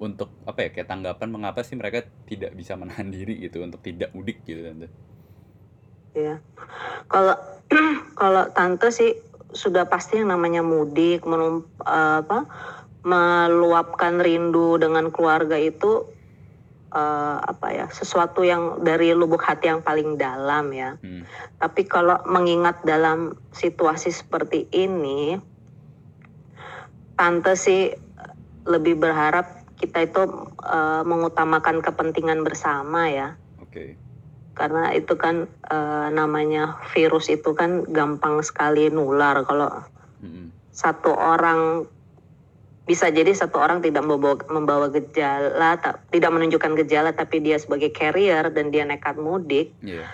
untuk 0.00 0.32
apa 0.42 0.66
ya 0.66 0.68
kayak 0.72 0.88
tanggapan 0.88 1.28
mengapa 1.28 1.60
sih 1.60 1.76
mereka 1.76 2.00
tidak 2.24 2.56
bisa 2.56 2.74
menahan 2.74 3.12
diri 3.12 3.38
gitu 3.38 3.60
untuk 3.60 3.84
tidak 3.84 4.08
mudik 4.16 4.40
gitu 4.42 4.64
tante 4.64 4.88
Iya. 6.12 6.40
Kalau 7.08 7.36
kalau 8.20 8.44
tante 8.52 8.92
sih 8.92 9.16
sudah 9.52 9.84
pasti 9.88 10.20
yang 10.20 10.32
namanya 10.32 10.64
mudik, 10.64 11.24
menum, 11.28 11.68
eh, 11.84 12.16
apa, 12.24 12.48
meluapkan 13.04 14.22
rindu 14.22 14.80
dengan 14.80 15.12
keluarga 15.12 15.60
itu 15.60 16.08
eh, 16.92 17.36
apa 17.40 17.66
ya 17.72 17.86
sesuatu 17.92 18.44
yang 18.44 18.84
dari 18.84 19.12
lubuk 19.12 19.44
hati 19.44 19.68
yang 19.68 19.84
paling 19.84 20.16
dalam 20.16 20.72
ya. 20.72 20.96
Hmm. 21.00 21.24
Tapi 21.60 21.84
kalau 21.88 22.20
mengingat 22.28 22.80
dalam 22.84 23.36
situasi 23.52 24.12
seperti 24.12 24.68
ini, 24.72 25.36
tante 27.16 27.54
sih 27.56 27.92
lebih 28.62 29.00
berharap 29.00 29.62
kita 29.82 30.06
itu 30.06 30.22
eh, 30.62 31.02
mengutamakan 31.02 31.82
kepentingan 31.82 32.46
bersama 32.46 33.10
ya. 33.10 33.28
oke 33.58 34.01
karena 34.52 34.92
itu 34.92 35.16
kan 35.16 35.48
eh, 35.48 36.08
namanya 36.12 36.80
virus 36.92 37.32
itu 37.32 37.56
kan 37.56 37.88
gampang 37.88 38.44
sekali 38.44 38.92
nular 38.92 39.44
kalau 39.48 39.72
Mm-mm. 40.20 40.52
satu 40.70 41.12
orang 41.12 41.88
bisa 42.82 43.08
jadi 43.14 43.30
satu 43.30 43.62
orang 43.62 43.78
tidak 43.78 44.02
membawa, 44.02 44.42
membawa 44.50 44.86
gejala 44.90 45.78
ta- 45.78 46.02
tidak 46.10 46.34
menunjukkan 46.34 46.74
gejala 46.84 47.14
tapi 47.14 47.38
dia 47.38 47.56
sebagai 47.56 47.94
carrier 47.94 48.50
dan 48.50 48.74
dia 48.74 48.82
nekat 48.82 49.16
mudik 49.16 49.72
Iya. 49.80 50.04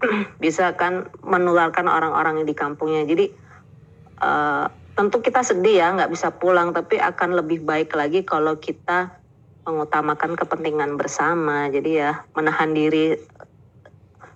bisa 0.44 0.74
kan 0.80 1.12
menularkan 1.20 1.84
orang-orang 1.84 2.42
yang 2.42 2.48
di 2.48 2.56
kampungnya. 2.56 3.04
Jadi 3.04 3.26
eh, 4.20 4.66
tentu 4.96 5.20
kita 5.20 5.40
sedih 5.44 5.80
ya 5.80 5.92
nggak 5.96 6.12
bisa 6.12 6.32
pulang, 6.34 6.72
tapi 6.72 6.96
akan 7.00 7.40
lebih 7.40 7.64
baik 7.64 7.92
lagi 7.96 8.24
kalau 8.24 8.56
kita 8.60 9.19
mengutamakan 9.64 10.36
kepentingan 10.36 10.96
bersama. 10.96 11.68
Jadi 11.68 12.00
ya 12.00 12.24
menahan 12.36 12.72
diri 12.72 13.16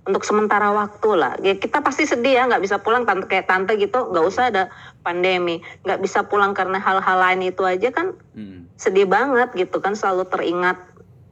untuk 0.05 0.21
sementara 0.21 0.69
waktu 0.73 1.11
lah. 1.17 1.35
Ya 1.41 1.57
kita 1.57 1.81
pasti 1.81 2.05
sedih 2.05 2.37
ya 2.37 2.43
nggak 2.45 2.61
bisa 2.61 2.77
pulang 2.81 3.09
tante 3.09 3.25
kayak 3.25 3.49
tante 3.49 3.73
gitu, 3.81 4.13
nggak 4.13 4.25
usah 4.25 4.53
ada 4.53 4.69
pandemi, 5.01 5.65
nggak 5.85 6.01
bisa 6.05 6.29
pulang 6.29 6.53
karena 6.53 6.77
hal-hal 6.77 7.17
lain 7.21 7.49
itu 7.49 7.65
aja 7.65 7.89
kan 7.89 8.13
Mm-mm. 8.37 8.69
sedih 8.77 9.09
banget 9.09 9.53
gitu 9.57 9.81
kan 9.81 9.97
selalu 9.97 10.29
teringat 10.29 10.77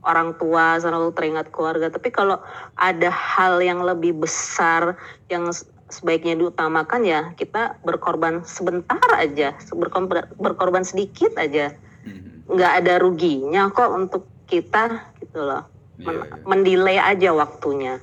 orang 0.02 0.34
tua 0.36 0.78
selalu 0.82 1.14
teringat 1.14 1.48
keluarga 1.54 1.86
tapi 1.88 2.10
kalau 2.10 2.42
ada 2.74 3.10
hal 3.10 3.62
yang 3.62 3.86
lebih 3.86 4.18
besar 4.18 4.98
yang 5.30 5.48
sebaiknya 5.88 6.34
diutamakan 6.34 7.06
ya 7.06 7.20
kita 7.38 7.78
berkorban 7.86 8.42
sebentar 8.42 8.98
aja 9.14 9.54
berkorban, 9.70 10.26
berkorban 10.36 10.82
sedikit 10.82 11.36
aja 11.38 11.70
Mm-mm. 12.02 12.31
Nggak 12.44 12.72
ada 12.78 12.94
ruginya 12.96 13.68
kok 13.68 13.90
untuk 13.90 14.22
kita 14.44 14.90
gitu 15.18 15.40
loh 15.40 15.64
Iya, 15.94 16.08
Men- 16.08 16.24
iya. 16.24 16.42
mendelay 16.42 16.98
aja 16.98 17.30
waktunya 17.30 17.94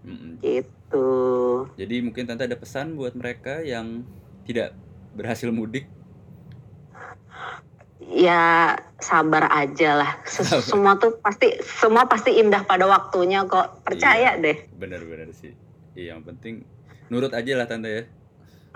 Mm-mm. 0.00 0.40
gitu 0.40 1.08
Jadi 1.74 1.94
mungkin 2.00 2.24
tante 2.24 2.42
ada 2.42 2.56
pesan 2.56 2.94
buat 2.94 3.12
mereka 3.12 3.60
yang 3.60 4.02
tidak 4.42 4.72
berhasil 5.12 5.48
mudik. 5.48 5.86
ya 8.00 8.72
sabar 8.96 9.52
aja 9.52 9.90
lah 9.94 10.10
Sabar. 10.24 10.64
semua 10.64 10.92
tuh 10.96 11.18
pasti 11.18 11.52
semua 11.60 12.06
pasti 12.06 12.34
indah 12.34 12.64
pada 12.64 12.86
waktunya 12.86 13.44
kok 13.44 13.84
percaya 13.84 14.34
deh 14.34 14.56
Bener-bener 14.72 15.28
sih. 15.32 15.52
Iya, 15.92 16.14
yang 16.14 16.24
penting 16.24 16.64
nurut 17.06 17.30
aja 17.30 17.52
lah 17.52 17.66
tante 17.66 17.88
ya. 17.88 18.02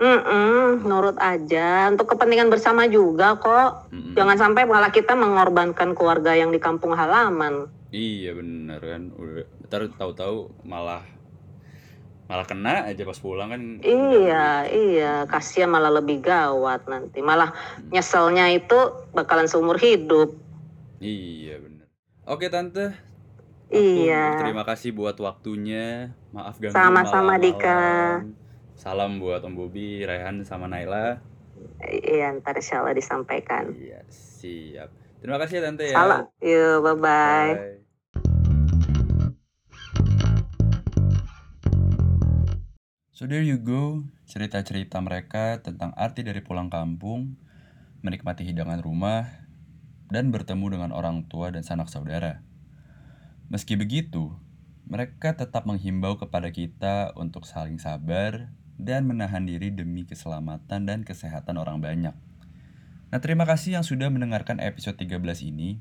Mm-mm, 0.01 0.83
nurut 0.89 1.15
aja 1.21 1.87
untuk 1.93 2.09
kepentingan 2.13 2.49
bersama 2.49 2.89
juga 2.89 3.37
kok. 3.37 3.93
Mm-mm. 3.93 4.17
Jangan 4.17 4.37
sampai 4.41 4.65
malah 4.65 4.89
kita 4.89 5.13
mengorbankan 5.13 5.93
keluarga 5.93 6.33
yang 6.33 6.49
di 6.49 6.57
kampung 6.57 6.97
halaman. 6.97 7.69
Iya 7.93 8.33
bener 8.33 8.81
kan. 8.81 9.13
Udah 9.13 9.45
ntar 9.69 9.85
tahu-tahu 9.93 10.49
malah 10.65 11.05
malah 12.25 12.47
kena 12.49 12.89
aja 12.89 13.05
pas 13.05 13.19
pulang 13.21 13.53
kan. 13.53 13.61
Iya, 13.85 14.65
iya, 14.73 15.13
kasihan 15.29 15.69
malah 15.69 15.93
lebih 15.93 16.25
gawat 16.25 16.89
nanti. 16.89 17.21
Malah 17.21 17.53
nyeselnya 17.93 18.49
itu 18.49 18.79
bakalan 19.13 19.45
seumur 19.45 19.77
hidup. 19.77 20.33
Iya 20.97 21.61
bener. 21.61 21.87
Oke 22.25 22.49
tante. 22.49 22.97
Aku 23.73 23.77
Iya. 23.77 24.41
Terima 24.41 24.63
kasih 24.65 24.93
buat 24.93 25.17
waktunya. 25.17 26.13
Maaf 26.33 26.57
ganggu 26.61 26.73
Sama-sama. 26.73 27.37
Dika. 27.37 28.21
Salam 28.73 29.21
buat 29.21 29.45
Om 29.45 29.53
Bobi, 29.53 30.01
Raihan 30.01 30.41
sama 30.41 30.65
Naila. 30.65 31.21
Iya, 31.85 32.33
ntar 32.41 32.57
insya 32.57 32.81
Allah 32.81 32.97
disampaikan. 32.97 33.69
Iya, 33.77 34.01
siap. 34.09 34.89
Terima 35.21 35.37
kasih 35.37 35.61
ya 35.61 35.63
tante 35.69 35.85
ya. 35.87 35.95
Salam. 35.95 36.21
Yuk, 36.41 36.77
bye-bye. 36.81 37.53
Bye. 37.53 37.79
So 43.13 43.29
there 43.29 43.45
you 43.45 43.61
go, 43.61 44.03
cerita-cerita 44.25 44.99
mereka 44.99 45.61
tentang 45.61 45.93
arti 45.93 46.25
dari 46.25 46.41
pulang 46.41 46.67
kampung, 46.67 47.37
menikmati 48.01 48.43
hidangan 48.43 48.81
rumah, 48.81 49.47
dan 50.09 50.33
bertemu 50.33 50.75
dengan 50.75 50.91
orang 50.91 51.29
tua 51.29 51.53
dan 51.53 51.61
sanak 51.61 51.87
saudara. 51.87 52.41
Meski 53.47 53.77
begitu, 53.77 54.33
mereka 54.83 55.37
tetap 55.37 55.63
menghimbau 55.63 56.17
kepada 56.19 56.51
kita 56.51 57.15
untuk 57.15 57.47
saling 57.47 57.79
sabar 57.79 58.51
dan 58.77 59.05
menahan 59.05 59.45
diri 59.45 59.69
demi 59.69 60.05
keselamatan 60.05 60.85
dan 60.89 61.05
kesehatan 61.05 61.57
orang 61.61 61.79
banyak. 61.79 62.15
Nah, 63.13 63.19
terima 63.21 63.45
kasih 63.45 63.77
yang 63.77 63.85
sudah 63.85 64.09
mendengarkan 64.09 64.57
episode 64.57 64.97
13 64.97 65.45
ini. 65.45 65.77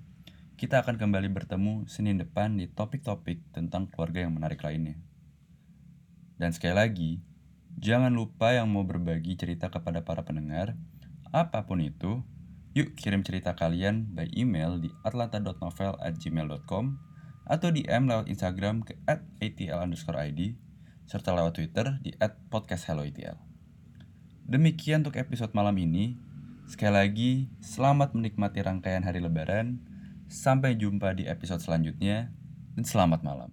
Kita 0.61 0.84
akan 0.84 1.01
kembali 1.01 1.32
bertemu 1.32 1.88
Senin 1.88 2.20
depan 2.20 2.55
di 2.61 2.68
topik-topik 2.68 3.57
tentang 3.57 3.88
keluarga 3.88 4.22
yang 4.28 4.36
menarik 4.36 4.61
lainnya. 4.61 5.01
Dan 6.36 6.53
sekali 6.53 6.76
lagi, 6.76 7.11
jangan 7.80 8.12
lupa 8.12 8.53
yang 8.53 8.68
mau 8.68 8.84
berbagi 8.84 9.34
cerita 9.40 9.72
kepada 9.72 10.05
para 10.05 10.22
pendengar, 10.28 10.76
apa 11.32 11.64
pun 11.64 11.80
itu, 11.80 12.20
yuk 12.76 12.93
kirim 12.97 13.24
cerita 13.24 13.57
kalian 13.57 14.12
by 14.12 14.28
email 14.36 14.76
di 14.76 14.93
atlanta.novel@gmail.com 15.05 16.84
atau 17.49 17.68
DM 17.72 18.07
lewat 18.09 18.28
Instagram 18.28 18.84
ke 18.84 18.97
@atl_id 19.09 20.40
serta 21.13 21.37
lewat 21.37 21.61
Twitter 21.61 22.01
di 22.01 22.17
@podcasthelloatl. 22.49 23.37
Demikian 24.49 25.05
untuk 25.05 25.21
episode 25.21 25.53
malam 25.53 25.77
ini. 25.77 26.17
Sekali 26.65 26.97
lagi, 26.97 27.33
selamat 27.61 28.17
menikmati 28.17 28.65
rangkaian 28.65 29.05
hari 29.05 29.21
lebaran. 29.21 29.77
Sampai 30.33 30.73
jumpa 30.81 31.13
di 31.13 31.29
episode 31.29 31.61
selanjutnya 31.61 32.33
dan 32.73 32.85
selamat 32.89 33.21
malam. 33.21 33.53